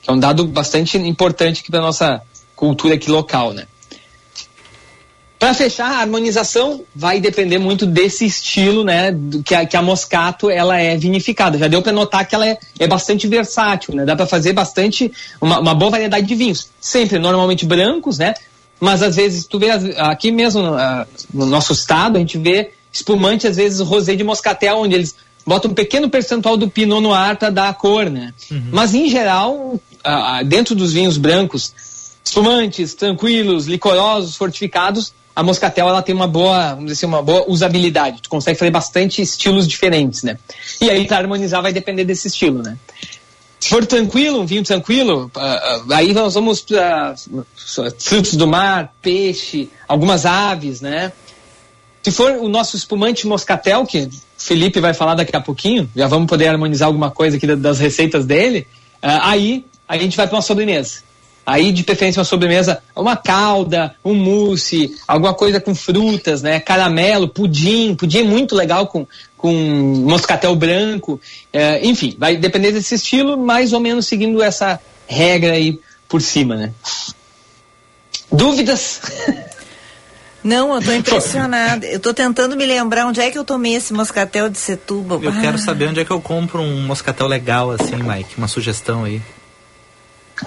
Que 0.01 0.09
é 0.09 0.13
um 0.13 0.19
dado 0.19 0.45
bastante 0.45 0.97
importante 0.97 1.61
aqui 1.61 1.71
para 1.71 1.81
nossa 1.81 2.21
cultura 2.55 2.95
aqui 2.95 3.09
local, 3.09 3.53
né? 3.53 3.65
Para 5.41 5.55
fechar, 5.55 5.91
a 5.91 6.01
harmonização 6.01 6.83
vai 6.95 7.19
depender 7.19 7.57
muito 7.57 7.87
desse 7.87 8.27
estilo, 8.27 8.83
né, 8.83 9.11
que 9.43 9.55
a, 9.55 9.65
que 9.65 9.75
a 9.75 9.81
Moscato 9.81 10.51
ela 10.51 10.79
é 10.79 10.95
vinificada. 10.95 11.57
Já 11.57 11.67
deu 11.67 11.81
para 11.81 11.91
notar 11.91 12.27
que 12.27 12.35
ela 12.35 12.47
é, 12.47 12.59
é 12.77 12.85
bastante 12.85 13.27
versátil, 13.27 13.95
né? 13.95 14.05
Dá 14.05 14.15
para 14.15 14.27
fazer 14.27 14.53
bastante 14.53 15.11
uma, 15.41 15.59
uma 15.59 15.73
boa 15.73 15.89
variedade 15.89 16.27
de 16.27 16.35
vinhos, 16.35 16.69
sempre 16.79 17.17
normalmente 17.17 17.65
brancos, 17.65 18.19
né? 18.19 18.35
Mas 18.79 19.01
às 19.01 19.15
vezes 19.15 19.47
tu 19.47 19.57
vê 19.57 19.71
aqui 19.97 20.31
mesmo 20.31 20.61
no, 20.61 20.75
ah, 20.75 21.07
no 21.33 21.47
nosso 21.47 21.73
estado 21.73 22.17
a 22.17 22.19
gente 22.19 22.37
vê 22.37 22.69
espumante 22.93 23.47
às 23.47 23.55
vezes 23.55 23.79
rosé 23.79 24.15
de 24.15 24.23
moscatel 24.23 24.77
onde 24.77 24.93
eles 24.93 25.15
botam 25.43 25.71
um 25.71 25.73
pequeno 25.73 26.07
percentual 26.07 26.55
do 26.55 26.69
pinot 26.69 27.01
noir 27.01 27.35
para 27.35 27.49
dar 27.49 27.69
a 27.69 27.73
cor, 27.73 28.11
né? 28.11 28.31
Mas 28.71 28.93
em 28.93 29.09
geral, 29.09 29.81
ah, 30.03 30.37
ah, 30.37 30.43
dentro 30.43 30.75
dos 30.75 30.93
vinhos 30.93 31.17
brancos, 31.17 31.73
espumantes, 32.23 32.93
tranquilos, 32.93 33.65
licorosos, 33.65 34.35
fortificados, 34.35 35.19
a 35.35 35.43
moscatel 35.43 35.87
ela 35.87 36.01
tem 36.01 36.13
uma 36.13 36.27
boa, 36.27 36.69
vamos 36.69 36.85
dizer 36.85 36.93
assim, 36.93 37.05
uma 37.05 37.21
boa 37.21 37.45
usabilidade. 37.47 38.21
Tu 38.21 38.29
consegue 38.29 38.57
fazer 38.59 38.71
bastante 38.71 39.21
estilos 39.21 39.67
diferentes, 39.67 40.23
né? 40.23 40.37
E 40.79 40.89
aí 40.89 41.07
para 41.07 41.17
harmonizar 41.17 41.61
vai 41.61 41.71
depender 41.73 42.03
desse 42.03 42.27
estilo, 42.27 42.61
né? 42.61 42.77
Se 43.59 43.69
for 43.69 43.85
tranquilo, 43.85 44.41
um 44.41 44.45
vinho 44.45 44.63
tranquilo, 44.63 45.29
ah, 45.35 45.41
ah, 45.89 45.95
aí 45.97 46.13
nós 46.13 46.33
vamos 46.33 46.61
para 46.61 47.13
frutos 47.99 48.35
do 48.35 48.47
mar, 48.47 48.91
peixe, 49.01 49.69
algumas 49.87 50.25
aves, 50.25 50.81
né? 50.81 51.11
Se 52.01 52.11
for 52.11 52.31
o 52.31 52.49
nosso 52.49 52.75
espumante 52.75 53.27
moscatel, 53.27 53.85
que 53.85 53.99
o 53.99 54.09
Felipe 54.35 54.79
vai 54.79 54.93
falar 54.95 55.13
daqui 55.13 55.35
a 55.35 55.39
pouquinho, 55.39 55.87
já 55.95 56.07
vamos 56.07 56.27
poder 56.27 56.47
harmonizar 56.47 56.87
alguma 56.87 57.11
coisa 57.11 57.37
aqui 57.37 57.45
da- 57.45 57.53
das 57.53 57.77
receitas 57.79 58.25
dele, 58.25 58.67
ah, 59.01 59.29
aí 59.29 59.63
a 59.87 59.95
gente 59.97 60.17
vai 60.17 60.25
para 60.27 60.37
uma 60.37 60.41
sobremesa. 60.41 61.03
Aí, 61.51 61.73
de 61.73 61.83
preferência, 61.83 62.19
uma 62.19 62.25
sobremesa, 62.25 62.81
uma 62.95 63.17
calda, 63.17 63.93
um 64.05 64.13
mousse, 64.13 64.95
alguma 65.05 65.33
coisa 65.33 65.59
com 65.59 65.75
frutas, 65.75 66.41
né? 66.41 66.61
Caramelo, 66.61 67.27
pudim. 67.27 67.93
Pudim 67.93 68.19
é 68.19 68.23
muito 68.23 68.55
legal 68.55 68.87
com, 68.87 69.05
com 69.35 69.51
moscatel 70.07 70.55
branco. 70.55 71.19
Eh, 71.51 71.81
enfim, 71.83 72.15
vai 72.17 72.37
depender 72.37 72.71
desse 72.71 72.95
estilo, 72.95 73.37
mais 73.37 73.73
ou 73.73 73.81
menos 73.81 74.07
seguindo 74.07 74.41
essa 74.41 74.79
regra 75.05 75.51
aí 75.51 75.77
por 76.07 76.21
cima, 76.21 76.55
né? 76.55 76.71
Dúvidas? 78.31 79.01
Não, 80.41 80.73
eu 80.73 80.81
tô 80.81 80.93
impressionada. 80.93 81.85
Eu 81.85 81.99
tô 81.99 82.13
tentando 82.13 82.55
me 82.55 82.65
lembrar 82.65 83.05
onde 83.07 83.19
é 83.19 83.29
que 83.29 83.37
eu 83.37 83.43
tomei 83.43 83.75
esse 83.75 83.91
moscatel 83.91 84.47
de 84.49 84.57
Setúbal. 84.57 85.21
Eu 85.21 85.31
Ah, 85.31 85.41
quero 85.41 85.57
saber 85.57 85.89
onde 85.89 85.99
é 85.99 86.05
que 86.05 86.11
eu 86.11 86.21
compro 86.21 86.61
um 86.61 86.81
moscatel 86.81 87.27
legal 87.27 87.71
assim, 87.71 87.97
Mike. 87.97 88.37
Uma 88.37 88.47
sugestão 88.47 89.03
aí. 89.03 89.21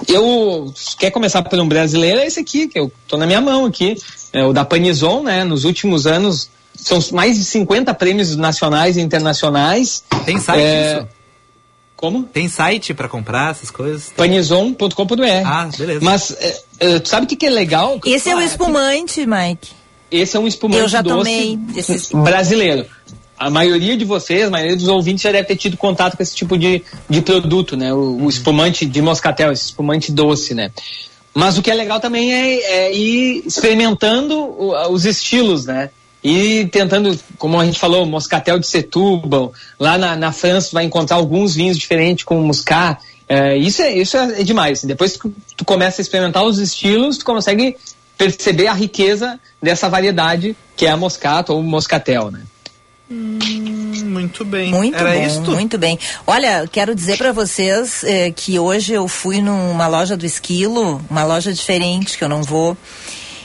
Eu 0.07 0.73
quer 0.99 1.11
começar 1.11 1.41
por 1.41 1.59
um 1.59 1.67
brasileiro 1.67 2.19
é 2.19 2.25
esse 2.27 2.39
aqui 2.39 2.67
que 2.67 2.77
eu 2.79 2.91
tô 3.07 3.17
na 3.17 3.25
minha 3.25 3.41
mão 3.41 3.65
aqui, 3.65 3.95
é 4.33 4.43
o 4.43 4.51
da 4.53 4.65
Panizon, 4.65 5.23
né? 5.23 5.43
Nos 5.43 5.63
últimos 5.63 6.05
anos 6.05 6.49
são 6.73 6.99
mais 7.13 7.37
de 7.37 7.45
50 7.45 7.93
prêmios 7.93 8.35
nacionais 8.35 8.97
e 8.97 9.01
internacionais. 9.01 10.03
Tem 10.25 10.39
site 10.39 10.61
É, 10.61 10.97
isso? 10.97 11.07
Como? 11.95 12.23
Tem 12.23 12.49
site 12.49 12.93
pra 12.93 13.07
comprar 13.07 13.51
essas 13.51 13.71
coisas? 13.71 14.11
Panizon.com.br. 14.17 15.23
Ah, 15.45 15.69
beleza. 15.77 15.99
Mas 16.03 16.31
é, 16.39 16.61
é, 16.79 16.99
tu 16.99 17.07
sabe 17.07 17.25
o 17.25 17.29
que, 17.29 17.35
que 17.37 17.45
é 17.45 17.49
legal? 17.49 17.99
Esse 18.05 18.29
é 18.29 18.35
o 18.35 18.39
Ah, 18.39 18.45
espumante, 18.45 19.25
Mike. 19.25 19.69
Esse 20.11 20.35
é 20.37 20.39
um 20.39 20.47
espumante 20.47 20.81
Eu 20.81 20.87
já 20.89 21.01
doce 21.01 21.17
tomei 21.17 21.59
esse 21.75 21.95
espumante. 21.95 22.29
brasileiro. 22.29 22.85
A 23.37 23.49
maioria 23.49 23.97
de 23.97 24.05
vocês, 24.05 24.47
a 24.47 24.49
maioria 24.49 24.75
dos 24.77 24.87
ouvintes 24.87 25.21
já 25.23 25.31
deve 25.31 25.45
ter 25.47 25.55
tido 25.57 25.75
contato 25.75 26.15
com 26.15 26.23
esse 26.23 26.35
tipo 26.35 26.57
de, 26.57 26.81
de 27.09 27.21
produto, 27.21 27.75
né? 27.75 27.93
O, 27.93 28.23
o 28.23 28.29
espumante 28.29 28.85
de 28.85 29.01
moscatel, 29.01 29.51
esse 29.51 29.65
espumante 29.65 30.11
doce, 30.11 30.53
né? 30.53 30.71
Mas 31.33 31.57
o 31.57 31.61
que 31.61 31.69
é 31.69 31.73
legal 31.73 31.99
também 31.99 32.33
é, 32.33 32.87
é 32.87 32.93
ir 32.95 33.43
experimentando 33.45 34.37
o- 34.39 34.73
os 34.89 35.05
estilos, 35.05 35.65
né? 35.65 35.89
E 36.23 36.65
tentando, 36.71 37.19
como 37.37 37.59
a 37.59 37.65
gente 37.65 37.77
falou, 37.77 38.05
moscatel 38.05 38.57
de 38.57 38.65
Setúbal. 38.67 39.53
Lá 39.79 39.97
na, 39.97 40.15
na 40.15 40.31
França 40.31 40.69
vai 40.71 40.85
encontrar 40.85 41.17
alguns 41.17 41.53
vinhos 41.53 41.77
diferentes 41.77 42.23
com 42.23 42.41
muscat. 42.41 42.99
É, 43.27 43.57
isso 43.57 43.81
é, 43.81 43.93
isso 43.97 44.15
é 44.17 44.43
demais. 44.43 44.83
Depois 44.83 45.17
que 45.17 45.29
tu 45.57 45.65
começa 45.65 45.99
a 45.99 46.03
experimentar 46.03 46.43
os 46.43 46.57
estilos, 46.57 47.17
tu 47.17 47.25
consegue 47.25 47.75
perceber 48.17 48.67
a 48.67 48.73
riqueza 48.73 49.37
dessa 49.61 49.89
variedade 49.89 50.55
que 50.75 50.85
é 50.85 50.89
a 50.89 50.97
moscato 50.97 51.53
ou 51.53 51.61
moscatel, 51.61 52.31
né? 52.31 52.41
Muito 53.09 54.43
bem. 54.43 54.71
Muito 54.71 54.97
Era 54.97 55.13
bom, 55.13 55.25
isto? 55.25 55.51
muito 55.51 55.77
bem. 55.77 55.99
Olha, 56.25 56.67
quero 56.71 56.95
dizer 56.95 57.17
para 57.17 57.31
vocês 57.31 58.03
eh, 58.03 58.31
que 58.31 58.57
hoje 58.57 58.93
eu 58.93 59.07
fui 59.07 59.41
numa 59.41 59.87
loja 59.87 60.17
do 60.17 60.25
Esquilo, 60.25 61.01
uma 61.09 61.23
loja 61.23 61.53
diferente 61.53 62.17
que 62.17 62.23
eu 62.23 62.29
não 62.29 62.41
vou, 62.41 62.75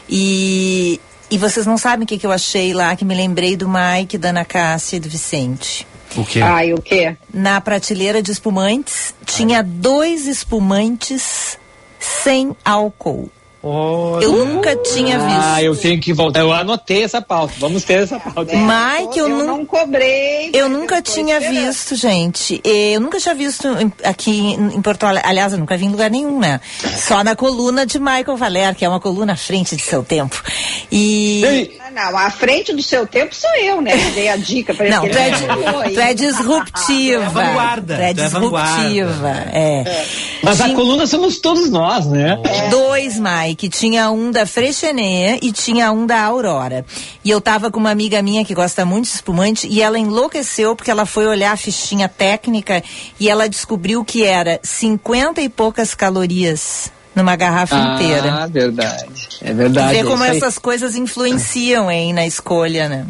e, 0.09 0.99
e 1.31 1.37
vocês 1.37 1.67
não 1.67 1.77
sabem 1.77 2.05
o 2.05 2.07
que, 2.07 2.19
que 2.19 2.27
eu 2.27 2.33
achei 2.33 2.73
lá, 2.73 2.97
que 2.97 3.05
me 3.05 3.15
lembrei 3.15 3.57
do 3.57 3.69
Mike, 3.69 4.17
da 4.17 4.31
Ana 4.31 4.45
Cássia 4.45 4.97
e 4.97 5.01
do 5.01 5.09
Vicente. 5.09 5.87
O 6.17 6.25
quê? 6.25 6.41
Ai, 6.41 6.73
o 6.73 6.81
quê? 6.81 7.17
Na 7.33 7.61
prateleira 7.61 8.23
de 8.23 8.33
espumantes, 8.33 9.15
tinha 9.27 9.63
dois 9.63 10.27
espumantes 10.27 11.59
sem 11.99 12.57
álcool. 12.65 13.31
Eu 13.63 14.45
nunca 14.47 14.75
tinha 14.77 15.19
visto. 15.19 15.41
Ah, 15.43 15.63
eu 15.63 15.77
tenho 15.77 16.01
que 16.01 16.13
voltar. 16.15 16.41
Eu 16.41 16.53
anotei 16.53 17.05
essa 17.05 17.21
pauta. 17.21 17.53
Vamos 17.59 17.85
ter 17.85 18.03
essa 18.05 18.19
pauta. 18.19 18.53
Mike, 18.57 19.19
eu, 19.19 19.29
nu- 19.29 19.45
não 19.45 19.67
cobrei. 19.67 20.51
Eu 20.55 20.69
nunca 20.69 21.03
tinha 21.03 21.39
visto, 21.39 21.95
gente. 21.95 22.61
Eu 22.65 23.01
nunca 23.01 23.19
tinha 23.19 23.35
visto 23.35 23.69
aqui 24.03 24.53
em 24.55 24.81
Porto 24.81 25.05
Alegre. 25.05 25.29
Aliás, 25.29 25.53
eu 25.53 25.59
nunca 25.59 25.77
vi 25.77 25.85
em 25.85 25.91
lugar 25.91 26.11
nenhum, 26.11 26.39
né? 26.39 26.59
Só 26.97 27.23
na 27.23 27.37
coluna 27.37 27.85
de 27.85 27.99
Michael 27.99 28.37
Valer, 28.37 28.75
que 28.75 28.85
é 28.85 28.89
uma 28.89 29.01
coluna 29.01 29.35
à 29.35 29.37
frente 29.37 29.77
de 29.77 29.83
seu 29.83 30.03
tempo. 30.03 30.43
E. 30.91 31.71
Ah, 31.79 31.80
Não, 31.95 32.17
à 32.17 32.31
frente 32.31 32.73
do 32.73 32.83
seu 32.83 33.07
tempo 33.07 33.35
sou 33.35 33.51
eu, 33.57 33.81
né? 33.81 33.93
Que 33.97 34.11
dei 34.13 34.29
a 34.29 34.37
dica 34.37 34.75
pra 34.75 34.87
ele. 34.87 34.95
Não, 34.95 35.03
que 35.03 35.11
tu 35.11 35.19
é, 35.19 35.91
tu 35.91 36.01
é 36.01 36.15
disruptiva. 36.15 37.25
É 37.25 37.29
vanguarda, 37.29 37.97
Tu 37.97 38.01
é 38.01 38.15
tu 38.15 38.21
é 38.21 38.25
disruptiva. 38.25 39.29
É. 39.53 40.07
Mas 40.43 40.61
a 40.61 40.69
coluna 40.71 41.07
somos 41.07 41.39
todos 41.39 41.71
nós, 41.71 42.07
né? 42.07 42.39
Dois, 42.71 43.19
Mike. 43.19 43.69
Tinha 43.69 44.11
um 44.11 44.31
da 44.31 44.47
Freixenet 44.47 45.45
e 45.45 45.53
tinha 45.53 45.93
um 45.93 46.07
da 46.07 46.23
Aurora. 46.23 46.85
E 47.25 47.31
eu 47.31 47.41
tava 47.41 47.71
com 47.71 47.79
uma 47.79 47.91
amiga 47.91 48.23
minha 48.23 48.45
que 48.45 48.55
gosta 48.55 48.85
muito 48.85 49.05
de 49.05 49.15
espumante 49.15 49.67
e 49.69 49.83
ela 49.83 49.99
enlouqueceu 49.99 50.75
porque 50.77 50.91
ela 50.91 51.07
foi 51.07 51.27
olhar 51.27 51.53
a 51.53 51.57
fichinha 51.57 52.09
técnica 52.09 52.83
e 53.19 53.29
ela 53.29 53.49
descobriu 53.49 54.05
que 54.05 54.25
era 54.25 54.61
50 54.63 55.41
e 55.41 55.49
poucas 55.49 55.95
calorias 55.95 56.91
numa 57.15 57.37
garrafa 57.37 57.77
inteira. 57.77 58.33
Ah, 58.33 58.47
verdade. 58.47 59.29
É 59.43 59.53
verdade. 59.53 59.95
Vê 59.95 60.01
é 60.01 60.05
como 60.05 60.25
essas 60.25 60.59
coisas 60.59 60.95
influenciam, 60.95 61.91
hein, 61.91 62.13
na 62.13 62.27
escolha, 62.27 62.89
né? 62.89 63.07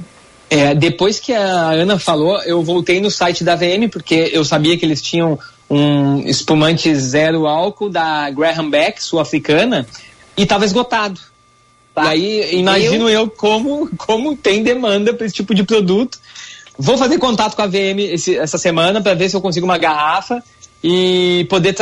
É, 0.48 0.74
depois 0.74 1.20
que 1.20 1.32
a 1.32 1.70
Ana 1.70 1.98
falou, 1.98 2.42
eu 2.42 2.62
voltei 2.62 3.00
no 3.00 3.10
site 3.10 3.44
da 3.44 3.54
VM, 3.54 3.88
porque 3.90 4.30
eu 4.32 4.44
sabia 4.44 4.76
que 4.76 4.84
eles 4.84 5.00
tinham 5.00 5.38
um 5.70 6.20
espumante 6.26 6.92
zero 6.96 7.46
álcool 7.46 7.88
da 7.88 8.28
Graham 8.30 8.68
Beck, 8.68 9.00
sul-africana, 9.00 9.86
e 10.36 10.42
estava 10.42 10.64
esgotado. 10.64 11.20
Tá. 11.94 12.16
E 12.16 12.42
aí, 12.42 12.58
imagino 12.58 13.08
eu, 13.08 13.20
eu 13.20 13.30
como, 13.30 13.88
como 13.96 14.36
tem 14.36 14.62
demanda 14.62 15.14
para 15.14 15.26
esse 15.26 15.36
tipo 15.36 15.54
de 15.54 15.62
produto. 15.62 16.18
Vou 16.76 16.96
fazer 16.98 17.18
contato 17.18 17.54
com 17.54 17.62
a 17.62 17.66
VM 17.66 18.00
esse, 18.00 18.36
essa 18.36 18.58
semana 18.58 19.00
para 19.00 19.14
ver 19.14 19.28
se 19.28 19.36
eu 19.36 19.40
consigo 19.40 19.66
uma 19.66 19.78
garrafa 19.78 20.42
e 20.82 21.46
poder 21.48 21.76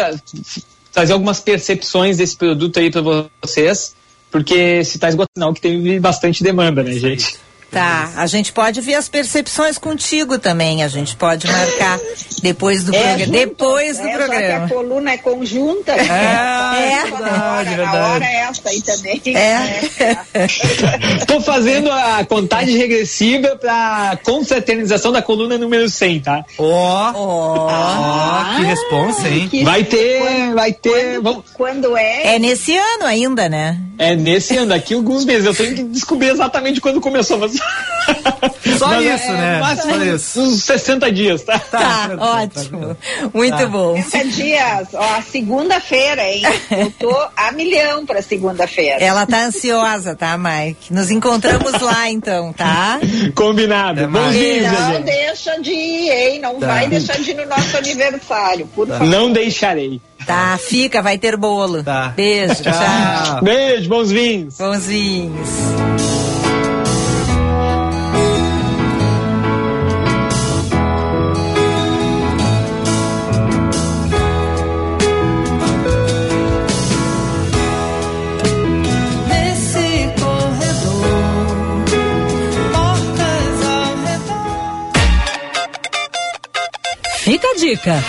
trazer 0.98 1.12
algumas 1.12 1.38
percepções 1.38 2.16
desse 2.16 2.36
produto 2.36 2.76
aí 2.80 2.90
para 2.90 3.00
vocês, 3.40 3.94
porque 4.32 4.82
se 4.84 4.96
está 4.96 5.08
esgotado, 5.08 5.30
não, 5.36 5.54
que 5.54 5.60
tem 5.60 6.00
bastante 6.00 6.42
demanda, 6.42 6.82
né, 6.82 6.92
gente? 6.92 7.38
Tá, 7.70 8.12
a 8.16 8.26
gente 8.26 8.50
pode 8.50 8.80
ver 8.80 8.94
as 8.94 9.10
percepções 9.10 9.76
contigo 9.76 10.38
também, 10.38 10.82
a 10.82 10.88
gente 10.88 11.14
pode 11.16 11.46
marcar 11.46 12.00
depois 12.40 12.82
do 12.82 12.94
É, 12.94 12.98
programa. 12.98 13.18
junto, 13.26 13.30
Depois 13.32 13.98
do 13.98 14.02
é, 14.08 14.12
Já 14.12 14.18
que 14.18 14.24
programa. 14.24 14.64
a 14.64 14.68
coluna 14.68 15.10
é 15.12 15.16
conjunta. 15.18 15.92
É, 15.92 16.92
é 16.92 17.02
verdade, 17.04 17.68
a 17.74 17.76
verdade. 17.76 17.96
hora 17.96 18.24
é 18.24 18.36
essa 18.36 18.68
aí 18.70 18.80
também. 18.80 19.22
É. 19.36 19.80
Tô 21.26 21.40
fazendo 21.42 21.90
a 21.92 22.24
contagem 22.24 22.74
regressiva 22.76 23.54
para 23.56 24.18
confraternização 24.24 25.12
da 25.12 25.20
coluna 25.20 25.58
número 25.58 25.88
100, 25.90 26.20
tá? 26.20 26.44
Ó, 26.56 27.12
ó, 27.14 28.56
que 28.56 28.62
responsa, 28.64 29.28
hein? 29.28 29.50
Vai 29.62 29.84
ter, 29.84 30.54
vai 30.54 30.72
ter. 30.72 31.20
Vamos, 31.20 31.44
Quando 31.52 31.96
é? 31.96 32.36
É 32.36 32.38
nesse 32.38 32.76
ano 32.76 33.04
ainda, 33.04 33.48
né? 33.48 33.78
é 33.98 34.14
nesse 34.14 34.56
ano, 34.56 34.68
daqui 34.68 34.94
alguns 34.94 35.24
meses. 35.24 35.44
Eu 35.44 35.54
tenho 35.54 35.74
que 35.74 35.82
descobrir 35.82 36.28
exatamente 36.28 36.80
quando 36.80 37.00
começou. 37.00 37.36
Mas... 37.38 37.57
Só 38.78 38.86
Mas 38.88 39.04
isso, 39.20 39.30
é, 39.30 39.32
né? 39.32 39.58
máximo 39.60 39.94
Só 39.94 40.04
isso. 40.04 40.40
Uns 40.40 40.62
60 40.64 41.10
dias, 41.12 41.42
tá? 41.42 41.58
Tá, 41.58 42.10
ótimo. 42.18 42.96
Muito 43.34 43.68
bom. 43.68 43.96
60 44.00 44.24
dias, 44.28 44.88
ó, 44.94 45.20
segunda-feira, 45.22 46.22
hein? 46.22 46.42
Eu 46.70 46.90
tô 46.92 47.26
a 47.36 47.50
milhão 47.50 48.06
pra 48.06 48.22
segunda-feira. 48.22 49.02
Ela 49.02 49.26
tá 49.26 49.46
ansiosa, 49.46 50.14
tá, 50.14 50.38
Mike? 50.38 50.92
Nos 50.92 51.10
encontramos 51.10 51.72
lá 51.80 52.08
então, 52.08 52.52
tá? 52.52 53.00
Combinado. 53.34 54.06
Bonzinho, 54.06 54.70
Não 54.70 54.92
gente. 54.92 55.04
deixa 55.04 55.60
de 55.60 55.72
ir, 55.72 56.10
hein? 56.10 56.38
Não 56.40 56.60
Tá. 56.60 56.66
vai 56.68 56.86
deixar 56.88 57.18
de 57.18 57.30
ir 57.32 57.34
no 57.34 57.46
nosso 57.46 57.76
aniversário, 57.76 58.66
por 58.74 58.86
favor. 58.86 59.06
Não 59.06 59.32
deixarei. 59.32 60.00
Tá, 60.24 60.56
fica, 60.62 61.02
vai 61.02 61.18
ter 61.18 61.36
bolo. 61.36 61.84
Beijo, 62.14 62.62
tchau. 62.62 63.42
Beijo, 63.42 63.88
bons 63.88 64.10
vinhos. 64.10 64.56
Bons 64.56 64.86
vinhos. 64.86 65.48
Fica 87.30 87.46
a 87.46 87.54
dica. 87.56 88.04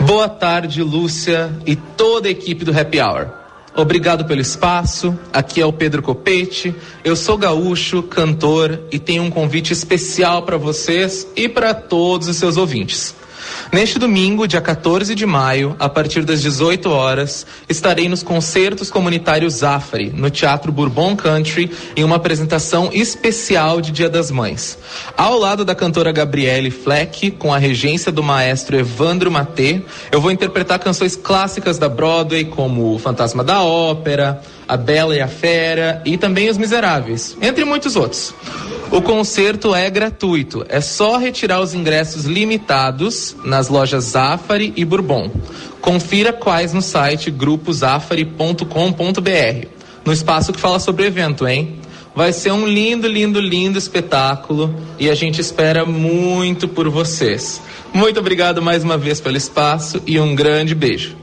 Boa 0.00 0.28
tarde, 0.28 0.82
Lúcia 0.82 1.50
e 1.64 1.74
toda 1.74 2.28
a 2.28 2.30
equipe 2.30 2.62
do 2.62 2.78
Happy 2.78 3.00
Hour. 3.00 3.28
Obrigado 3.74 4.26
pelo 4.26 4.42
espaço. 4.42 5.18
Aqui 5.32 5.62
é 5.62 5.64
o 5.64 5.72
Pedro 5.72 6.02
Copete. 6.02 6.74
Eu 7.02 7.16
sou 7.16 7.38
gaúcho, 7.38 8.02
cantor 8.02 8.78
e 8.92 8.98
tenho 8.98 9.22
um 9.22 9.30
convite 9.30 9.72
especial 9.72 10.42
para 10.42 10.58
vocês 10.58 11.26
e 11.34 11.48
para 11.48 11.72
todos 11.72 12.28
os 12.28 12.36
seus 12.36 12.58
ouvintes. 12.58 13.14
Neste 13.72 13.98
domingo, 13.98 14.46
dia 14.46 14.60
14 14.60 15.14
de 15.14 15.24
maio, 15.24 15.74
a 15.78 15.88
partir 15.88 16.24
das 16.24 16.42
18 16.42 16.90
horas, 16.90 17.46
estarei 17.68 18.08
nos 18.08 18.22
concertos 18.22 18.90
comunitários 18.90 19.54
Zafari, 19.54 20.12
no 20.14 20.30
Teatro 20.30 20.70
Bourbon 20.70 21.16
Country, 21.16 21.70
em 21.96 22.04
uma 22.04 22.16
apresentação 22.16 22.90
especial 22.92 23.80
de 23.80 23.90
Dia 23.90 24.08
das 24.08 24.30
Mães. 24.30 24.78
Ao 25.16 25.38
lado 25.38 25.64
da 25.64 25.74
cantora 25.74 26.12
Gabriele 26.12 26.70
Fleck, 26.70 27.30
com 27.32 27.52
a 27.52 27.58
regência 27.58 28.12
do 28.12 28.22
maestro 28.22 28.76
Evandro 28.76 29.30
Matê, 29.30 29.82
eu 30.10 30.20
vou 30.20 30.30
interpretar 30.30 30.78
canções 30.78 31.16
clássicas 31.16 31.78
da 31.78 31.88
Broadway, 31.88 32.44
como 32.44 32.98
Fantasma 32.98 33.42
da 33.42 33.62
Ópera, 33.62 34.42
A 34.66 34.76
Bela 34.76 35.16
e 35.16 35.20
a 35.20 35.28
Fera 35.28 36.02
e 36.04 36.16
também 36.16 36.48
Os 36.48 36.58
Miseráveis, 36.58 37.36
entre 37.40 37.64
muitos 37.64 37.96
outros. 37.96 38.34
O 38.90 39.00
concerto 39.00 39.74
é 39.74 39.88
gratuito, 39.88 40.64
é 40.68 40.80
só 40.80 41.16
retirar 41.16 41.60
os 41.60 41.72
ingressos 41.72 42.26
limitados 42.26 43.34
nas 43.44 43.68
lojas 43.68 44.04
Zafari 44.04 44.72
e 44.76 44.84
Bourbon. 44.84 45.30
Confira 45.80 46.32
quais 46.32 46.74
no 46.74 46.82
site 46.82 47.30
gruposafari.com.br, 47.30 49.66
no 50.04 50.12
espaço 50.12 50.52
que 50.52 50.60
fala 50.60 50.78
sobre 50.78 51.04
o 51.04 51.06
evento, 51.06 51.48
hein? 51.48 51.80
Vai 52.14 52.34
ser 52.34 52.52
um 52.52 52.66
lindo, 52.66 53.08
lindo, 53.08 53.40
lindo 53.40 53.78
espetáculo 53.78 54.74
e 54.98 55.08
a 55.08 55.14
gente 55.14 55.40
espera 55.40 55.86
muito 55.86 56.68
por 56.68 56.90
vocês. 56.90 57.62
Muito 57.94 58.20
obrigado 58.20 58.60
mais 58.60 58.84
uma 58.84 58.98
vez 58.98 59.20
pelo 59.20 59.38
espaço 59.38 60.02
e 60.06 60.20
um 60.20 60.34
grande 60.34 60.74
beijo. 60.74 61.21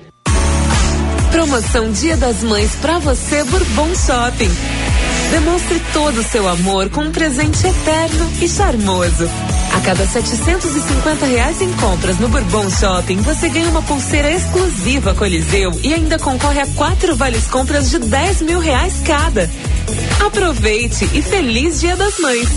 Promoção 1.32 1.92
Dia 1.92 2.18
das 2.18 2.44
Mães 2.44 2.76
pra 2.82 2.98
você 3.00 3.44
Bourbon 3.44 3.90
Shopping. 3.96 4.52
Demonstre 5.30 5.80
todo 5.94 6.20
o 6.20 6.24
seu 6.24 6.48
amor 6.48 6.90
com 6.90 7.02
um 7.02 7.12
presente 7.12 7.68
eterno 7.68 8.32
e 8.42 8.48
charmoso. 8.48 9.30
A 9.76 9.80
cada 9.82 10.06
750 10.08 11.26
reais 11.28 11.62
em 11.62 11.72
compras 11.74 12.18
no 12.18 12.28
Bourbon 12.30 12.70
Shopping, 12.70 13.18
você 13.18 13.48
ganha 13.48 13.70
uma 13.70 13.84
pulseira 13.84 14.32
exclusiva 14.32 15.14
Coliseu 15.14 15.80
e 15.84 15.94
ainda 15.94 16.18
concorre 16.18 16.62
a 16.62 16.68
quatro 16.68 17.16
vales 17.16 17.46
compras 17.46 17.92
de 17.92 18.00
10 18.00 18.42
mil 18.42 18.60
reais 18.60 19.02
cada. 19.06 19.50
Aproveite 20.26 21.08
e 21.14 21.22
feliz 21.22 21.80
Dia 21.80 21.96
das 21.96 22.18
Mães. 22.18 22.50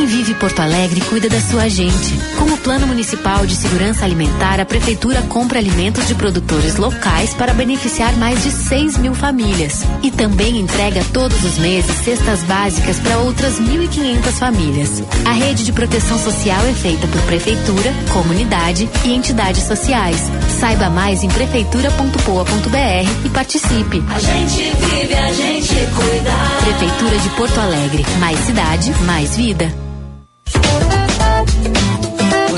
Quem 0.00 0.06
vive 0.06 0.32
Porto 0.32 0.60
Alegre 0.60 0.98
cuida 1.02 1.28
da 1.28 1.38
sua 1.42 1.68
gente. 1.68 2.14
Com 2.38 2.46
o 2.46 2.56
Plano 2.56 2.86
Municipal 2.86 3.44
de 3.44 3.54
Segurança 3.54 4.02
Alimentar, 4.02 4.58
a 4.58 4.64
Prefeitura 4.64 5.20
compra 5.20 5.58
alimentos 5.58 6.08
de 6.08 6.14
produtores 6.14 6.76
locais 6.76 7.34
para 7.34 7.52
beneficiar 7.52 8.16
mais 8.16 8.42
de 8.42 8.50
6 8.50 8.96
mil 8.96 9.14
famílias. 9.14 9.82
E 10.02 10.10
também 10.10 10.58
entrega 10.58 11.04
todos 11.12 11.44
os 11.44 11.58
meses 11.58 11.94
cestas 12.02 12.42
básicas 12.44 12.98
para 12.98 13.18
outras 13.18 13.60
1.500 13.60 14.22
famílias. 14.38 15.02
A 15.26 15.32
rede 15.32 15.66
de 15.66 15.72
proteção 15.72 16.18
social 16.18 16.64
é 16.64 16.72
feita 16.72 17.06
por 17.06 17.20
Prefeitura, 17.24 17.92
comunidade 18.10 18.88
e 19.04 19.12
entidades 19.12 19.64
sociais. 19.64 20.30
Saiba 20.58 20.88
mais 20.88 21.22
em 21.22 21.28
prefeitura.poa.br 21.28 23.26
e 23.26 23.28
participe. 23.28 24.02
A 24.08 24.18
gente 24.18 24.62
vive, 24.78 25.14
a 25.14 25.32
gente 25.34 25.74
cuida. 25.94 26.30
Prefeitura 26.64 27.18
de 27.18 27.28
Porto 27.36 27.60
Alegre. 27.60 28.06
Mais 28.18 28.38
cidade, 28.40 28.94
mais 29.04 29.36
vida. 29.36 29.89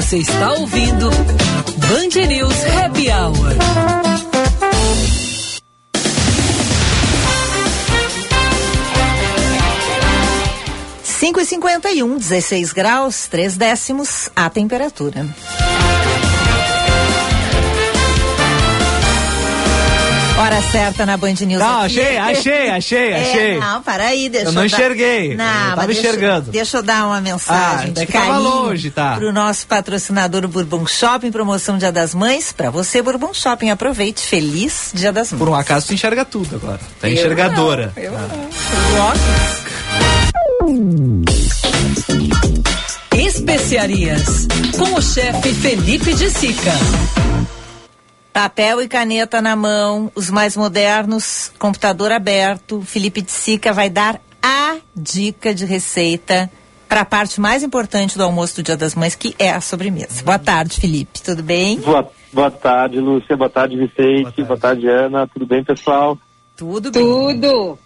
Você 0.02 0.18
está 0.18 0.52
ouvindo 0.54 1.08
Band 1.08 2.26
News 2.26 2.56
Happy 2.76 3.08
Hour. 3.08 3.56
Cinco 11.04 11.40
e 11.40 11.46
cinquenta 11.46 11.90
e 11.92 12.02
um, 12.02 12.18
16 12.18 12.72
graus, 12.72 13.28
3 13.28 13.56
décimos 13.56 14.28
a 14.34 14.50
temperatura. 14.50 15.24
Hora 20.38 20.60
certa 20.62 21.04
na 21.06 21.16
Band 21.16 21.34
News. 21.46 21.60
Não, 21.62 21.82
aqui. 21.82 22.00
achei, 22.00 22.16
achei, 22.18 22.70
achei, 22.70 23.10
É, 23.12 23.22
achei. 23.30 23.58
não, 23.60 23.82
para 23.82 24.04
aí, 24.04 24.28
deixa 24.28 24.48
Eu 24.48 24.52
não 24.52 24.62
dar- 24.62 24.66
enxerguei, 24.66 25.36
Não, 25.36 25.44
eu 25.44 25.70
tava 25.76 25.86
deixa, 25.86 26.00
enxergando. 26.00 26.50
Deixa 26.50 26.76
eu 26.78 26.82
dar 26.82 27.06
uma 27.06 27.20
mensagem 27.20 27.90
Ah, 27.90 27.92
de 27.92 28.02
é 28.02 28.06
carinho 28.06 28.40
longe, 28.40 28.90
tá. 28.90 29.14
pro 29.16 29.32
nosso 29.32 29.66
patrocinador 29.66 30.48
Bourbon 30.48 30.86
Shopping, 30.86 31.30
promoção 31.30 31.76
Dia 31.78 31.92
das 31.92 32.14
Mães. 32.14 32.50
Pra 32.50 32.70
você, 32.70 33.00
Bourbon 33.02 33.32
Shopping, 33.34 33.70
aproveite. 33.70 34.26
Feliz 34.26 34.90
Dia 34.94 35.12
das 35.12 35.30
Mães. 35.32 35.38
Por 35.38 35.48
um 35.48 35.54
acaso 35.54 35.86
tu 35.88 35.94
enxerga 35.94 36.24
tudo 36.24 36.56
agora. 36.56 36.80
Tá 37.00 37.08
Eu 37.08 37.12
enxergadora. 37.14 37.92
não, 37.94 38.02
eu 38.02 38.12
Ah. 38.16 39.14
Especiarias. 43.16 44.46
Com 44.78 44.94
o 44.94 45.02
chefe 45.02 45.52
Felipe 45.54 46.14
de 46.14 46.30
Sica. 46.30 46.72
Papel 48.32 48.80
e 48.80 48.88
caneta 48.88 49.42
na 49.42 49.54
mão, 49.54 50.10
os 50.14 50.30
mais 50.30 50.56
modernos, 50.56 51.52
computador 51.58 52.10
aberto. 52.10 52.80
Felipe 52.80 53.20
de 53.20 53.30
Sica 53.30 53.74
vai 53.74 53.90
dar 53.90 54.20
a 54.42 54.78
dica 54.96 55.54
de 55.54 55.66
receita 55.66 56.50
para 56.88 57.02
a 57.02 57.04
parte 57.04 57.40
mais 57.40 57.62
importante 57.62 58.16
do 58.16 58.24
almoço 58.24 58.56
do 58.56 58.62
Dia 58.62 58.76
das 58.76 58.94
Mães, 58.94 59.14
que 59.14 59.34
é 59.38 59.50
a 59.50 59.60
sobremesa. 59.60 60.22
Boa 60.24 60.38
tarde, 60.38 60.80
Felipe. 60.80 61.22
Tudo 61.22 61.42
bem? 61.42 61.78
Boa, 61.80 62.10
boa 62.32 62.50
tarde, 62.50 63.00
Lúcia. 63.00 63.36
Boa 63.36 63.50
tarde, 63.50 63.76
Vicente. 63.76 64.42
Boa 64.42 64.58
tarde, 64.58 64.88
Ana. 64.88 65.26
Tudo 65.26 65.46
bem, 65.46 65.62
pessoal? 65.62 66.16
Tudo 66.56 66.90
bem. 66.90 67.02
Tudo. 67.02 67.78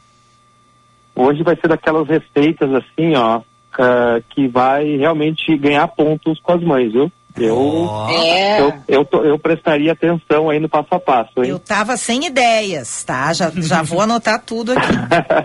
Hoje 1.14 1.42
vai 1.42 1.56
ser 1.56 1.68
daquelas 1.68 2.06
receitas 2.06 2.70
assim, 2.72 3.16
ó, 3.16 3.40
ah, 3.78 4.20
que 4.30 4.48
vai 4.48 4.96
realmente 4.96 5.56
ganhar 5.56 5.86
pontos 5.88 6.38
com 6.40 6.52
as 6.52 6.62
mães, 6.62 6.92
viu? 6.92 7.10
Eu, 7.38 7.88
É. 8.08 8.60
eu, 8.60 8.72
eu, 8.88 9.04
tô- 9.04 9.22
eu 9.22 9.38
prestaria 9.38 9.92
atenção 9.92 10.48
aí 10.48 10.58
no 10.58 10.68
passo 10.68 10.88
a 10.92 10.98
passo, 11.00 11.32
hein? 11.44 11.50
Eu 11.50 11.58
tava 11.58 11.96
sem 11.96 12.24
ideias, 12.26 13.04
tá? 13.04 13.32
Já, 13.32 13.50
já 13.54 13.82
vou 13.82 14.00
anotar 14.00 14.42
tudo 14.42 14.72
aqui. 14.72 14.86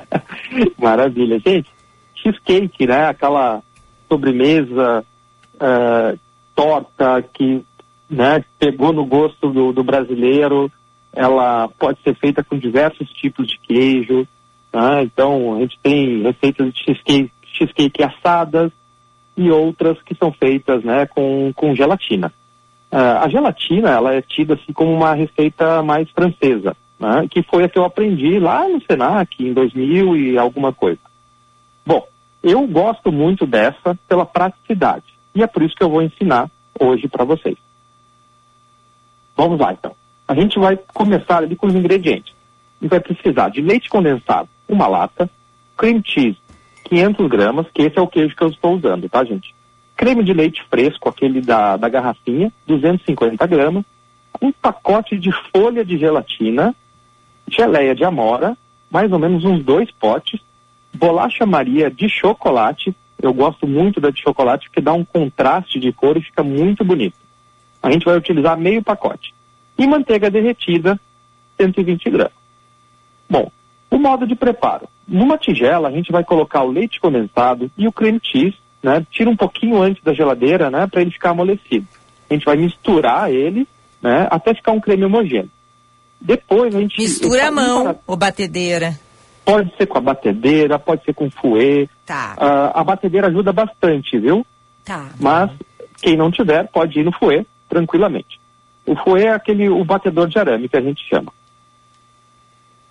Maravilha. 0.79 1.39
Gente, 1.45 1.69
cheesecake, 2.15 2.87
né? 2.87 3.07
Aquela 3.07 3.61
sobremesa 4.09 5.03
ah, 5.59 6.13
torta 6.55 7.23
que 7.33 7.63
né, 8.09 8.43
pegou 8.59 8.91
no 8.93 9.05
gosto 9.05 9.49
do, 9.51 9.71
do 9.71 9.83
brasileiro. 9.83 10.71
Ela 11.13 11.67
pode 11.77 11.99
ser 12.03 12.15
feita 12.15 12.43
com 12.43 12.57
diversos 12.57 13.09
tipos 13.11 13.47
de 13.47 13.57
queijo. 13.59 14.25
né? 14.73 15.03
Então, 15.03 15.55
a 15.55 15.59
gente 15.59 15.77
tem 15.83 16.21
receitas 16.23 16.73
de 16.73 16.83
cheesecake, 16.85 17.31
cheesecake 17.53 18.03
assadas 18.03 18.71
e 19.35 19.49
outras 19.49 20.01
que 20.01 20.15
são 20.15 20.31
feitas 20.31 20.83
né, 20.83 21.05
com, 21.05 21.51
com 21.55 21.75
gelatina. 21.75 22.31
Ah, 22.91 23.23
a 23.23 23.29
gelatina 23.29 23.89
ela 23.89 24.13
é 24.13 24.21
tida 24.21 24.55
assim 24.55 24.73
como 24.73 24.91
uma 24.91 25.13
receita 25.13 25.81
mais 25.81 26.09
francesa, 26.11 26.75
né, 26.99 27.27
que 27.29 27.41
foi 27.43 27.63
a 27.63 27.69
que 27.69 27.79
eu 27.79 27.85
aprendi 27.85 28.39
lá 28.39 28.67
no 28.67 28.81
Senac 28.81 29.43
em 29.43 29.53
2000 29.53 30.17
e 30.17 30.37
alguma 30.37 30.73
coisa. 30.73 30.99
Bom, 31.85 32.05
eu 32.43 32.67
gosto 32.67 33.11
muito 33.11 33.45
dessa 33.45 33.97
pela 34.07 34.25
praticidade 34.25 35.05
e 35.33 35.41
é 35.41 35.47
por 35.47 35.63
isso 35.63 35.75
que 35.75 35.83
eu 35.83 35.89
vou 35.89 36.01
ensinar 36.01 36.49
hoje 36.79 37.07
para 37.07 37.23
vocês. 37.23 37.57
Vamos 39.35 39.59
lá 39.59 39.71
então. 39.73 39.95
A 40.27 40.35
gente 40.35 40.59
vai 40.59 40.77
começar 40.93 41.37
ali 41.37 41.55
com 41.55 41.67
os 41.67 41.75
ingredientes. 41.75 42.33
Gente 42.81 42.89
vai 42.89 42.99
precisar 42.99 43.49
de 43.49 43.61
leite 43.61 43.89
condensado, 43.89 44.49
uma 44.67 44.87
lata, 44.87 45.29
cream 45.77 46.01
cheese, 46.03 46.37
500 46.85 47.27
gramas, 47.27 47.67
que 47.73 47.83
esse 47.83 47.97
é 47.97 48.01
o 48.01 48.07
queijo 48.07 48.35
que 48.35 48.43
eu 48.43 48.49
estou 48.49 48.75
usando, 48.75 49.09
tá, 49.09 49.23
gente? 49.23 49.53
Creme 49.95 50.23
de 50.23 50.33
leite 50.33 50.63
fresco, 50.69 51.09
aquele 51.09 51.41
da, 51.41 51.77
da 51.77 51.87
garrafinha, 51.89 52.51
250 52.67 53.45
gramas, 53.47 53.83
um 54.41 54.51
pacote 54.51 55.17
de 55.17 55.31
folha 55.51 55.85
de 55.85 55.97
gelatina, 55.97 56.75
geleia 57.47 57.93
de 57.93 58.03
amora, 58.03 58.57
mais 58.89 59.11
ou 59.11 59.19
menos 59.19 59.43
uns 59.43 59.63
dois 59.63 59.89
potes, 59.91 60.39
bolacha 60.93 61.45
Maria 61.45 61.89
de 61.89 62.09
chocolate, 62.09 62.95
eu 63.21 63.33
gosto 63.33 63.67
muito 63.67 64.01
da 64.01 64.09
de 64.09 64.21
chocolate 64.21 64.67
porque 64.67 64.81
dá 64.81 64.93
um 64.93 65.05
contraste 65.05 65.79
de 65.79 65.93
cor 65.93 66.17
e 66.17 66.23
fica 66.23 66.43
muito 66.43 66.83
bonito. 66.83 67.15
A 67.81 67.91
gente 67.91 68.05
vai 68.05 68.17
utilizar 68.17 68.57
meio 68.57 68.83
pacote. 68.83 69.33
E 69.77 69.87
manteiga 69.87 70.29
derretida, 70.29 70.99
120 71.57 72.09
gramas. 72.09 72.33
Bom, 73.29 73.51
o 73.89 73.97
modo 73.97 74.25
de 74.25 74.35
preparo. 74.35 74.87
Numa 75.11 75.37
tigela, 75.37 75.89
a 75.89 75.91
gente 75.91 76.09
vai 76.09 76.23
colocar 76.23 76.63
o 76.63 76.71
leite 76.71 76.97
condensado 77.01 77.69
e 77.77 77.85
o 77.85 77.91
cream 77.91 78.17
cheese, 78.23 78.55
né? 78.81 79.05
Tira 79.11 79.29
um 79.29 79.35
pouquinho 79.35 79.81
antes 79.81 80.01
da 80.01 80.13
geladeira, 80.13 80.71
né? 80.71 80.87
Para 80.87 81.01
ele 81.01 81.11
ficar 81.11 81.31
amolecido. 81.31 81.85
A 82.29 82.33
gente 82.33 82.45
vai 82.45 82.55
misturar 82.55 83.29
ele, 83.29 83.67
né? 84.01 84.25
Até 84.31 84.53
ficar 84.53 84.71
um 84.71 84.79
creme 84.79 85.03
homogêneo. 85.03 85.51
Depois 86.21 86.73
a 86.73 86.79
gente... 86.79 86.97
Mistura 86.97 87.49
a 87.49 87.51
mão 87.51 87.99
ou 88.07 88.15
batedeira. 88.15 88.97
Pode 89.43 89.75
ser 89.75 89.85
com 89.85 89.97
a 89.97 90.01
batedeira, 90.01 90.79
pode 90.79 91.03
ser 91.03 91.13
com 91.13 91.29
fouet. 91.29 91.89
Tá. 92.05 92.35
Ah, 92.37 92.79
a 92.79 92.83
batedeira 92.83 93.27
ajuda 93.27 93.51
bastante, 93.51 94.17
viu? 94.17 94.45
Tá. 94.85 95.09
Mas 95.19 95.51
quem 96.01 96.15
não 96.15 96.31
tiver, 96.31 96.69
pode 96.69 96.97
ir 96.97 97.03
no 97.03 97.11
fouet 97.11 97.45
tranquilamente. 97.67 98.39
O 98.85 98.95
fouet 98.95 99.25
é 99.25 99.33
aquele, 99.33 99.67
o 99.67 99.83
batedor 99.83 100.29
de 100.29 100.39
arame 100.39 100.69
que 100.69 100.77
a 100.77 100.81
gente 100.81 101.03
chama. 101.09 101.33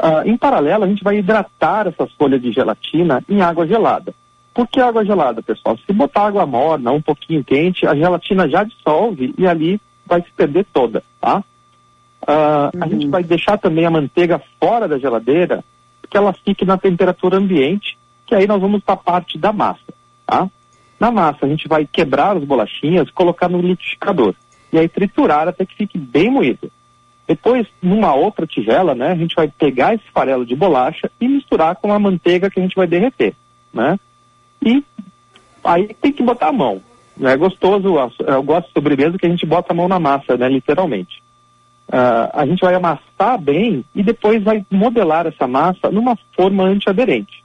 Ah, 0.02 0.22
em 0.24 0.34
paralelo, 0.34 0.84
a 0.84 0.88
gente 0.88 1.04
vai 1.04 1.18
hidratar 1.18 1.86
essas 1.86 2.10
folhas 2.12 2.40
de 2.40 2.50
gelatina 2.50 3.22
em 3.28 3.42
água 3.42 3.66
gelada. 3.66 4.14
Por 4.54 4.66
que 4.66 4.80
água 4.80 5.04
gelada, 5.04 5.42
pessoal? 5.42 5.78
Se 5.86 5.92
botar 5.92 6.22
água 6.22 6.46
morna, 6.46 6.90
um 6.90 7.02
pouquinho 7.02 7.44
quente, 7.44 7.86
a 7.86 7.94
gelatina 7.94 8.48
já 8.48 8.64
dissolve 8.64 9.34
e 9.36 9.46
ali 9.46 9.78
vai 10.06 10.22
se 10.22 10.30
perder 10.32 10.64
toda, 10.72 11.02
tá? 11.20 11.44
Ah, 12.26 12.70
A 12.80 12.88
gente 12.88 13.08
vai 13.08 13.22
deixar 13.22 13.58
também 13.58 13.84
a 13.84 13.90
manteiga 13.90 14.40
fora 14.58 14.88
da 14.88 14.98
geladeira, 14.98 15.62
que 16.08 16.16
ela 16.16 16.32
fique 16.32 16.64
na 16.64 16.78
temperatura 16.78 17.36
ambiente, 17.36 17.98
que 18.26 18.34
aí 18.34 18.46
nós 18.46 18.60
vamos 18.60 18.82
para 18.82 18.94
a 18.94 18.96
parte 18.96 19.36
da 19.36 19.52
massa, 19.52 19.92
tá? 20.26 20.48
Na 20.98 21.10
massa, 21.10 21.44
a 21.44 21.48
gente 21.48 21.68
vai 21.68 21.86
quebrar 21.86 22.38
as 22.38 22.44
bolachinhas, 22.44 23.10
colocar 23.10 23.50
no 23.50 23.60
liquidificador 23.60 24.34
e 24.72 24.78
aí 24.78 24.88
triturar 24.88 25.46
até 25.46 25.66
que 25.66 25.76
fique 25.76 25.98
bem 25.98 26.30
moído. 26.30 26.70
Depois, 27.30 27.64
numa 27.80 28.12
outra 28.12 28.44
tigela, 28.44 28.92
né, 28.92 29.12
a 29.12 29.14
gente 29.14 29.36
vai 29.36 29.46
pegar 29.46 29.94
esse 29.94 30.02
farelo 30.12 30.44
de 30.44 30.56
bolacha 30.56 31.08
e 31.20 31.28
misturar 31.28 31.76
com 31.76 31.92
a 31.92 31.98
manteiga 31.98 32.50
que 32.50 32.58
a 32.58 32.62
gente 32.62 32.74
vai 32.74 32.88
derreter, 32.88 33.34
né? 33.72 34.00
E 34.60 34.82
aí 35.62 35.94
tem 36.02 36.12
que 36.12 36.24
botar 36.24 36.48
a 36.48 36.52
mão. 36.52 36.82
É 37.22 37.36
gostoso, 37.36 37.94
eu 38.26 38.42
gosto 38.42 38.66
de 38.66 38.72
sobremesa 38.72 39.16
que 39.16 39.26
a 39.26 39.30
gente 39.30 39.46
bota 39.46 39.72
a 39.72 39.76
mão 39.76 39.86
na 39.86 40.00
massa, 40.00 40.36
né, 40.36 40.48
literalmente. 40.48 41.22
Ah, 41.88 42.30
a 42.34 42.46
gente 42.46 42.62
vai 42.62 42.74
amassar 42.74 43.38
bem 43.40 43.84
e 43.94 44.02
depois 44.02 44.42
vai 44.42 44.66
modelar 44.68 45.24
essa 45.24 45.46
massa 45.46 45.88
numa 45.88 46.18
forma 46.34 46.64
antiaderente. 46.64 47.44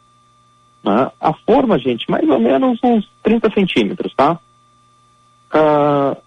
né? 0.83 1.11
A 1.21 1.31
forma, 1.31 1.77
gente, 1.77 2.09
mais 2.09 2.27
ou 2.27 2.39
menos 2.39 2.79
uns 2.83 3.07
30 3.21 3.51
centímetros, 3.51 4.15
tá? 4.15 4.39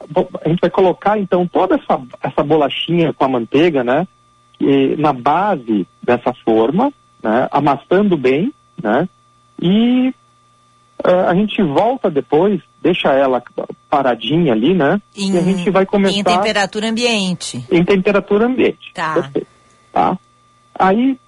Bo- 0.09 0.29
a 0.45 0.49
gente 0.49 0.61
vai 0.61 0.71
colocar 0.71 1.19
então 1.19 1.47
toda 1.47 1.75
essa, 1.77 2.01
essa 2.23 2.43
bolachinha 2.43 3.13
com 3.13 3.25
a 3.25 3.29
manteiga, 3.29 3.83
né? 3.85 4.07
e 4.61 4.97
na 4.97 5.13
base 5.13 5.87
dessa 6.03 6.33
forma, 6.45 6.93
né? 7.23 7.49
Amassando 7.51 8.17
bem, 8.17 8.53
né? 8.83 9.09
E 9.61 10.13
ah, 11.05 11.31
a 11.31 11.35
gente 11.35 11.63
volta 11.63 12.11
depois, 12.11 12.61
deixa 12.83 13.13
ela 13.13 13.43
paradinha 13.89 14.53
ali, 14.53 14.75
né? 14.75 15.01
Em, 15.17 15.33
e 15.35 15.39
a 15.39 15.43
gente 15.43 15.71
vai 15.71 15.87
começar 15.87 16.17
em 16.19 16.25
temperatura 16.25 16.89
ambiente. 16.89 17.65
em 17.71 17.85
temperatura 17.85 18.47
ambiente. 18.47 18.93
Tá. 18.93 19.15
Perfeito. 19.15 19.47
Tá? 19.93 20.19
Aí, 20.75 21.19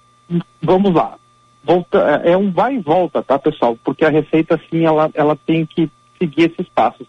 vamos 0.61 0.93
lá. 0.93 1.15
Volta, 1.63 2.21
é 2.25 2.31
é 2.31 2.37
um 2.37 2.51
vai 2.51 2.75
e 2.75 2.79
volta, 2.79 3.21
tá, 3.21 3.37
pessoal? 3.37 3.77
Porque 3.83 4.03
a 4.03 4.09
receita, 4.09 4.55
assim, 4.55 4.83
ela, 4.85 5.09
ela 5.13 5.35
tem 5.35 5.65
que 5.65 5.89
seguir 6.17 6.51
esses 6.51 6.67
passos. 6.69 7.07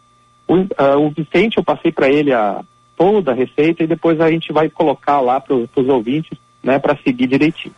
O, 0.52 0.66
ah, 0.76 0.98
o 0.98 1.10
Vicente, 1.10 1.56
eu 1.56 1.64
passei 1.64 1.90
para 1.90 2.08
ele 2.08 2.32
a 2.32 2.62
toda 2.96 3.32
a 3.32 3.34
receita 3.34 3.82
e 3.82 3.86
depois 3.86 4.20
a 4.20 4.30
gente 4.30 4.52
vai 4.52 4.68
colocar 4.68 5.20
lá 5.20 5.40
para 5.40 5.54
os 5.54 5.88
ouvintes, 5.88 6.38
né, 6.62 6.78
para 6.78 6.96
seguir 6.98 7.26
direitinho. 7.26 7.74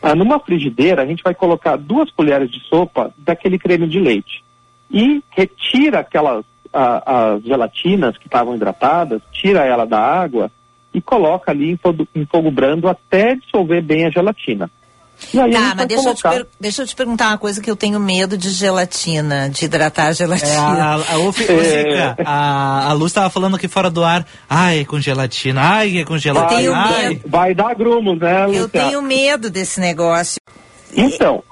Ah, 0.00 0.14
numa 0.14 0.40
frigideira, 0.40 1.02
a 1.02 1.06
gente 1.06 1.22
vai 1.22 1.34
colocar 1.34 1.76
duas 1.76 2.10
colheres 2.10 2.50
de 2.50 2.60
sopa 2.60 3.12
daquele 3.18 3.58
creme 3.58 3.86
de 3.86 4.00
leite 4.00 4.42
e 4.90 5.22
retira 5.30 6.00
aquelas 6.00 6.44
ah, 6.72 7.34
as 7.34 7.44
gelatinas 7.44 8.16
que 8.16 8.26
estavam 8.26 8.56
hidratadas, 8.56 9.20
tira 9.30 9.64
ela 9.64 9.84
da 9.84 10.00
água 10.00 10.50
e 10.94 11.00
coloca 11.00 11.50
ali 11.50 11.70
em 11.70 11.76
fogo, 11.76 12.08
em 12.14 12.24
fogo 12.24 12.50
brando 12.50 12.88
até 12.88 13.34
dissolver 13.34 13.82
bem 13.82 14.06
a 14.06 14.10
gelatina. 14.10 14.70
A 15.34 15.50
Tá, 15.50 15.74
mas 15.76 15.86
deixa 15.86 16.08
eu, 16.08 16.14
per- 16.16 16.46
deixa 16.60 16.82
eu 16.82 16.86
te 16.86 16.94
perguntar 16.96 17.28
uma 17.28 17.38
coisa 17.38 17.60
que 17.62 17.70
eu 17.70 17.76
tenho 17.76 17.98
medo 18.00 18.36
de 18.36 18.50
gelatina, 18.50 19.48
de 19.48 19.64
hidratar 19.64 20.06
a 20.06 20.10
É, 20.10 20.14
gelatina. 20.14 20.84
a, 20.84 20.94
a, 20.96 21.32
Fi- 21.32 21.44
ô, 21.52 21.62
Zica, 21.62 22.16
a, 22.24 22.88
a 22.88 22.92
Luz 22.92 23.12
tava 23.12 23.30
falando 23.30 23.56
aqui 23.56 23.68
fora 23.68 23.88
do 23.90 24.04
ar. 24.04 24.26
Ai, 24.48 24.80
é 24.80 24.84
com 24.84 25.00
gelatina. 25.00 25.60
Ai, 25.62 25.98
é 25.98 26.04
com 26.04 26.18
gelatina. 26.18 26.56
tenho 26.58 26.74
ai. 26.74 27.08
medo. 27.08 27.20
Vai 27.28 27.54
dar 27.54 27.74
grumos, 27.74 28.18
né, 28.18 28.42
Eu 28.44 28.46
Luciana? 28.48 28.68
tenho 28.68 29.02
medo 29.02 29.48
desse 29.50 29.80
negócio. 29.80 30.36
Então, 30.94 31.42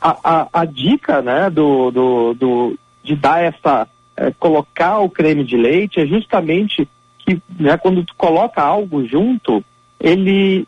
a, 0.00 0.16
a, 0.24 0.48
a 0.52 0.64
dica, 0.64 1.20
né, 1.20 1.50
do, 1.50 1.90
do, 1.90 2.34
do, 2.34 2.78
de 3.04 3.14
dar 3.14 3.42
essa, 3.42 3.86
eh, 4.16 4.32
colocar 4.38 5.00
o 5.00 5.10
creme 5.10 5.44
de 5.44 5.56
leite 5.56 6.00
é 6.00 6.06
justamente 6.06 6.88
que, 7.18 7.38
né, 7.60 7.76
quando 7.76 8.02
tu 8.04 8.14
coloca 8.16 8.62
algo 8.62 9.06
junto, 9.06 9.62
ele, 10.00 10.66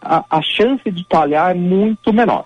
a, 0.00 0.24
a 0.30 0.42
chance 0.42 0.90
de 0.90 1.04
talhar 1.04 1.50
é 1.50 1.54
muito 1.54 2.12
menor, 2.12 2.44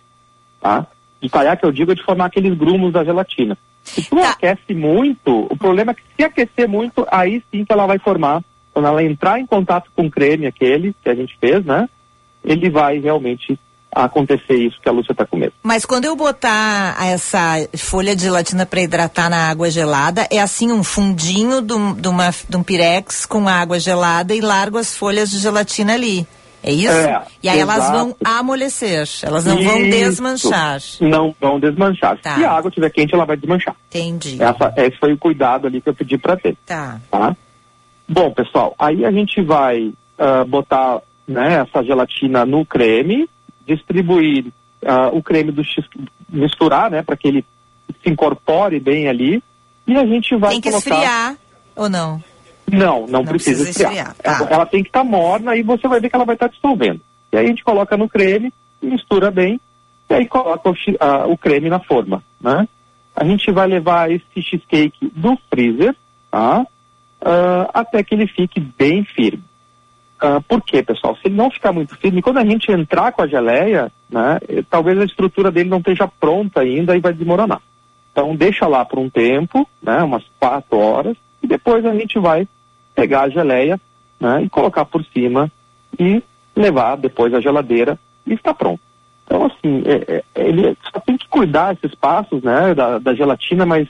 tá? 0.60 0.86
De 1.20 1.28
talhar, 1.28 1.56
que 1.56 1.64
eu 1.64 1.72
digo, 1.72 1.92
é 1.92 1.94
de 1.94 2.04
formar 2.04 2.26
aqueles 2.26 2.56
grumos 2.56 2.92
da 2.92 3.04
gelatina. 3.04 3.56
Se 3.82 4.02
tu 4.02 4.18
aquece 4.18 4.74
muito, 4.74 5.46
o 5.50 5.56
problema 5.56 5.92
é 5.92 5.94
que 5.94 6.02
se 6.16 6.24
aquecer 6.24 6.68
muito, 6.68 7.06
aí 7.10 7.42
sim 7.50 7.64
que 7.64 7.72
ela 7.72 7.86
vai 7.86 7.98
formar, 7.98 8.42
quando 8.72 8.86
ela 8.86 9.02
entrar 9.02 9.40
em 9.40 9.46
contato 9.46 9.90
com 9.96 10.06
o 10.06 10.10
creme 10.10 10.46
aquele 10.46 10.94
que 11.02 11.08
a 11.08 11.14
gente 11.14 11.36
fez, 11.40 11.64
né, 11.64 11.88
ele 12.44 12.70
vai 12.70 12.98
realmente 12.98 13.58
acontecer 13.90 14.54
isso 14.54 14.78
que 14.80 14.88
a 14.88 14.92
Lúcia 14.92 15.12
está 15.12 15.26
com 15.26 15.36
medo. 15.36 15.54
Mas 15.62 15.84
quando 15.84 16.04
eu 16.04 16.14
botar 16.14 16.96
essa 17.04 17.66
folha 17.76 18.14
de 18.14 18.22
gelatina 18.22 18.66
para 18.66 18.82
hidratar 18.82 19.30
na 19.30 19.48
água 19.48 19.70
gelada, 19.70 20.26
é 20.30 20.38
assim 20.38 20.70
um 20.70 20.84
fundinho 20.84 21.62
de 21.62 21.72
um, 21.72 21.94
de 21.94 22.08
uma, 22.08 22.30
de 22.48 22.56
um 22.56 22.62
pirex 22.62 23.26
com 23.26 23.48
água 23.48 23.80
gelada 23.80 24.34
e 24.34 24.40
largo 24.40 24.78
as 24.78 24.96
folhas 24.96 25.30
de 25.30 25.38
gelatina 25.38 25.94
ali. 25.94 26.26
É 26.62 26.72
isso? 26.72 26.92
É, 26.92 27.24
e 27.42 27.48
aí 27.48 27.60
elas 27.60 27.90
vão 27.90 28.16
amolecer, 28.24 29.08
elas 29.22 29.44
não 29.44 29.62
vão 29.62 29.80
Isso. 29.80 29.90
desmanchar. 29.90 30.80
Não 31.00 31.34
vão 31.40 31.60
desmanchar. 31.60 32.18
Tá. 32.18 32.36
Se 32.36 32.44
a 32.44 32.52
água 32.52 32.68
estiver 32.68 32.90
quente, 32.90 33.14
ela 33.14 33.24
vai 33.24 33.36
desmanchar. 33.36 33.76
Entendi. 33.88 34.42
Essa, 34.42 34.74
esse 34.76 34.96
foi 34.98 35.12
o 35.12 35.18
cuidado 35.18 35.66
ali 35.66 35.80
que 35.80 35.88
eu 35.88 35.94
pedi 35.94 36.18
para 36.18 36.36
ter. 36.36 36.56
Tá. 36.66 37.00
Tá? 37.10 37.36
Bom, 38.08 38.32
pessoal, 38.32 38.74
aí 38.78 39.04
a 39.04 39.12
gente 39.12 39.40
vai 39.42 39.92
ah, 40.18 40.44
botar 40.44 41.00
né, 41.26 41.62
essa 41.62 41.84
gelatina 41.84 42.44
no 42.44 42.64
creme, 42.64 43.28
distribuir 43.66 44.46
ah, 44.84 45.10
o 45.12 45.22
creme 45.22 45.52
do 45.52 45.62
X, 45.62 45.84
misturar, 46.28 46.90
né, 46.90 47.02
para 47.02 47.16
que 47.16 47.28
ele 47.28 47.44
se 48.02 48.10
incorpore 48.10 48.80
bem 48.80 49.08
ali, 49.08 49.42
e 49.86 49.96
a 49.96 50.04
gente 50.06 50.34
vai 50.36 50.52
Tem 50.52 50.60
que 50.60 50.70
colocar... 50.70 50.90
esfriar 50.90 51.36
ou 51.76 51.88
não? 51.88 52.22
Não, 52.72 53.00
não, 53.02 53.06
Não 53.06 53.24
precisa, 53.24 53.64
precisa 53.64 53.86
esfriar. 53.86 54.10
esfriar, 54.10 54.38
tá. 54.38 54.54
Ela, 54.54 54.66
tem 54.66 54.82
que 54.82 54.88
estar 54.88 55.04
morna 55.04 55.56
e 55.56 55.62
você 55.62 55.86
vai 55.88 56.00
ver 56.00 56.08
que 56.08 56.16
ela 56.16 56.24
vai 56.24 56.36
estar 56.36 56.48
dissolvendo. 56.48 57.00
E 57.32 57.36
aí 57.36 57.44
a 57.44 57.48
gente 57.48 57.64
coloca 57.64 57.96
no 57.96 58.08
creme, 58.08 58.52
mistura 58.82 59.30
bem, 59.30 59.60
e 60.08 60.14
aí 60.14 60.26
coloca 60.26 60.70
o, 60.70 60.74
o 61.32 61.36
creme 61.36 61.68
na 61.68 61.78
forma, 61.80 62.22
né? 62.40 62.66
A 63.14 63.24
gente 63.24 63.50
vai 63.50 63.66
levar 63.66 64.10
esse 64.10 64.40
cheesecake 64.40 65.12
do 65.14 65.36
freezer, 65.50 65.94
tá? 66.30 66.66
Ah, 67.20 67.70
até 67.74 68.02
que 68.02 68.14
ele 68.14 68.26
fique 68.26 68.60
bem 68.60 69.04
firme. 69.04 69.42
Ah, 70.20 70.40
por 70.40 70.62
quê, 70.62 70.82
pessoal? 70.82 71.14
Se 71.16 71.26
ele 71.26 71.36
não 71.36 71.50
ficar 71.50 71.72
muito 71.72 71.96
firme, 71.96 72.22
quando 72.22 72.38
a 72.38 72.44
gente 72.44 72.70
entrar 72.70 73.12
com 73.12 73.22
a 73.22 73.26
geleia, 73.26 73.90
né, 74.10 74.38
eh, 74.48 74.64
talvez 74.68 74.98
a 74.98 75.04
estrutura 75.04 75.50
dele 75.50 75.68
não 75.68 75.78
esteja 75.78 76.08
pronta 76.08 76.60
ainda 76.60 76.96
e 76.96 77.00
vai 77.00 77.12
desmoronar. 77.12 77.60
Então 78.12 78.34
deixa 78.34 78.66
lá 78.66 78.84
por 78.84 78.98
um 78.98 79.08
tempo, 79.08 79.68
né, 79.82 80.02
umas 80.02 80.24
quatro 80.40 80.78
horas, 80.78 81.16
e 81.42 81.46
depois 81.46 81.84
a 81.84 81.94
gente 81.94 82.18
vai 82.18 82.48
pegar 82.98 83.22
a 83.22 83.28
geleia 83.28 83.80
né, 84.18 84.42
e 84.42 84.48
colocar 84.48 84.84
por 84.84 85.04
cima 85.04 85.48
e 85.96 86.20
levar 86.56 86.96
depois 86.96 87.32
à 87.32 87.40
geladeira 87.40 87.96
e 88.26 88.34
está 88.34 88.52
pronto. 88.52 88.80
Então 89.24 89.46
assim, 89.46 89.84
é- 89.86 90.16
é- 90.16 90.24
ele 90.34 90.76
só 90.92 90.98
tem 90.98 91.16
que 91.16 91.28
cuidar 91.28 91.74
esses 91.74 91.94
passos 91.94 92.42
né, 92.42 92.74
da, 92.74 92.98
da 92.98 93.14
gelatina, 93.14 93.64
mas 93.64 93.88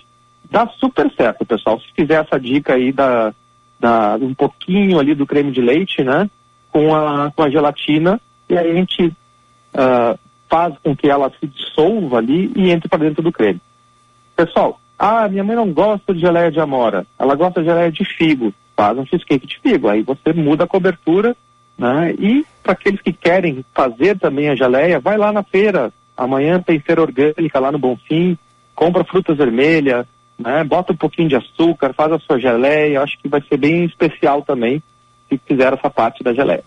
dá 0.50 0.66
super 0.78 1.10
certo, 1.14 1.46
pessoal. 1.46 1.80
Se 1.80 1.86
fizer 1.94 2.22
essa 2.22 2.38
dica 2.38 2.74
aí 2.74 2.92
da, 2.92 3.32
da 3.80 4.18
um 4.20 4.34
pouquinho 4.34 4.98
ali 4.98 5.14
do 5.14 5.26
creme 5.26 5.52
de 5.52 5.62
leite, 5.62 6.04
né, 6.04 6.28
com 6.70 6.94
a, 6.94 7.32
com 7.34 7.42
a 7.42 7.48
gelatina, 7.48 8.20
e 8.46 8.58
aí 8.58 8.70
a 8.70 8.74
gente 8.74 9.10
ah, 9.72 10.18
faz 10.50 10.74
com 10.82 10.94
que 10.94 11.08
ela 11.08 11.32
se 11.40 11.46
dissolva 11.46 12.18
ali 12.18 12.52
e 12.54 12.70
entre 12.70 12.90
para 12.90 13.04
dentro 13.04 13.22
do 13.22 13.32
creme. 13.32 13.60
Pessoal, 14.36 14.78
ah, 14.98 15.26
minha 15.28 15.44
mãe 15.44 15.56
não 15.56 15.72
gosta 15.72 16.12
de 16.12 16.20
geleia 16.20 16.50
de 16.50 16.60
amora, 16.60 17.06
ela 17.18 17.34
gosta 17.34 17.60
de 17.60 17.68
geleia 17.68 17.90
de 17.90 18.04
figo. 18.04 18.52
Faz 18.78 18.96
um 18.96 19.04
cheesecake 19.04 19.44
de 19.44 19.58
figo, 19.58 19.88
aí 19.88 20.02
você 20.02 20.32
muda 20.32 20.62
a 20.62 20.68
cobertura, 20.68 21.36
né? 21.76 22.14
E 22.16 22.46
para 22.62 22.74
aqueles 22.74 23.00
que 23.00 23.12
querem 23.12 23.64
fazer 23.74 24.16
também 24.16 24.48
a 24.48 24.54
geleia, 24.54 25.00
vai 25.00 25.18
lá 25.18 25.32
na 25.32 25.42
feira. 25.42 25.92
Amanhã 26.16 26.62
tem 26.62 26.78
feira 26.78 27.02
orgânica 27.02 27.58
lá 27.58 27.72
no 27.72 27.78
Bonfim, 27.80 28.38
compra 28.76 29.02
frutas 29.02 29.36
vermelhas, 29.36 30.06
né? 30.38 30.62
Bota 30.62 30.92
um 30.92 30.96
pouquinho 30.96 31.28
de 31.28 31.34
açúcar, 31.34 31.92
faz 31.92 32.12
a 32.12 32.20
sua 32.20 32.38
geleia. 32.38 33.02
Acho 33.02 33.18
que 33.18 33.26
vai 33.26 33.42
ser 33.42 33.56
bem 33.56 33.84
especial 33.84 34.42
também 34.42 34.80
se 35.28 35.40
fizer 35.44 35.72
essa 35.72 35.90
parte 35.90 36.22
da 36.22 36.32
geleia. 36.32 36.62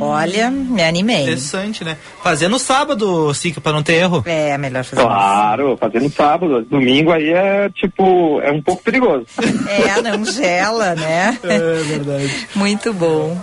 Olha, 0.00 0.50
me 0.50 0.82
animei. 0.82 1.22
Interessante, 1.22 1.82
né? 1.84 1.96
Fazer 2.22 2.48
no 2.48 2.58
sábado, 2.58 3.34
Sica, 3.34 3.60
pra 3.60 3.72
não 3.72 3.82
ter 3.82 3.94
erro. 3.94 4.22
É, 4.26 4.56
melhor 4.56 4.84
fazer 4.84 5.02
Claro, 5.02 5.76
fazendo 5.76 6.08
sábado. 6.08 6.62
Domingo 6.62 7.10
aí 7.10 7.30
é 7.30 7.68
tipo, 7.70 8.40
é 8.42 8.52
um 8.52 8.62
pouco 8.62 8.82
perigoso. 8.82 9.26
É, 9.68 10.00
não 10.00 10.24
gela, 10.24 10.94
né? 10.94 11.38
É 11.42 11.58
verdade. 11.82 12.48
Muito 12.54 12.92
bom. 12.92 13.40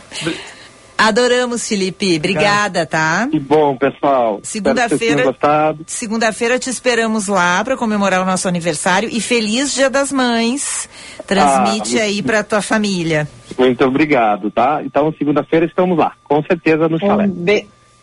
Adoramos, 1.08 1.68
Felipe. 1.68 2.18
Obrigada, 2.18 2.86
tá? 2.86 3.28
Que 3.32 3.40
bom, 3.40 3.76
pessoal. 3.76 4.40
Segunda-feira, 4.44 5.24
gostado. 5.24 5.84
segunda-feira 5.88 6.60
te 6.60 6.70
esperamos 6.70 7.28
lá 7.28 7.64
para 7.64 7.76
comemorar 7.76 8.22
o 8.22 8.26
nosso 8.26 8.48
aniversário 8.48 9.10
e 9.12 9.20
feliz 9.20 9.74
Dia 9.74 9.90
das 9.90 10.12
Mães. 10.12 10.88
Transmite 11.26 12.00
Ah, 12.00 12.04
aí 12.04 12.22
para 12.22 12.44
tua 12.44 12.62
família. 12.62 13.28
Muito 13.58 13.84
obrigado, 13.84 14.52
tá? 14.52 14.82
Então, 14.84 15.14
segunda-feira 15.18 15.66
estamos 15.66 15.98
lá, 15.98 16.14
com 16.24 16.42
certeza 16.44 16.88
no 16.88 17.00
chalé. 17.00 17.28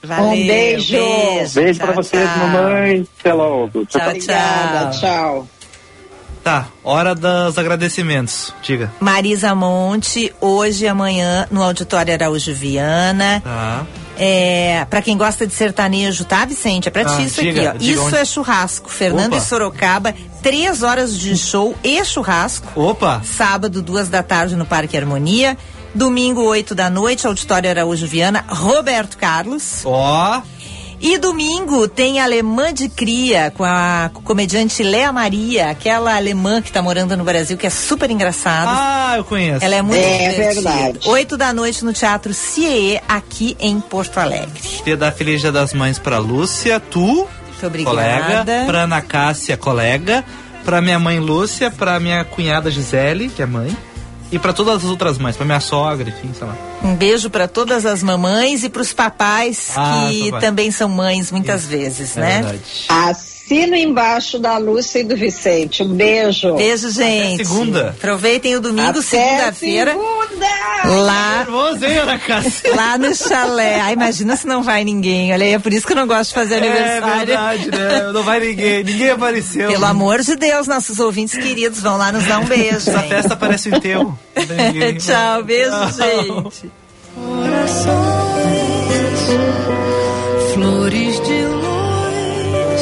Valeu, 0.02 0.26
Um 0.28 0.46
beijo. 0.46 0.96
Beijo 1.54 1.78
pra 1.80 1.88
Tchau, 1.92 1.94
vocês, 2.02 2.28
tchau. 2.28 2.38
mamãe. 2.38 3.06
Até 3.18 3.32
logo. 3.32 3.84
Tchau, 3.86 4.08
Obrigada, 4.08 4.90
tchau. 4.90 5.48
Tá, 6.42 6.66
hora 6.82 7.14
dos 7.14 7.58
agradecimentos. 7.58 8.54
Diga. 8.62 8.92
Marisa 9.00 9.54
Monte, 9.54 10.34
hoje 10.40 10.84
e 10.84 10.88
amanhã 10.88 11.46
no 11.50 11.62
Auditório 11.62 12.12
Araújo 12.14 12.54
Viana. 12.54 13.40
Tá. 13.44 13.86
É, 14.20 14.84
para 14.90 15.00
quem 15.02 15.16
gosta 15.16 15.46
de 15.46 15.52
sertanejo, 15.54 16.24
tá, 16.24 16.44
Vicente? 16.44 16.88
É 16.88 16.90
pra 16.90 17.02
Ah, 17.02 17.16
ti 17.16 17.24
isso 17.26 17.40
diga, 17.40 17.70
aqui, 17.70 17.78
ó. 17.78 17.92
Isso 17.92 18.02
onde. 18.06 18.16
é 18.16 18.24
churrasco. 18.24 18.90
Fernando 18.90 19.34
Opa. 19.34 19.36
e 19.36 19.46
Sorocaba, 19.46 20.14
três 20.42 20.82
horas 20.82 21.16
de 21.16 21.36
show 21.36 21.76
e 21.84 22.04
churrasco. 22.04 22.66
Opa! 22.80 23.22
Sábado, 23.24 23.80
duas 23.82 24.08
da 24.08 24.22
tarde 24.22 24.56
no 24.56 24.66
Parque 24.66 24.96
Harmonia. 24.96 25.56
Domingo, 25.94 26.42
oito 26.42 26.74
da 26.74 26.90
noite, 26.90 27.26
Auditório 27.26 27.70
Araújo 27.70 28.06
Viana, 28.06 28.44
Roberto 28.48 29.16
Carlos. 29.16 29.82
Ó. 29.84 30.42
E 31.00 31.16
domingo 31.16 31.86
tem 31.86 32.18
Alemã 32.20 32.74
de 32.74 32.88
Cria 32.88 33.52
com 33.56 33.62
a 33.64 34.10
comediante 34.24 34.82
Léa 34.82 35.12
Maria, 35.12 35.70
aquela 35.70 36.16
alemã 36.16 36.60
que 36.60 36.72
tá 36.72 36.82
morando 36.82 37.16
no 37.16 37.22
Brasil, 37.22 37.56
que 37.56 37.66
é 37.66 37.70
super 37.70 38.10
engraçada. 38.10 38.70
Ah, 38.72 39.14
eu 39.16 39.22
conheço. 39.24 39.64
Ela 39.64 39.76
é 39.76 39.82
muito 39.82 39.96
É 40.04 40.30
divertida. 40.30 40.70
verdade. 40.70 40.98
Oito 41.08 41.36
da 41.36 41.52
noite 41.52 41.84
no 41.84 41.92
Teatro 41.92 42.34
CIE, 42.34 43.00
aqui 43.08 43.56
em 43.60 43.78
Porto 43.80 44.18
Alegre. 44.18 44.60
Queria 44.78 44.96
dar 44.96 45.12
Feliz 45.12 45.40
Dia 45.40 45.52
das 45.52 45.72
Mães 45.72 46.00
pra 46.00 46.18
Lúcia, 46.18 46.80
tu, 46.80 47.00
Muito 47.46 47.66
obrigada. 47.66 47.90
colega, 47.96 48.64
pra 48.66 48.82
Ana 48.82 49.00
Cássia, 49.00 49.56
colega, 49.56 50.24
pra 50.64 50.80
minha 50.80 50.98
mãe 50.98 51.20
Lúcia, 51.20 51.70
pra 51.70 52.00
minha 52.00 52.24
cunhada 52.24 52.72
Gisele, 52.72 53.28
que 53.28 53.40
é 53.40 53.46
mãe, 53.46 53.74
e 54.30 54.38
pra 54.38 54.52
todas 54.52 54.76
as 54.76 54.84
outras 54.84 55.18
mães, 55.18 55.36
pra 55.36 55.44
minha 55.46 55.60
sogra, 55.60 56.08
enfim, 56.08 56.30
sei 56.36 56.46
lá. 56.46 56.54
Um 56.82 56.94
beijo 56.94 57.28
para 57.30 57.48
todas 57.48 57.84
as 57.86 58.02
mamães 58.02 58.62
e 58.64 58.68
para 58.68 58.82
os 58.82 58.92
papais 58.92 59.70
Ah, 59.76 60.06
que 60.10 60.24
papai. 60.26 60.40
também 60.40 60.70
são 60.70 60.88
mães 60.88 61.30
muitas 61.32 61.64
vezes, 61.64 62.16
É 62.16 62.20
né? 62.20 62.42
verdade. 62.42 62.60
As 62.88 63.37
assino 63.48 63.74
embaixo 63.74 64.38
da 64.38 64.58
Lúcia 64.58 64.98
e 65.00 65.04
do 65.04 65.16
Vicente. 65.16 65.82
Um 65.82 65.88
beijo. 65.94 66.54
Beijo, 66.54 66.90
gente. 66.90 67.46
segunda. 67.46 67.90
Aproveitem 67.90 68.54
o 68.56 68.60
domingo, 68.60 68.88
Até 68.90 69.00
segunda-feira. 69.02 69.92
segunda! 69.92 70.46
Lá, 70.84 71.38
Nervoso, 71.38 71.84
hein, 71.86 71.96
Ana 71.98 72.18
Cássia? 72.18 72.74
lá 72.76 72.98
no 72.98 73.14
chalé. 73.14 73.80
Ah, 73.80 73.92
imagina 73.92 74.36
se 74.36 74.46
não 74.46 74.62
vai 74.62 74.84
ninguém. 74.84 75.32
Olha 75.32 75.46
aí, 75.46 75.54
é 75.54 75.58
por 75.58 75.72
isso 75.72 75.86
que 75.86 75.92
eu 75.92 75.96
não 75.96 76.06
gosto 76.06 76.28
de 76.28 76.34
fazer 76.34 76.56
É 76.56 76.58
aniversário. 76.58 77.26
verdade, 77.26 77.70
né? 77.70 78.12
Não 78.12 78.22
vai 78.22 78.38
ninguém. 78.40 78.84
Ninguém 78.84 79.10
apareceu. 79.10 79.68
Pelo 79.70 79.84
amor 79.86 80.20
de 80.22 80.36
Deus, 80.36 80.66
nossos 80.66 80.98
ouvintes 81.00 81.36
queridos, 81.36 81.80
vão 81.80 81.96
lá 81.96 82.12
nos 82.12 82.24
dar 82.26 82.40
um 82.40 82.44
beijo. 82.44 82.76
Essa 82.76 83.00
hein? 83.02 83.08
festa 83.08 83.34
parece 83.36 83.70
um 83.70 83.76
enterro. 83.76 84.18
Ninguém- 84.36 84.94
Tchau, 85.00 85.42
beijo, 85.42 85.70
Tchau. 85.70 86.52
gente. 86.52 86.70
Flores 87.14 87.86